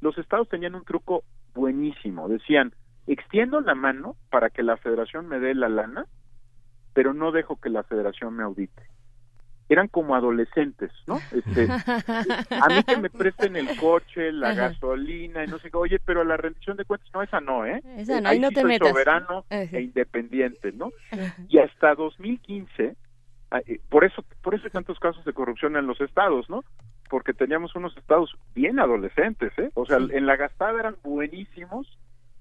[0.00, 2.72] Los estados tenían un truco buenísimo, decían,
[3.06, 6.06] extiendo la mano para que la federación me dé la lana,
[6.94, 8.82] pero no dejo que la federación me audite
[9.68, 11.18] eran como adolescentes, ¿no?
[11.32, 15.98] Este, a mí que me presten el coche, la gasolina, y no sé qué, oye,
[16.04, 17.82] pero la rendición de cuentas, no, esa no, ¿eh?
[17.96, 20.92] Esa no, ahí, no te soy soberano e independiente, ¿no?
[21.48, 22.94] Y hasta 2015,
[23.50, 26.62] ah, eh, por eso, por eso hay tantos casos de corrupción en los estados, ¿no?
[27.08, 29.70] Porque teníamos unos estados bien adolescentes, ¿eh?
[29.74, 31.98] O sea, en la gastada eran buenísimos,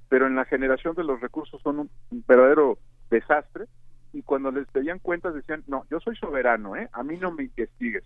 [0.09, 1.90] pero en la generación de los recursos son un
[2.27, 2.77] verdadero
[3.09, 3.65] desastre
[4.14, 6.88] y cuando les pedían cuentas decían, no, yo soy soberano, ¿eh?
[6.93, 8.03] a mí no me investigues.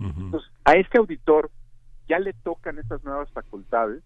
[0.00, 1.50] Entonces, a este auditor
[2.08, 4.02] ya le tocan estas nuevas facultades.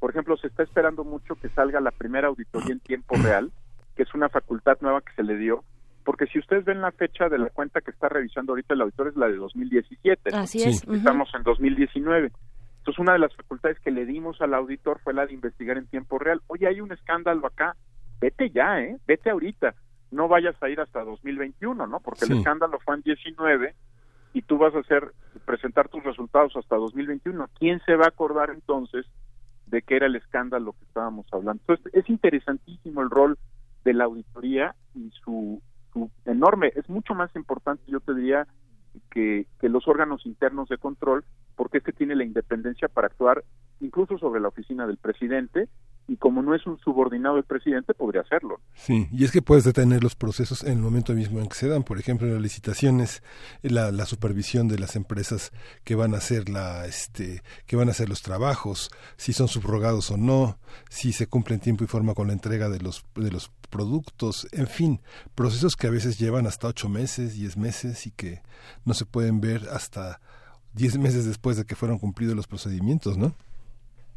[0.00, 3.52] Por ejemplo, se está esperando mucho que salga la primera auditoría en tiempo real,
[3.94, 5.62] que es una facultad nueva que se le dio,
[6.04, 9.08] porque si ustedes ven la fecha de la cuenta que está revisando ahorita el auditor
[9.08, 10.30] es la de 2017.
[10.34, 10.82] Así es.
[10.88, 12.32] Estamos en 2019.
[12.78, 15.86] Entonces, una de las facultades que le dimos al auditor fue la de investigar en
[15.86, 16.40] tiempo real.
[16.46, 17.76] Oye, hay un escándalo acá.
[18.20, 18.96] Vete ya, ¿eh?
[19.06, 19.74] Vete ahorita
[20.16, 22.00] no vayas a ir hasta 2021, ¿no?
[22.00, 23.74] Porque el escándalo fue en 19
[24.32, 25.12] y tú vas a hacer
[25.44, 27.48] presentar tus resultados hasta 2021.
[27.58, 29.06] ¿Quién se va a acordar entonces
[29.66, 31.62] de que era el escándalo que estábamos hablando?
[31.68, 33.38] Entonces, es interesantísimo el rol
[33.84, 35.62] de la auditoría y su,
[35.92, 38.46] su enorme, es mucho más importante, yo te diría,
[39.10, 43.44] que, que los órganos internos de control, porque este tiene la independencia para actuar
[43.80, 45.68] incluso sobre la oficina del presidente
[46.08, 48.60] y como no es un subordinado del presidente, podría hacerlo.
[48.74, 51.68] Sí, y es que puedes detener los procesos en el momento mismo en que se
[51.68, 53.22] dan, por ejemplo, en las licitaciones,
[53.62, 55.52] la, la supervisión de las empresas
[55.84, 60.10] que van a hacer la, este, que van a hacer los trabajos, si son subrogados
[60.10, 63.30] o no, si se cumple en tiempo y forma con la entrega de los, de
[63.30, 65.00] los productos, en fin,
[65.34, 68.42] procesos que a veces llevan hasta ocho meses, diez meses y que
[68.84, 70.20] no se pueden ver hasta
[70.72, 73.34] diez meses después de que fueron cumplidos los procedimientos, ¿no?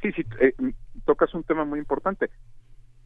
[0.02, 0.54] Sí, sí, eh,
[1.06, 2.30] tocas un tema muy importante.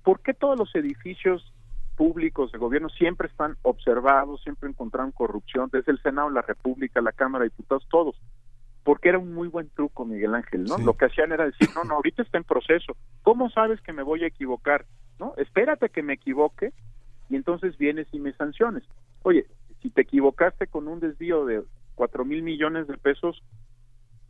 [0.03, 1.53] ¿Por qué todos los edificios
[1.95, 7.11] públicos de gobierno siempre están observados, siempre encontraron corrupción, desde el Senado, la República, la
[7.11, 8.15] Cámara de Diputados, todos?
[8.83, 10.77] Porque era un muy buen truco, Miguel Ángel, ¿no?
[10.77, 12.97] Lo que hacían era decir, no, no, ahorita está en proceso.
[13.21, 14.85] ¿Cómo sabes que me voy a equivocar?
[15.19, 15.33] ¿No?
[15.37, 16.73] Espérate que me equivoque
[17.29, 18.83] y entonces vienes y me sanciones.
[19.21, 19.45] Oye,
[19.81, 21.63] si te equivocaste con un desvío de
[21.95, 23.41] cuatro mil millones de pesos,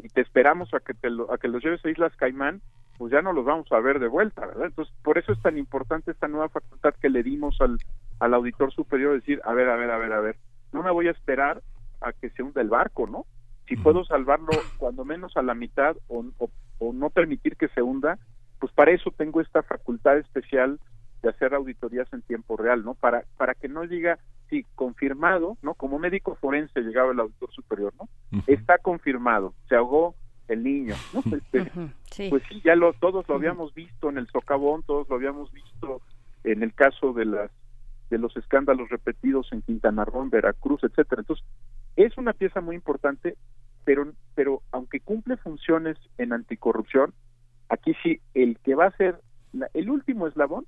[0.04, 2.62] y te esperamos a que te a que los lleves a Islas Caimán,
[2.98, 4.66] pues ya no los vamos a ver de vuelta, ¿verdad?
[4.66, 7.78] Entonces, por eso es tan importante esta nueva facultad que le dimos al,
[8.20, 10.36] al auditor superior, decir, a ver, a ver, a ver, a ver,
[10.74, 11.64] no me voy a esperar
[12.02, 13.26] a que se hunda el barco, ¿no?
[13.68, 16.26] Si puedo salvarlo cuando menos a la mitad o,
[16.80, 18.20] o no permitir que se hunda,
[18.60, 20.80] pues para eso tengo esta facultad especial
[21.24, 22.94] de hacer auditorías en tiempo real, ¿no?
[22.96, 24.20] Para, para que no diga,
[24.50, 25.74] sí, confirmado, ¿no?
[25.74, 28.10] Como médico forense llegaba el auditor superior, ¿no?
[28.46, 30.16] Está confirmado, se ahogó
[30.50, 31.24] el niño, ¿no?
[31.36, 31.72] Este,
[32.30, 36.02] pues sí, ya lo, todos lo habíamos visto en el socavón, todos lo habíamos visto
[36.44, 37.52] en el caso de las
[38.10, 41.22] de los escándalos repetidos en Quintana Roo, en Veracruz, etcétera.
[41.22, 41.44] Entonces,
[41.96, 43.38] es una pieza muy importante,
[43.86, 47.14] pero pero aunque cumple funciones en anticorrupción,
[47.70, 49.22] aquí sí el que va a ser
[49.74, 50.66] el último eslabón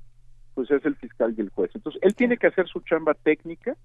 [0.55, 1.69] pues es el fiscal y el juez.
[1.75, 3.75] Entonces, él tiene que hacer su chamba técnica,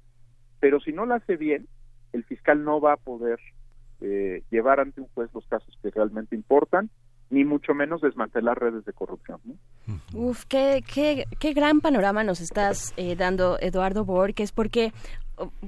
[0.61, 1.67] pero si no la hace bien,
[2.13, 3.39] el fiscal no va a poder
[4.01, 6.89] eh, llevar ante un juez los casos que realmente importan,
[7.29, 9.41] ni mucho menos desmantelar redes de corrupción.
[10.15, 14.93] Uf, qué, qué, qué gran panorama nos estás eh, dando, Eduardo Borges, porque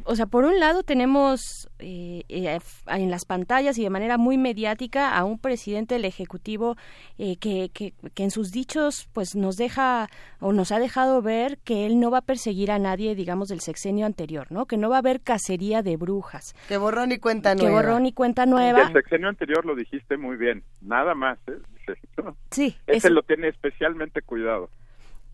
[0.04, 4.36] o sea, por un lado tenemos eh, eh, en las pantallas y de manera muy
[4.36, 6.76] mediática a un presidente del Ejecutivo
[7.18, 7.92] eh, que, que,
[8.22, 10.08] en sus dichos pues nos deja
[10.40, 13.60] o nos ha dejado ver que él no va a perseguir a nadie, digamos, del
[13.60, 14.66] sexenio anterior, ¿no?
[14.66, 16.54] Que no va a haber cacería de brujas.
[16.68, 17.68] Que borrón y cuenta nueva.
[17.68, 18.82] Que borrón y cuenta nueva.
[18.82, 21.58] El sexenio anterior lo dijiste muy bien, nada más, ¿eh?
[22.50, 22.76] Sí.
[22.86, 24.70] Ese lo tiene especialmente cuidado.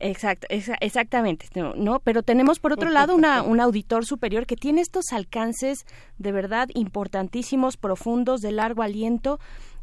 [0.00, 1.46] Exacto, exactamente,
[1.76, 5.84] no, pero tenemos por otro lado una, un auditor superior que tiene estos alcances
[6.18, 9.38] de verdad importantísimos, profundos, de largo aliento.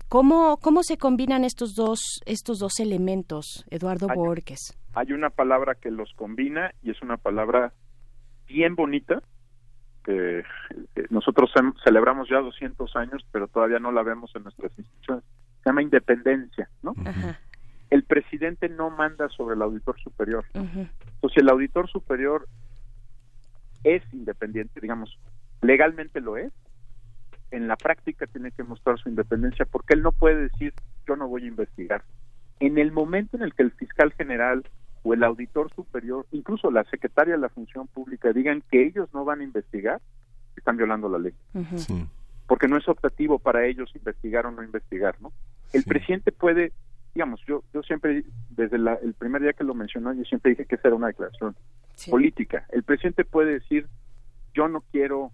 [0.08, 4.78] ¿Cómo, cómo se combinan estos dos, estos dos elementos, Eduardo hay, Borges?
[4.94, 7.74] Hay una palabra que los combina y es una palabra
[8.48, 9.22] bien bonita
[10.06, 10.44] que
[11.10, 11.52] nos nosotros
[11.84, 15.24] celebramos ya 200 años, pero todavía no la vemos en nuestras instituciones.
[15.64, 16.94] Se llama independencia, ¿no?
[17.96, 20.44] El presidente no manda sobre el auditor superior.
[20.54, 22.46] Entonces, el auditor superior
[23.86, 25.18] es independiente, digamos,
[25.62, 26.52] legalmente lo es,
[27.52, 30.74] en la práctica tiene que mostrar su independencia porque él no puede decir
[31.08, 32.04] yo no voy a investigar.
[32.60, 34.68] En el momento en el que el fiscal general
[35.04, 39.24] o el auditor superior, incluso la secretaria de la función pública digan que ellos no
[39.24, 40.02] van a investigar,
[40.58, 41.34] están violando la ley.
[42.46, 45.32] Porque no es optativo para ellos investigar o no investigar, ¿no?
[45.72, 46.74] El presidente puede,
[47.16, 50.76] digamos, yo yo siempre, desde el primer día que lo mencionó, yo siempre dije que
[50.76, 51.56] esa era una declaración
[52.10, 52.66] política.
[52.70, 53.88] El presidente puede decir,
[54.54, 55.32] yo no quiero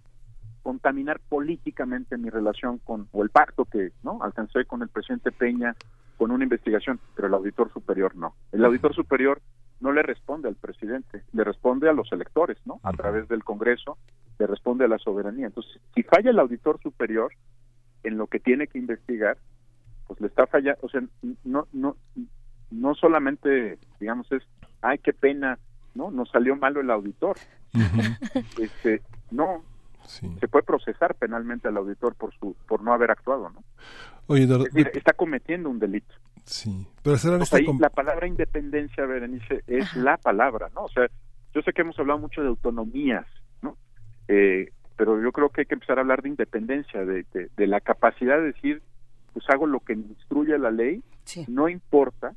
[0.62, 5.76] contaminar políticamente mi relación con, o el pacto que no alcancé con el presidente Peña
[6.18, 8.36] con una investigación, pero el auditor superior no.
[8.52, 9.42] El auditor superior
[9.80, 12.80] no le responde al presidente, le responde a los electores, ¿no?
[12.84, 13.98] A través del Congreso,
[14.38, 15.48] le responde a la soberanía.
[15.48, 17.32] Entonces, si falla el auditor superior
[18.04, 19.40] en lo que tiene que investigar,
[20.12, 21.02] pues le está fallando, o sea,
[21.46, 21.96] no, no,
[22.70, 24.44] no solamente, digamos, es,
[24.82, 25.58] ay, qué pena,
[25.96, 26.12] ¿no?
[26.12, 27.38] Nos salió malo el auditor.
[28.60, 29.64] este, no,
[30.06, 33.64] se puede procesar penalmente al auditor por su por no haber actuado, ¿no?
[34.28, 34.50] Oye,
[34.94, 36.14] está cometiendo un delito.
[36.44, 37.16] Sí, pero
[37.80, 40.84] la palabra independencia, Berenice, es la palabra, ¿no?
[40.84, 41.08] O sea,
[41.54, 43.28] yo sé que hemos hablado mucho de autonomías,
[43.62, 43.78] ¿no?
[44.28, 47.80] Eh, pero yo creo que hay que empezar a hablar de independencia, de, de, la
[47.80, 48.82] capacidad de decir,
[49.34, 51.04] pues hago lo que me instruye la ley,
[51.48, 52.34] no importa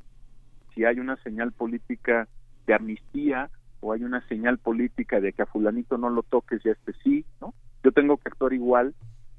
[0.73, 2.27] si hay una señal política
[2.67, 3.49] de amnistía
[3.81, 6.93] o hay una señal política de que a fulanito no lo toques y a este
[7.03, 7.53] sí, ¿no?
[7.83, 8.95] Yo tengo que actuar igual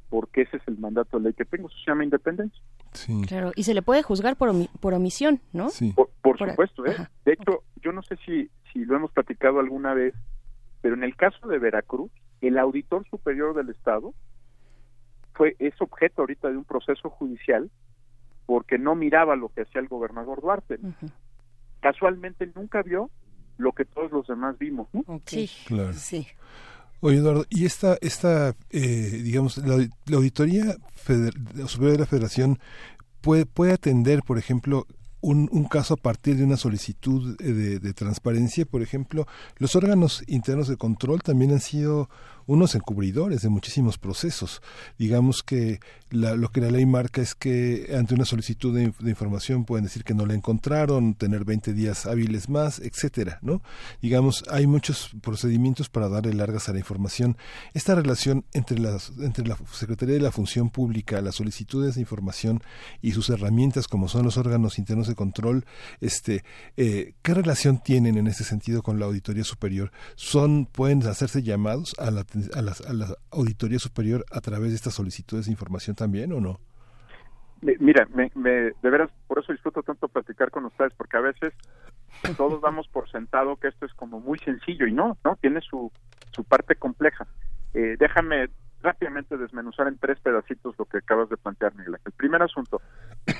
[0.08, 2.62] porque ese es el mandato de ley que tengo, eso se llama independencia.
[2.92, 3.22] Sí.
[3.26, 5.68] Claro, y se le puede juzgar por, por omisión, ¿no?
[5.70, 5.94] Sí.
[6.22, 6.96] Por, supuesto, ¿eh?
[7.24, 10.14] De hecho, yo no sé si, si lo hemos platicado alguna vez,
[10.80, 12.10] pero en el caso de Veracruz,
[12.40, 14.14] el auditor superior del Estado
[15.36, 17.70] fue es objeto ahorita de un proceso judicial
[18.46, 20.78] porque no miraba lo que hacía el gobernador Duarte.
[21.80, 23.10] Casualmente nunca vio
[23.58, 24.88] lo que todos los demás vimos.
[25.26, 25.92] Sí, claro.
[25.92, 26.26] sí.
[27.00, 30.76] Oye, Eduardo, y esta, esta eh, digamos, la, Auditoría
[31.66, 32.58] Superior de la Federación
[33.20, 34.86] puede, puede atender, por ejemplo,
[35.20, 39.26] un, un, caso a partir de una solicitud de, de, transparencia, por ejemplo,
[39.58, 42.08] los órganos internos de control también han sido
[42.46, 44.62] unos encubridores de muchísimos procesos.
[44.98, 49.84] Digamos que lo que la ley marca es que ante una solicitud de, información pueden
[49.84, 53.60] decir que no la encontraron, tener 20 días hábiles más, etcétera, ¿no?
[54.00, 57.36] Digamos, hay muchos procedimientos para darle largas a la información.
[57.74, 62.62] Esta relación entre, las, entre la Secretaría de la Función Pública, las solicitudes de información
[63.02, 65.64] y sus herramientas como son los órganos internos de control,
[66.00, 66.44] este,
[66.76, 69.90] eh, ¿qué relación tienen en ese sentido con la Auditoría Superior?
[70.14, 74.76] ¿Son, pueden hacerse llamados a la a la, a la Auditoría Superior a través de
[74.76, 76.60] estas solicitudes de información también o no?
[77.62, 81.54] Mira, me, de veras, por eso disfruto tanto platicar con ustedes, porque a veces
[82.36, 85.36] todos damos por sentado que esto es como muy sencillo y no, ¿no?
[85.40, 85.90] Tiene su,
[86.32, 87.26] su parte compleja.
[87.72, 88.50] Eh, déjame
[88.82, 91.96] rápidamente desmenuzar en tres pedacitos lo que acabas de plantear, Miguel.
[92.04, 92.80] El primer asunto,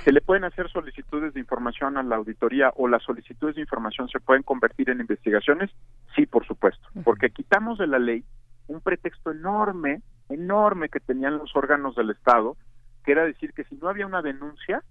[0.02, 4.08] ¿se le pueden hacer solicitudes de información a la auditoría o las solicitudes de información
[4.08, 5.70] se pueden convertir en investigaciones?
[6.16, 8.24] Sí, por supuesto, porque quitamos de la ley
[8.68, 12.56] un pretexto enorme, enorme que tenían los órganos del Estado,
[13.04, 14.82] que era decir que si no había una denuncia,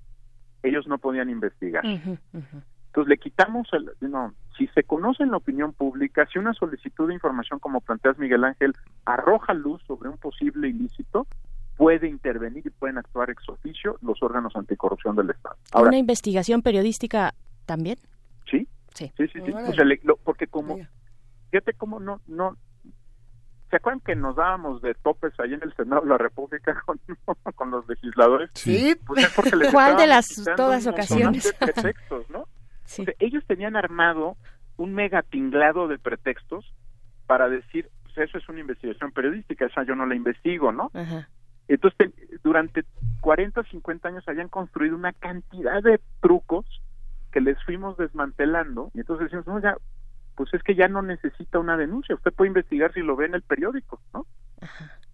[0.63, 1.85] ellos no podían investigar.
[1.85, 7.09] Entonces le quitamos, el, no, si se conoce en la opinión pública, si una solicitud
[7.09, 8.73] de información como planteas Miguel Ángel
[9.03, 11.27] arroja luz sobre un posible ilícito,
[11.75, 15.57] puede intervenir y pueden actuar ex oficio los órganos anticorrupción del Estado.
[15.75, 17.33] ¿Una investigación periodística
[17.65, 17.97] también?
[18.49, 19.41] Sí, sí, sí, sí,
[20.23, 20.77] porque como,
[21.51, 22.55] fíjate cómo no, no,
[23.75, 26.97] ¿Se acuerdan que nos dábamos de topes ahí en el Senado de la República con,
[27.55, 28.49] con los legisladores?
[28.53, 28.95] Sí.
[29.05, 29.27] Pues
[29.69, 31.53] ¿Cuál de las todas ocasiones?
[31.59, 32.47] pretextos, ¿no?
[33.19, 34.37] ellos tenían armado
[34.77, 36.73] un mega tinglado de pretextos
[37.27, 40.89] para decir, pues eso es una investigación periodística, esa yo no la investigo, ¿no?
[41.67, 42.13] Entonces,
[42.45, 42.85] durante
[43.19, 46.65] 40, 50 años habían construido una cantidad de trucos
[47.33, 49.75] que les fuimos desmantelando y entonces decimos, no, ya,
[50.35, 52.15] pues es que ya no necesita una denuncia.
[52.15, 54.25] Usted puede investigar si lo ve en el periódico, ¿no?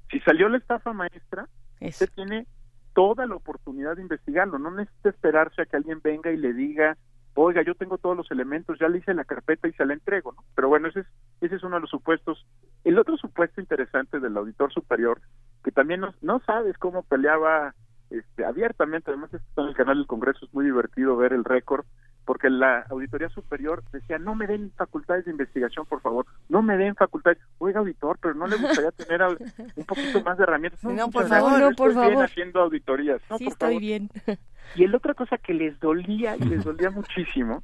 [0.09, 1.47] Si salió la estafa maestra,
[1.79, 2.47] usted tiene
[2.93, 4.59] toda la oportunidad de investigarlo.
[4.59, 6.97] No necesita esperarse a que alguien venga y le diga,
[7.35, 10.33] oiga, yo tengo todos los elementos, ya le hice la carpeta y se la entrego,
[10.33, 10.43] ¿no?
[10.55, 11.07] Pero bueno, ese es,
[11.39, 12.45] ese es uno de los supuestos.
[12.83, 15.21] El otro supuesto interesante del auditor superior,
[15.63, 17.73] que también no, no sabes cómo peleaba
[18.09, 21.85] este, abiertamente, además está en el canal del Congreso, es muy divertido ver el récord,
[22.31, 26.77] porque la Auditoría Superior decía, no me den facultades de investigación, por favor, no me
[26.77, 27.39] den facultades.
[27.57, 30.81] Oiga, auditor, pero no le gustaría tener un poquito más de herramientas.
[30.81, 32.09] No, por favor, no, por favor.
[32.09, 33.21] Bien haciendo auditorías.
[33.29, 34.09] No, sí, por estoy bien.
[34.77, 37.63] Y la otra cosa que les dolía, y les dolía muchísimo,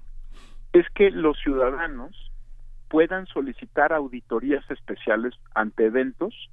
[0.73, 2.13] es que los ciudadanos
[2.89, 6.49] puedan solicitar auditorías especiales ante eventos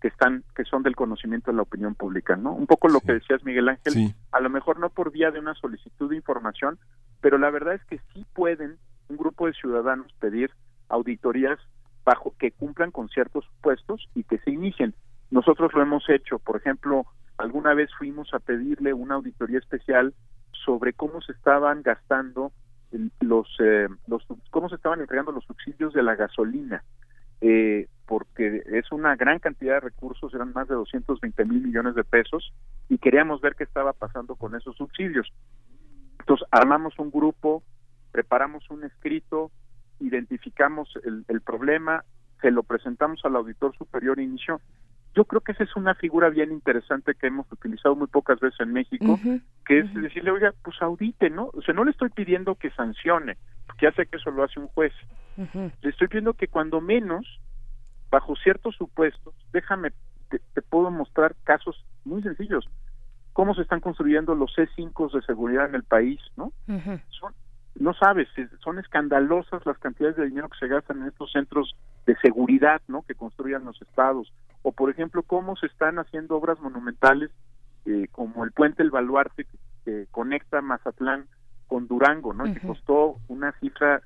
[0.00, 2.52] que están que son del conocimiento de la opinión pública, ¿no?
[2.52, 5.54] Un poco lo que decías Miguel Ángel, a lo mejor no por vía de una
[5.54, 6.78] solicitud de información,
[7.20, 10.50] pero la verdad es que sí pueden un grupo de ciudadanos pedir
[10.88, 11.58] auditorías
[12.04, 14.94] bajo que cumplan con ciertos supuestos y que se inicien.
[15.30, 17.04] Nosotros lo hemos hecho, por ejemplo,
[17.36, 20.14] alguna vez fuimos a pedirle una auditoría especial
[20.64, 22.52] sobre cómo se estaban gastando
[23.20, 26.82] los, eh, los cómo se estaban entregando los subsidios de la gasolina
[27.40, 32.04] eh, porque es una gran cantidad de recursos, eran más de 220 mil millones de
[32.04, 32.52] pesos,
[32.88, 35.32] y queríamos ver qué estaba pasando con esos subsidios.
[36.18, 37.62] Entonces, armamos un grupo,
[38.10, 39.50] preparamos un escrito,
[40.00, 42.04] identificamos el, el problema,
[42.40, 44.60] se lo presentamos al auditor superior inicio.
[45.14, 48.60] Yo creo que esa es una figura bien interesante que hemos utilizado muy pocas veces
[48.60, 49.18] en México,
[49.66, 51.50] que es decirle, oiga, pues audite, ¿no?
[51.52, 53.36] O sea, no le estoy pidiendo que sancione,
[53.66, 54.92] porque ya sé que eso lo hace un juez.
[55.36, 57.40] Le estoy pidiendo que cuando menos,
[58.10, 59.92] bajo ciertos supuestos, déjame,
[60.28, 62.68] te, puedo mostrar casos muy sencillos.
[63.32, 66.52] Cómo se están construyendo los C5 de seguridad en el país, ¿no?
[67.08, 67.32] son,
[67.76, 68.28] no sabes,
[68.62, 71.74] son escandalosas las cantidades de dinero que se gastan en estos centros
[72.06, 73.02] de seguridad, ¿no?
[73.02, 74.32] Que construyan los estados.
[74.62, 77.30] O, por ejemplo, cómo se están haciendo obras monumentales
[77.86, 81.26] eh, como el puente El Baluarte que, que conecta Mazatlán
[81.66, 82.44] con Durango, ¿no?
[82.52, 84.02] Que costó una cifra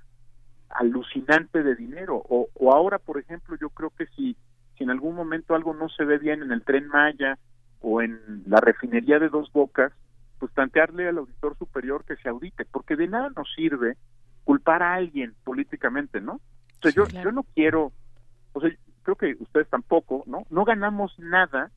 [0.74, 2.22] alucinante de dinero.
[2.28, 4.36] O, o ahora, por ejemplo, yo creo que si,
[4.76, 7.38] si en algún momento algo no se ve bien en el tren Maya
[7.80, 9.92] o en la refinería de Dos Bocas,
[10.38, 13.96] pues plantearle al auditor superior que se audite, porque de nada nos sirve
[14.44, 16.34] culpar a alguien políticamente, ¿no?
[16.34, 17.92] O sea, yo, yo no quiero,
[18.52, 18.70] o sea,
[19.02, 20.44] creo que ustedes tampoco, ¿no?
[20.50, 21.70] No ganamos nada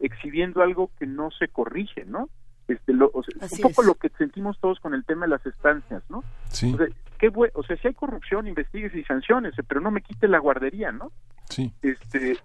[0.00, 2.28] exhibiendo algo que no se corrige, ¿no?
[2.68, 5.46] Este, lo, o sea, un poco lo que sentimos todos con el tema de las
[5.46, 6.22] estancias, ¿no?
[6.48, 6.72] Sí.
[6.74, 6.86] O sea,
[7.20, 10.90] qué o sea, si hay corrupción, investigues y sanciones, pero no me quite la guardería,
[10.90, 11.12] ¿no?
[11.50, 11.70] Sí.
[11.82, 12.38] Este,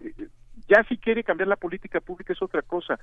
[0.68, 3.00] ya si quiere cambiar la política pública es otra cosa,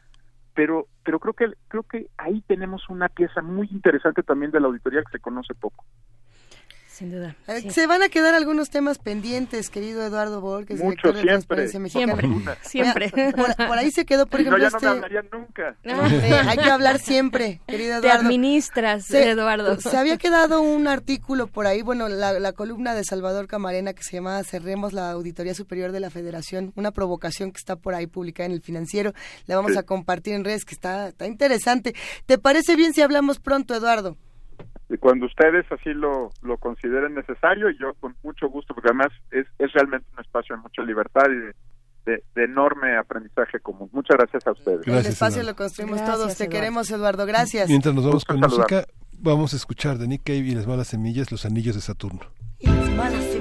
[0.55, 4.67] pero pero creo que creo que ahí tenemos una pieza muy interesante también de la
[4.67, 5.85] auditoría que se conoce poco
[7.03, 7.37] sin duda.
[7.49, 11.69] Eh, se van a quedar algunos temas pendientes, querido Eduardo Borges, Mucho, director de.
[11.69, 12.29] Siempre,
[12.63, 13.13] siempre.
[13.33, 14.87] Por, ahí se quedó, por ejemplo, no, ya este...
[14.87, 15.77] no me hablarían nunca.
[16.23, 18.21] Eh, hay que hablar siempre, querido Eduardo.
[18.21, 19.81] Te administras, Eduardo.
[19.81, 24.03] Se había quedado un artículo por ahí, bueno, la, la columna de Salvador Camarena que
[24.03, 28.07] se llamaba Cerremos la Auditoría Superior de la Federación, una provocación que está por ahí
[28.07, 29.13] publicada en el financiero.
[29.47, 31.95] La vamos a compartir en redes, que está, está interesante.
[32.27, 34.17] ¿Te parece bien si hablamos pronto, Eduardo?
[34.99, 39.47] Cuando ustedes así lo, lo consideren necesario y yo con mucho gusto porque además es,
[39.59, 43.89] es realmente un espacio de mucha libertad y de, de, enorme aprendizaje común.
[43.93, 44.87] Muchas gracias a ustedes.
[44.87, 46.37] el espacio lo construimos todos.
[46.37, 47.27] Te queremos, Eduardo.
[47.27, 47.69] Gracias.
[47.69, 48.85] Mientras nos vamos con música,
[49.19, 52.21] vamos a escuchar de Nick Cave y las malas semillas, los anillos de Saturno.
[52.59, 53.32] Y las malas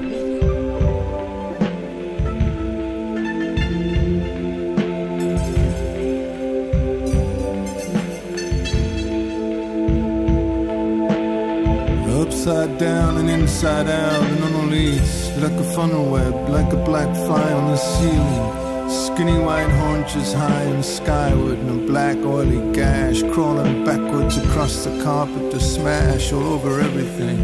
[12.42, 17.54] upside down and inside out and unreleased, like a funnel web, like a black fly
[17.54, 18.90] on the ceiling.
[18.90, 25.04] Skinny white haunches high and skyward, and a black oily gash crawling backwards across the
[25.04, 27.38] carpet to smash all over everything.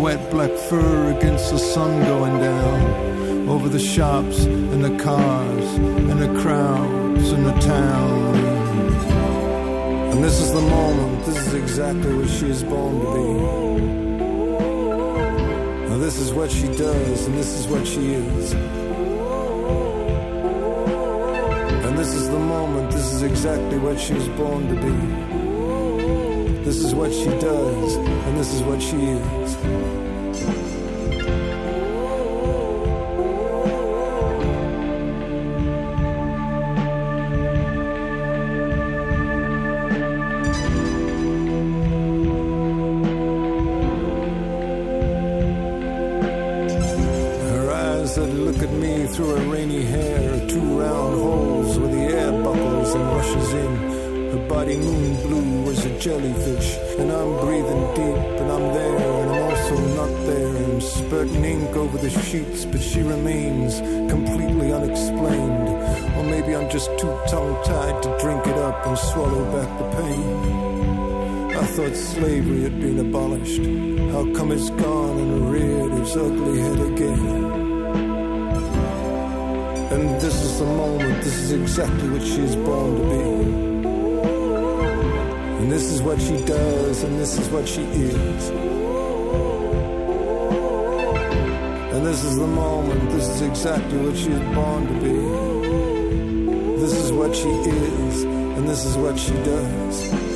[0.00, 6.20] Wet black fur against the sun going down, over the shops and the cars and
[6.22, 8.36] the crowds and the town.
[10.12, 14.05] And this is the moment, this is exactly what she is born to be.
[16.06, 18.52] This is what she does, and this is what she is.
[21.82, 26.62] And this is the moment, this is exactly what she was born to be.
[26.62, 29.95] This is what she does, and this is what she is.
[66.98, 70.66] Too tongue tied to drink it up and swallow back the pain.
[71.54, 73.60] I thought slavery had been abolished.
[74.12, 77.44] How come it's gone and reared its ugly head again?
[79.92, 83.22] And this is the moment, this is exactly what she is born to be.
[85.58, 88.50] And this is what she does, and this is what she is.
[91.94, 95.35] And this is the moment, this is exactly what she is born to be.
[97.26, 100.35] What she is, and this is what she does.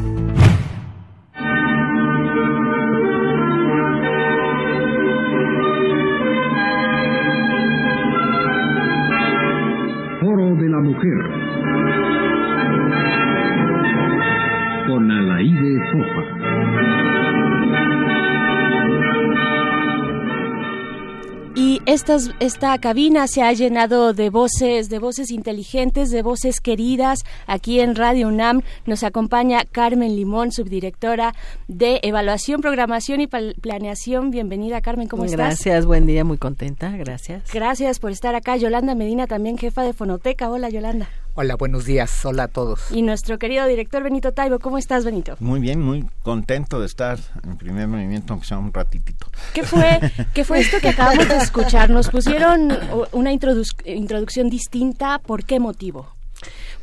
[22.39, 27.19] esta cabina se ha llenado de voces, de voces inteligentes, de voces queridas.
[27.47, 31.33] Aquí en Radio UNAM nos acompaña Carmen Limón, subdirectora
[31.69, 34.29] de Evaluación, Programación y Planeación.
[34.29, 35.37] Bienvenida, Carmen, ¿cómo estás?
[35.37, 37.49] Gracias, buen día, muy contenta, gracias.
[37.53, 38.57] Gracias por estar acá.
[38.57, 40.49] Yolanda Medina, también jefa de Fonoteca.
[40.49, 41.07] Hola, Yolanda.
[41.41, 42.23] Hola, buenos días.
[42.23, 42.91] Hola a todos.
[42.91, 45.37] Y nuestro querido director Benito Taibo, ¿cómo estás, Benito?
[45.39, 49.25] Muy bien, muy contento de estar en primer movimiento, aunque sea un ratitito.
[49.51, 49.99] ¿Qué fue,
[50.35, 51.89] ¿qué fue esto que acabamos de escuchar?
[51.89, 52.77] Nos pusieron
[53.11, 55.17] una introducción distinta.
[55.17, 56.13] ¿Por qué motivo?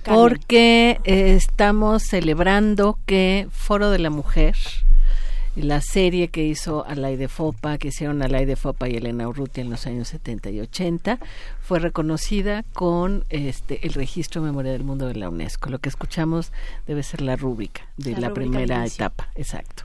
[0.03, 4.57] Porque eh, estamos celebrando que Foro de la Mujer
[5.63, 9.63] la serie que hizo Alay de Fopa, que hicieron Alay de Fopa y Elena Urrutia
[9.63, 11.19] en los años 70 y 80,
[11.61, 15.71] fue reconocida con este el registro de memoria del mundo de la UNESCO.
[15.71, 16.53] Lo que escuchamos
[16.87, 19.85] debe ser la rúbrica de la, primera etapa, exacto.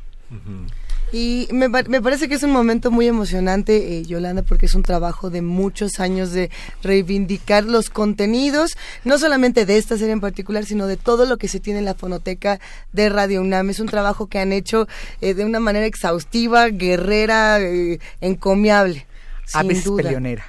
[1.14, 4.82] Y me, me, parece que es un momento muy emocionante, eh, Yolanda, porque es un
[4.82, 6.50] trabajo de muchos años de
[6.82, 11.48] reivindicar los contenidos, no solamente de esta serie en particular, sino de todo lo que
[11.48, 12.60] se tiene en la fonoteca
[12.94, 13.70] de Radio UNAM.
[13.70, 14.88] Es un trabajo que han hecho
[15.22, 19.06] eh, de una manera exhaustiva, guerrera, eh, encomiable.
[19.54, 20.44] A veces peleonera.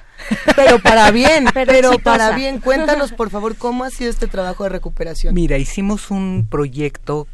[0.55, 2.59] Pero para bien, pero, para bien.
[2.59, 5.35] Cuéntanos, por favor, cómo ha sido este trabajo de recuperación.
[5.35, 7.27] Mira, hicimos un proyecto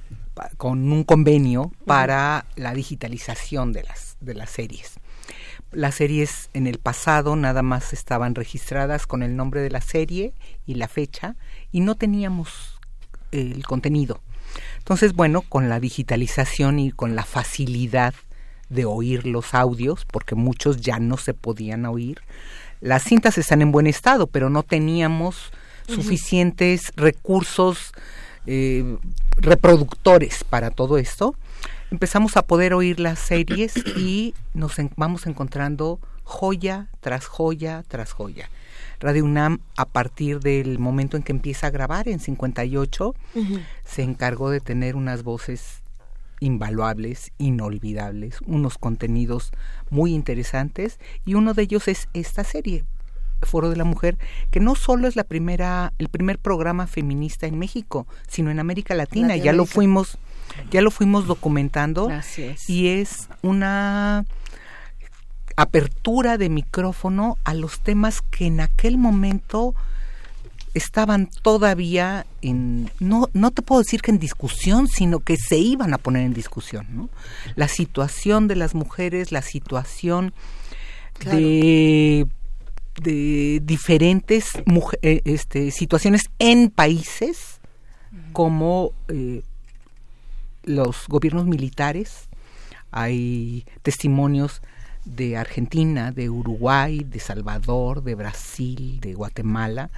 [0.58, 4.94] con un convenio para la digitalización de las, de las series.
[5.72, 10.34] Las series en el pasado nada más estaban registradas con el nombre de la serie
[10.66, 11.36] y la fecha
[11.72, 12.80] y no teníamos
[13.32, 14.20] el contenido.
[14.80, 18.14] Entonces, bueno, con la digitalización y con la facilidad
[18.70, 22.22] de oír los audios, porque muchos ya no se podían oír,
[22.80, 25.52] las cintas están en buen estado, pero no teníamos
[25.88, 27.92] suficientes recursos
[28.46, 28.98] eh,
[29.38, 31.36] reproductores para todo esto,
[31.92, 38.50] empezamos a poder oír las series y nos vamos encontrando joya tras joya tras joya.
[39.00, 43.16] Radio UNAM, a partir del momento en que empieza a grabar, en 58,
[43.84, 45.82] se encargó de tener unas voces
[46.40, 49.52] invaluables, inolvidables, unos contenidos
[49.90, 52.84] muy interesantes y uno de ellos es esta serie,
[53.42, 54.18] Foro de la Mujer,
[54.50, 58.96] que no solo es la primera, el primer programa feminista en México, sino en América
[58.96, 59.36] Latina.
[59.36, 60.18] Ya lo fuimos,
[60.72, 62.10] ya lo fuimos documentando
[62.68, 64.26] y es una
[65.56, 69.76] apertura de micrófono a los temas que en aquel momento
[70.74, 75.94] estaban todavía en no no te puedo decir que en discusión sino que se iban
[75.94, 77.10] a poner en discusión ¿no?
[77.56, 80.34] la situación de las mujeres la situación
[81.26, 82.26] de
[83.02, 84.52] de diferentes
[85.02, 87.62] eh, este, situaciones en países
[88.34, 89.44] cómo eh,
[90.64, 92.30] los gobiernos militares,
[92.92, 94.62] hay testimonios
[95.06, 99.90] de Argentina, de Uruguay, de Salvador, de Brasil, de Guatemala,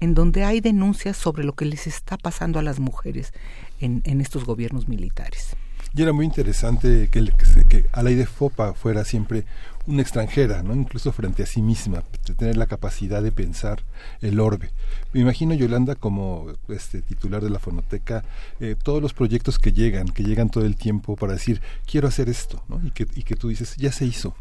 [0.00, 3.32] en donde hay denuncias sobre lo que les está pasando a las mujeres
[3.80, 5.56] en, en estos gobiernos militares.
[5.94, 7.32] Y era muy interesante que,
[7.68, 9.44] que, a la de Fopa fuera siempre
[9.88, 10.74] una extranjera, ¿no?
[10.74, 13.82] incluso frente a sí misma, de tener la capacidad de pensar
[14.20, 14.70] el orbe.
[15.12, 18.22] Me imagino Yolanda como este titular de la fonoteca,
[18.60, 22.28] eh, todos los proyectos que llegan, que llegan todo el tiempo para decir quiero hacer
[22.28, 22.80] esto, ¿no?
[22.84, 24.36] y, que, y que tú dices ya se hizo,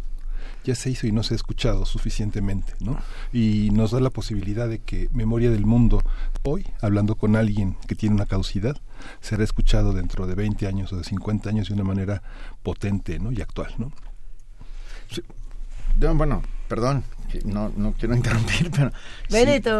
[0.66, 3.00] ya se hizo y no se ha escuchado suficientemente, ¿no?
[3.32, 6.04] Y nos da la posibilidad de que Memoria del Mundo,
[6.44, 8.76] hoy, hablando con alguien que tiene una causidad,
[9.22, 12.22] será escuchado dentro de 20 años o de 50 años de una manera
[12.64, 13.32] potente, ¿no?
[13.32, 13.94] Y actual, ¿no?
[16.00, 17.04] Bueno, perdón,
[17.44, 18.92] no, no quiero interrumpir, pero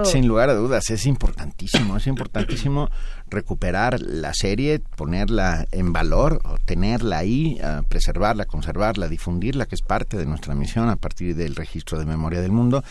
[0.06, 2.90] sin lugar a dudas es importantísimo, es importantísimo
[3.30, 10.26] recuperar la serie, ponerla en valor, tenerla ahí, preservarla, conservarla, difundirla, que es parte de
[10.26, 12.84] nuestra misión a partir del registro de memoria del mundo,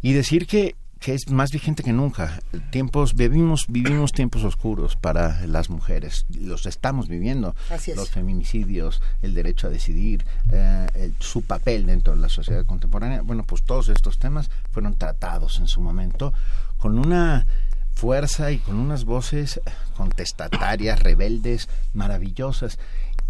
[0.00, 2.40] y decir que que es más vigente que nunca.
[2.70, 6.24] Tiempos vivimos vivimos tiempos oscuros para las mujeres.
[6.30, 7.54] Los estamos viviendo.
[7.96, 13.22] Los feminicidios, el derecho a decidir, eh, su papel dentro de la sociedad contemporánea.
[13.22, 16.32] Bueno, pues todos estos temas fueron tratados en su momento
[16.78, 17.46] con una
[17.94, 19.60] fuerza y con unas voces
[19.96, 22.78] contestatarias, rebeldes, maravillosas.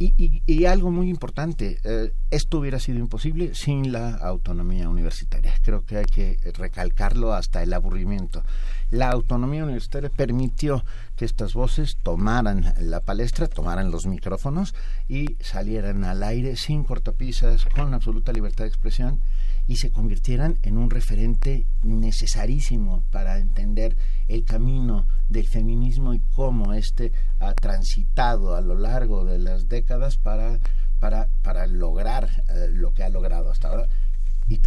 [0.03, 5.55] Y, algo muy importante, eh, esto hubiera sido imposible sin la autonomía universitaria.
[5.63, 8.43] Creo que hay que recalcarlo hasta el aburrimiento.
[8.91, 10.85] La autonomía universitaria permitió
[11.17, 14.75] que estas voces tomaran la palestra, tomaran los micrófonos
[15.09, 19.21] y salieran al aire sin cortapisas, con absoluta libertad de expresión
[19.67, 23.97] y se convirtieran en un referente necesarísimo para entender
[24.29, 30.17] el camino del feminismo y cómo éste ha transitado a lo largo de las décadas
[30.17, 30.59] para,
[30.99, 33.89] para, para lograr eh, lo que ha logrado hasta ahora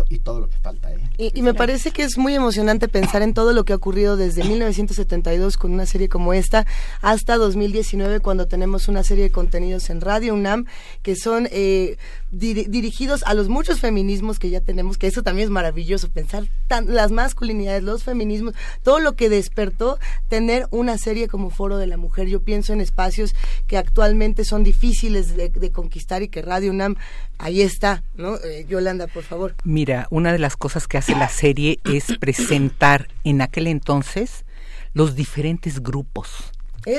[0.10, 0.92] y, todo lo que falta.
[0.92, 1.32] ¿eh?
[1.34, 4.44] Y, me parece que es muy emocionante pensar en todo lo que ha ocurrido desde
[4.44, 6.66] 1972 con una serie como esta
[7.02, 10.66] hasta 2019 cuando tenemos una serie de contenidos en Radio UNAM
[11.02, 11.98] que son eh,
[12.32, 16.48] dirigidos a los muchos feminismos que ya tenemos, que eso también es maravilloso, pensar
[16.86, 21.98] las masculinidades, los feminismos, todo lo que despertó tener una serie como Foro de la
[21.98, 22.28] Mujer.
[22.28, 23.36] Yo pienso en espacios
[23.68, 26.96] que actualmente son difíciles de, conquistar y que Radio UNAM
[27.38, 28.36] ahí está, ¿no?
[28.38, 29.56] Eh, Yolanda, por favor.
[29.76, 34.46] Mira, una de las cosas que hace la serie es presentar en aquel entonces
[34.94, 36.54] los diferentes grupos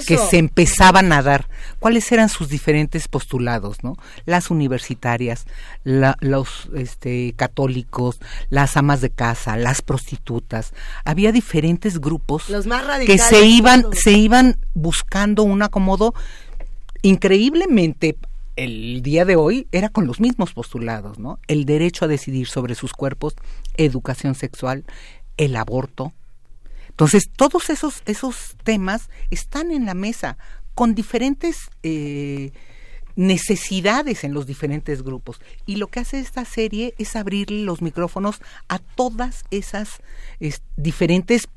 [0.06, 1.48] que se empezaban a dar.
[1.78, 3.96] ¿Cuáles eran sus diferentes postulados, no?
[4.26, 5.46] Las universitarias,
[5.84, 10.74] los este, católicos, las amas de casa, las prostitutas.
[11.06, 12.44] Había diferentes grupos
[13.06, 16.12] que se iban, se iban buscando un acomodo
[17.00, 18.18] increíblemente
[18.56, 21.38] el día de hoy era con los mismos postulados, ¿no?
[21.46, 23.36] El derecho a decidir sobre sus cuerpos,
[23.76, 24.84] educación sexual,
[25.36, 26.12] el aborto.
[26.88, 30.38] Entonces, todos esos, esos temas están en la mesa
[30.74, 32.52] con diferentes eh,
[33.16, 35.40] necesidades en los diferentes grupos.
[35.66, 40.00] Y lo que hace esta serie es abrirle los micrófonos a todas esas
[40.76, 41.48] diferentes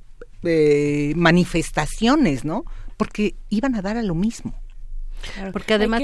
[0.44, 2.66] eh, manifestaciones, ¿no?
[2.98, 4.54] Porque iban a dar a lo mismo.
[5.52, 6.02] Porque además,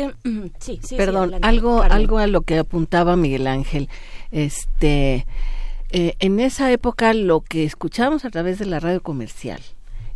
[0.59, 3.89] sí, sí, perdón, algo, algo a lo que apuntaba Miguel Ángel,
[4.31, 5.25] este,
[5.91, 9.61] eh, en esa época lo que escuchábamos a través de la radio comercial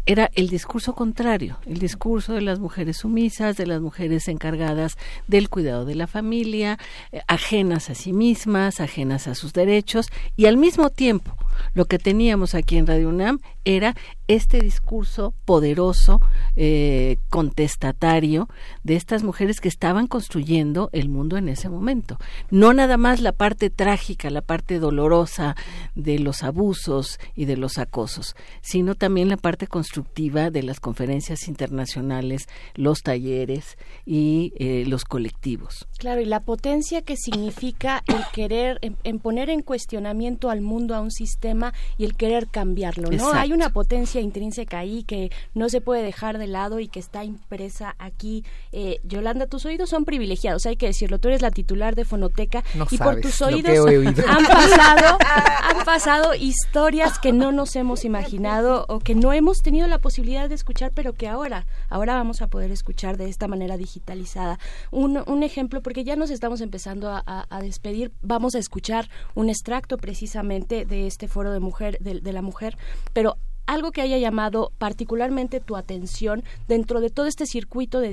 [0.05, 4.97] era el discurso contrario, el discurso de las mujeres sumisas, de las mujeres encargadas
[5.27, 6.79] del cuidado de la familia,
[7.11, 11.35] eh, ajenas a sí mismas, ajenas a sus derechos, y al mismo tiempo
[11.75, 13.95] lo que teníamos aquí en Radio UNAM era
[14.27, 16.21] este discurso poderoso,
[16.55, 18.47] eh, contestatario
[18.83, 22.17] de estas mujeres que estaban construyendo el mundo en ese momento.
[22.51, 25.55] No nada más la parte trágica, la parte dolorosa
[25.95, 31.47] de los abusos y de los acosos, sino también la parte constructiva de las conferencias
[31.47, 35.87] internacionales, los talleres y eh, los colectivos.
[35.97, 41.01] Claro, y la potencia que significa el querer, en, poner en cuestionamiento al mundo, a
[41.01, 43.33] un sistema y el querer cambiarlo, ¿no?
[43.33, 47.23] Hay una potencia intrínseca ahí que no se puede dejar de lado y que está
[47.23, 48.43] impresa aquí.
[48.71, 51.19] Eh, Yolanda, tus oídos son privilegiados, hay que decirlo.
[51.19, 53.87] Tú eres la titular de Fonoteca y por tus oídos
[54.27, 55.17] han pasado,
[55.63, 60.49] han pasado historias que no nos hemos imaginado o que no hemos tenido la posibilidad
[60.49, 64.59] de escuchar, pero que ahora, ahora vamos a poder escuchar de esta manera digitalizada.
[64.91, 68.11] Un, un ejemplo porque ya nos estamos empezando a, despedir.
[68.21, 72.77] Vamos a escuchar un extracto precisamente de este foro de mujer, de, la mujer,
[73.13, 73.37] pero
[73.69, 78.09] algo que haya llamado particularmente tu atención dentro de todo este circuito de,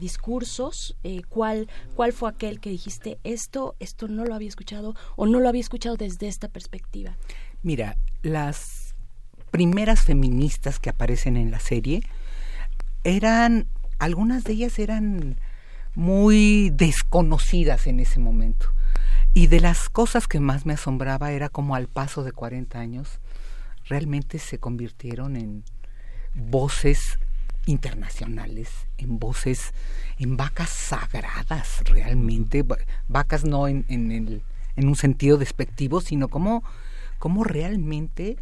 [0.00, 5.26] discursos, eh, ¿cuál, ¿cuál fue aquel que dijiste esto, esto no lo había escuchado o
[5.26, 7.14] no lo había escuchado desde esta perspectiva?
[7.62, 8.94] Mira, las
[9.50, 12.02] primeras feministas que aparecen en la serie
[13.04, 13.68] eran,
[13.98, 15.38] algunas de ellas eran
[15.94, 18.72] muy desconocidas en ese momento.
[19.34, 23.20] Y de las cosas que más me asombraba era como al paso de 40 años,
[23.88, 25.64] realmente se convirtieron en
[26.34, 27.18] voces
[27.66, 29.72] internacionales, en voces,
[30.18, 32.64] en vacas sagradas realmente,
[33.08, 34.42] vacas no en, en, el,
[34.76, 36.62] en un sentido despectivo, sino como,
[37.18, 38.36] como realmente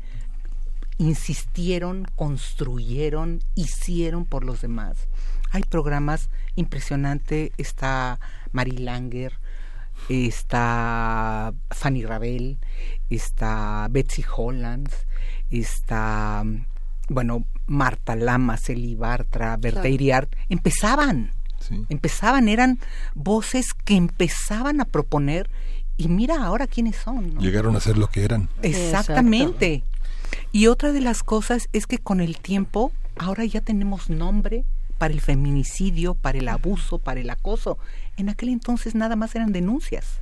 [0.98, 5.08] insistieron, construyeron, hicieron por los demás.
[5.50, 8.18] Hay programas impresionantes, está
[8.52, 9.32] Mary Langer,
[10.08, 12.58] está Fanny Ravel,
[13.10, 14.89] está Betsy Holland,
[15.50, 16.44] está,
[17.08, 21.33] bueno, Marta Lama, Celi Bartra, Berta Iriart, empezaban,
[21.89, 22.78] empezaban, eran
[23.15, 25.49] voces que empezaban a proponer
[25.97, 27.39] y mira ahora quiénes son.
[27.39, 28.49] Llegaron a ser lo que eran.
[28.62, 29.84] Exactamente.
[30.52, 34.65] Y otra de las cosas es que con el tiempo ahora ya tenemos nombre
[34.99, 37.78] para el feminicidio, para el abuso, para el acoso.
[38.16, 40.20] En aquel entonces nada más eran denuncias.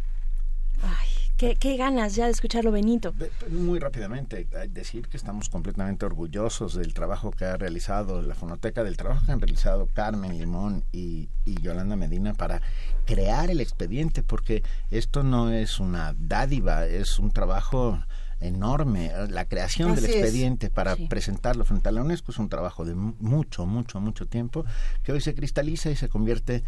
[0.83, 1.09] Ay,
[1.43, 3.12] qué, qué ganas ya de escucharlo, Benito.
[3.51, 8.97] Muy rápidamente, decir que estamos completamente orgullosos del trabajo que ha realizado la fonoteca, del
[8.97, 12.62] trabajo que han realizado Carmen Limón y, y Yolanda Medina para
[13.07, 14.62] crear el expediente, porque
[14.93, 17.99] esto no es una dádiva, es un trabajo
[18.43, 19.11] enorme.
[19.29, 23.67] La creación del expediente para presentarlo frente a la UNESCO es un trabajo de mucho,
[23.67, 24.65] mucho, mucho tiempo
[25.03, 26.62] que hoy se cristaliza y se convierte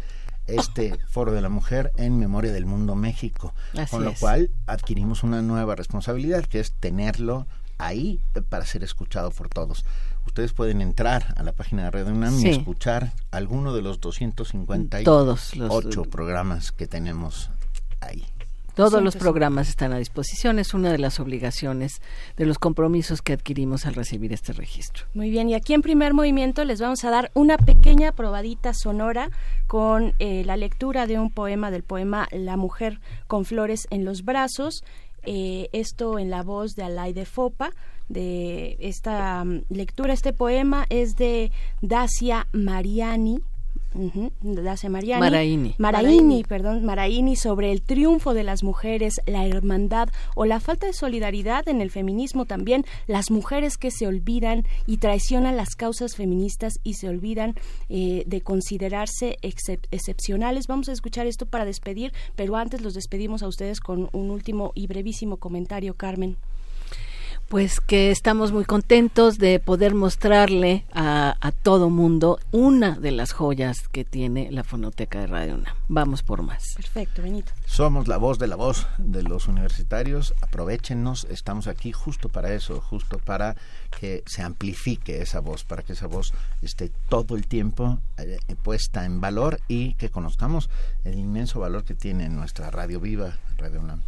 [0.47, 3.53] este Foro de la Mujer en Memoria del Mundo México.
[3.89, 9.49] con lo cual adquirimos una nueva responsabilidad que es tenerlo ahí para ser escuchado por
[9.49, 9.85] todos.
[10.25, 15.03] Ustedes pueden entrar a la página de Red UNAM y escuchar alguno de los 258
[15.03, 16.07] Todos los...
[16.07, 17.51] programas que tenemos
[18.01, 18.25] ahí.
[18.75, 22.01] Todos los programas están a disposición, es una de las obligaciones,
[22.35, 25.05] de los compromisos que adquirimos al recibir este registro.
[25.13, 29.29] Muy bien, y aquí en primer movimiento les vamos a dar una pequeña probadita sonora
[29.67, 34.25] con eh, la lectura de un poema, del poema La mujer con flores en los
[34.25, 34.83] brazos,
[35.23, 37.71] eh, esto en la voz de Alaide Fopa,
[38.09, 43.39] de esta mm, lectura, este poema es de Dacia Mariani,
[44.85, 46.43] de Mariani, Maraini.
[46.43, 51.67] perdón, Maraini sobre el triunfo de las mujeres, la hermandad o la falta de solidaridad
[51.67, 56.95] en el feminismo también, las mujeres que se olvidan y traicionan las causas feministas y
[56.95, 57.55] se olvidan
[57.89, 60.67] eh, de considerarse excepcionales.
[60.67, 64.71] Vamos a escuchar esto para despedir, pero antes los despedimos a ustedes con un último
[64.75, 66.37] y brevísimo comentario, Carmen
[67.47, 73.31] pues que estamos muy contentos de poder mostrarle a, a, todo mundo una de las
[73.31, 75.75] joyas que tiene la fonoteca de Radio UNAM.
[75.87, 76.63] Vamos por más.
[76.75, 77.51] Perfecto, Benito.
[77.65, 80.33] Somos la voz de la voz de los universitarios.
[80.41, 83.55] Aprovechenos, estamos aquí justo para eso, justo para
[83.99, 89.05] que se amplifique esa voz, para que esa voz esté todo el tiempo eh, puesta
[89.05, 90.69] en valor y que conozcamos
[91.03, 94.01] el inmenso valor que tiene nuestra radio viva, Radio UNAM.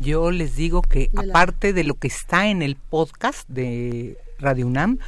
[0.00, 4.98] Yo les digo que aparte de lo que está en el podcast de Radio UNAM,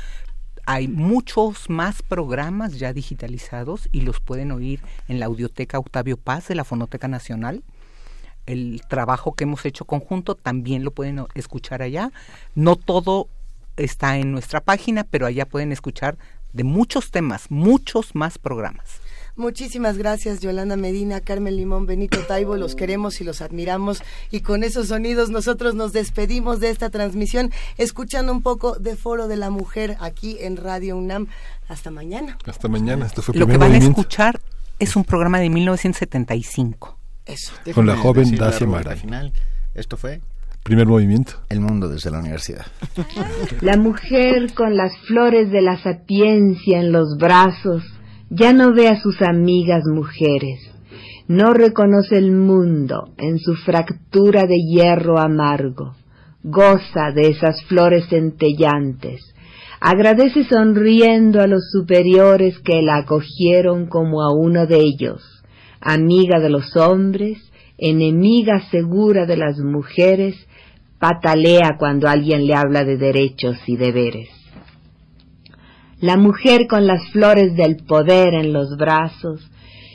[0.65, 6.49] hay muchos más programas ya digitalizados y los pueden oír en la audioteca Octavio Paz
[6.49, 7.63] de la Fonoteca Nacional.
[8.47, 12.13] El trabajo que hemos hecho conjunto también lo pueden escuchar allá.
[12.55, 13.29] No todo
[13.77, 16.17] está en nuestra página, pero allá pueden escuchar
[16.53, 19.01] de muchos temas, muchos más programas.
[19.37, 22.57] Muchísimas gracias, Yolanda Medina, Carmen Limón, Benito Taibo.
[22.57, 24.03] Los queremos y los admiramos.
[24.31, 29.29] Y con esos sonidos nosotros nos despedimos de esta transmisión, escuchando un poco de Foro
[29.29, 31.27] de la Mujer aquí en Radio UNAM.
[31.69, 32.39] Hasta mañana.
[32.47, 33.05] Hasta mañana.
[33.05, 34.41] Esto fue Lo que van a escuchar
[34.79, 36.99] es un programa de 1975.
[37.27, 37.53] Eso.
[37.75, 38.97] Con la joven Dacia Mara.
[39.75, 40.23] Esto fue
[40.67, 41.35] Primer movimiento.
[41.49, 42.67] El mundo desde la universidad.
[43.61, 47.85] La mujer con las flores de la sapiencia en los brazos
[48.31, 50.61] ya no ve a sus amigas mujeres,
[51.29, 55.95] no reconoce el mundo en su fractura de hierro amargo,
[56.43, 59.35] goza de esas flores centellantes,
[59.81, 65.23] agradece sonriendo a los superiores que la acogieron como a uno de ellos,
[65.81, 67.39] amiga de los hombres,
[67.79, 70.35] enemiga segura de las mujeres,
[70.99, 74.36] patalea cuando alguien le habla de derechos y deberes
[76.07, 79.51] la mujer con las flores del poder en los brazos,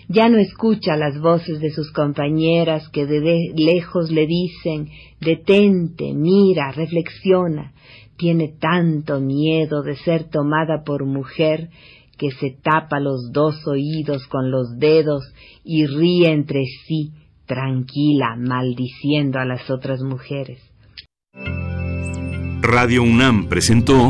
[0.09, 4.89] Ya no escucha las voces de sus compañeras que de lejos le dicen,
[5.21, 7.71] detente, mira, reflexiona.
[8.17, 11.69] Tiene tanto miedo de ser tomada por mujer
[12.17, 15.23] que se tapa los dos oídos con los dedos
[15.63, 17.13] y ríe entre sí,
[17.45, 20.59] tranquila, maldiciendo a las otras mujeres.
[22.61, 24.09] Radio UNAM presentó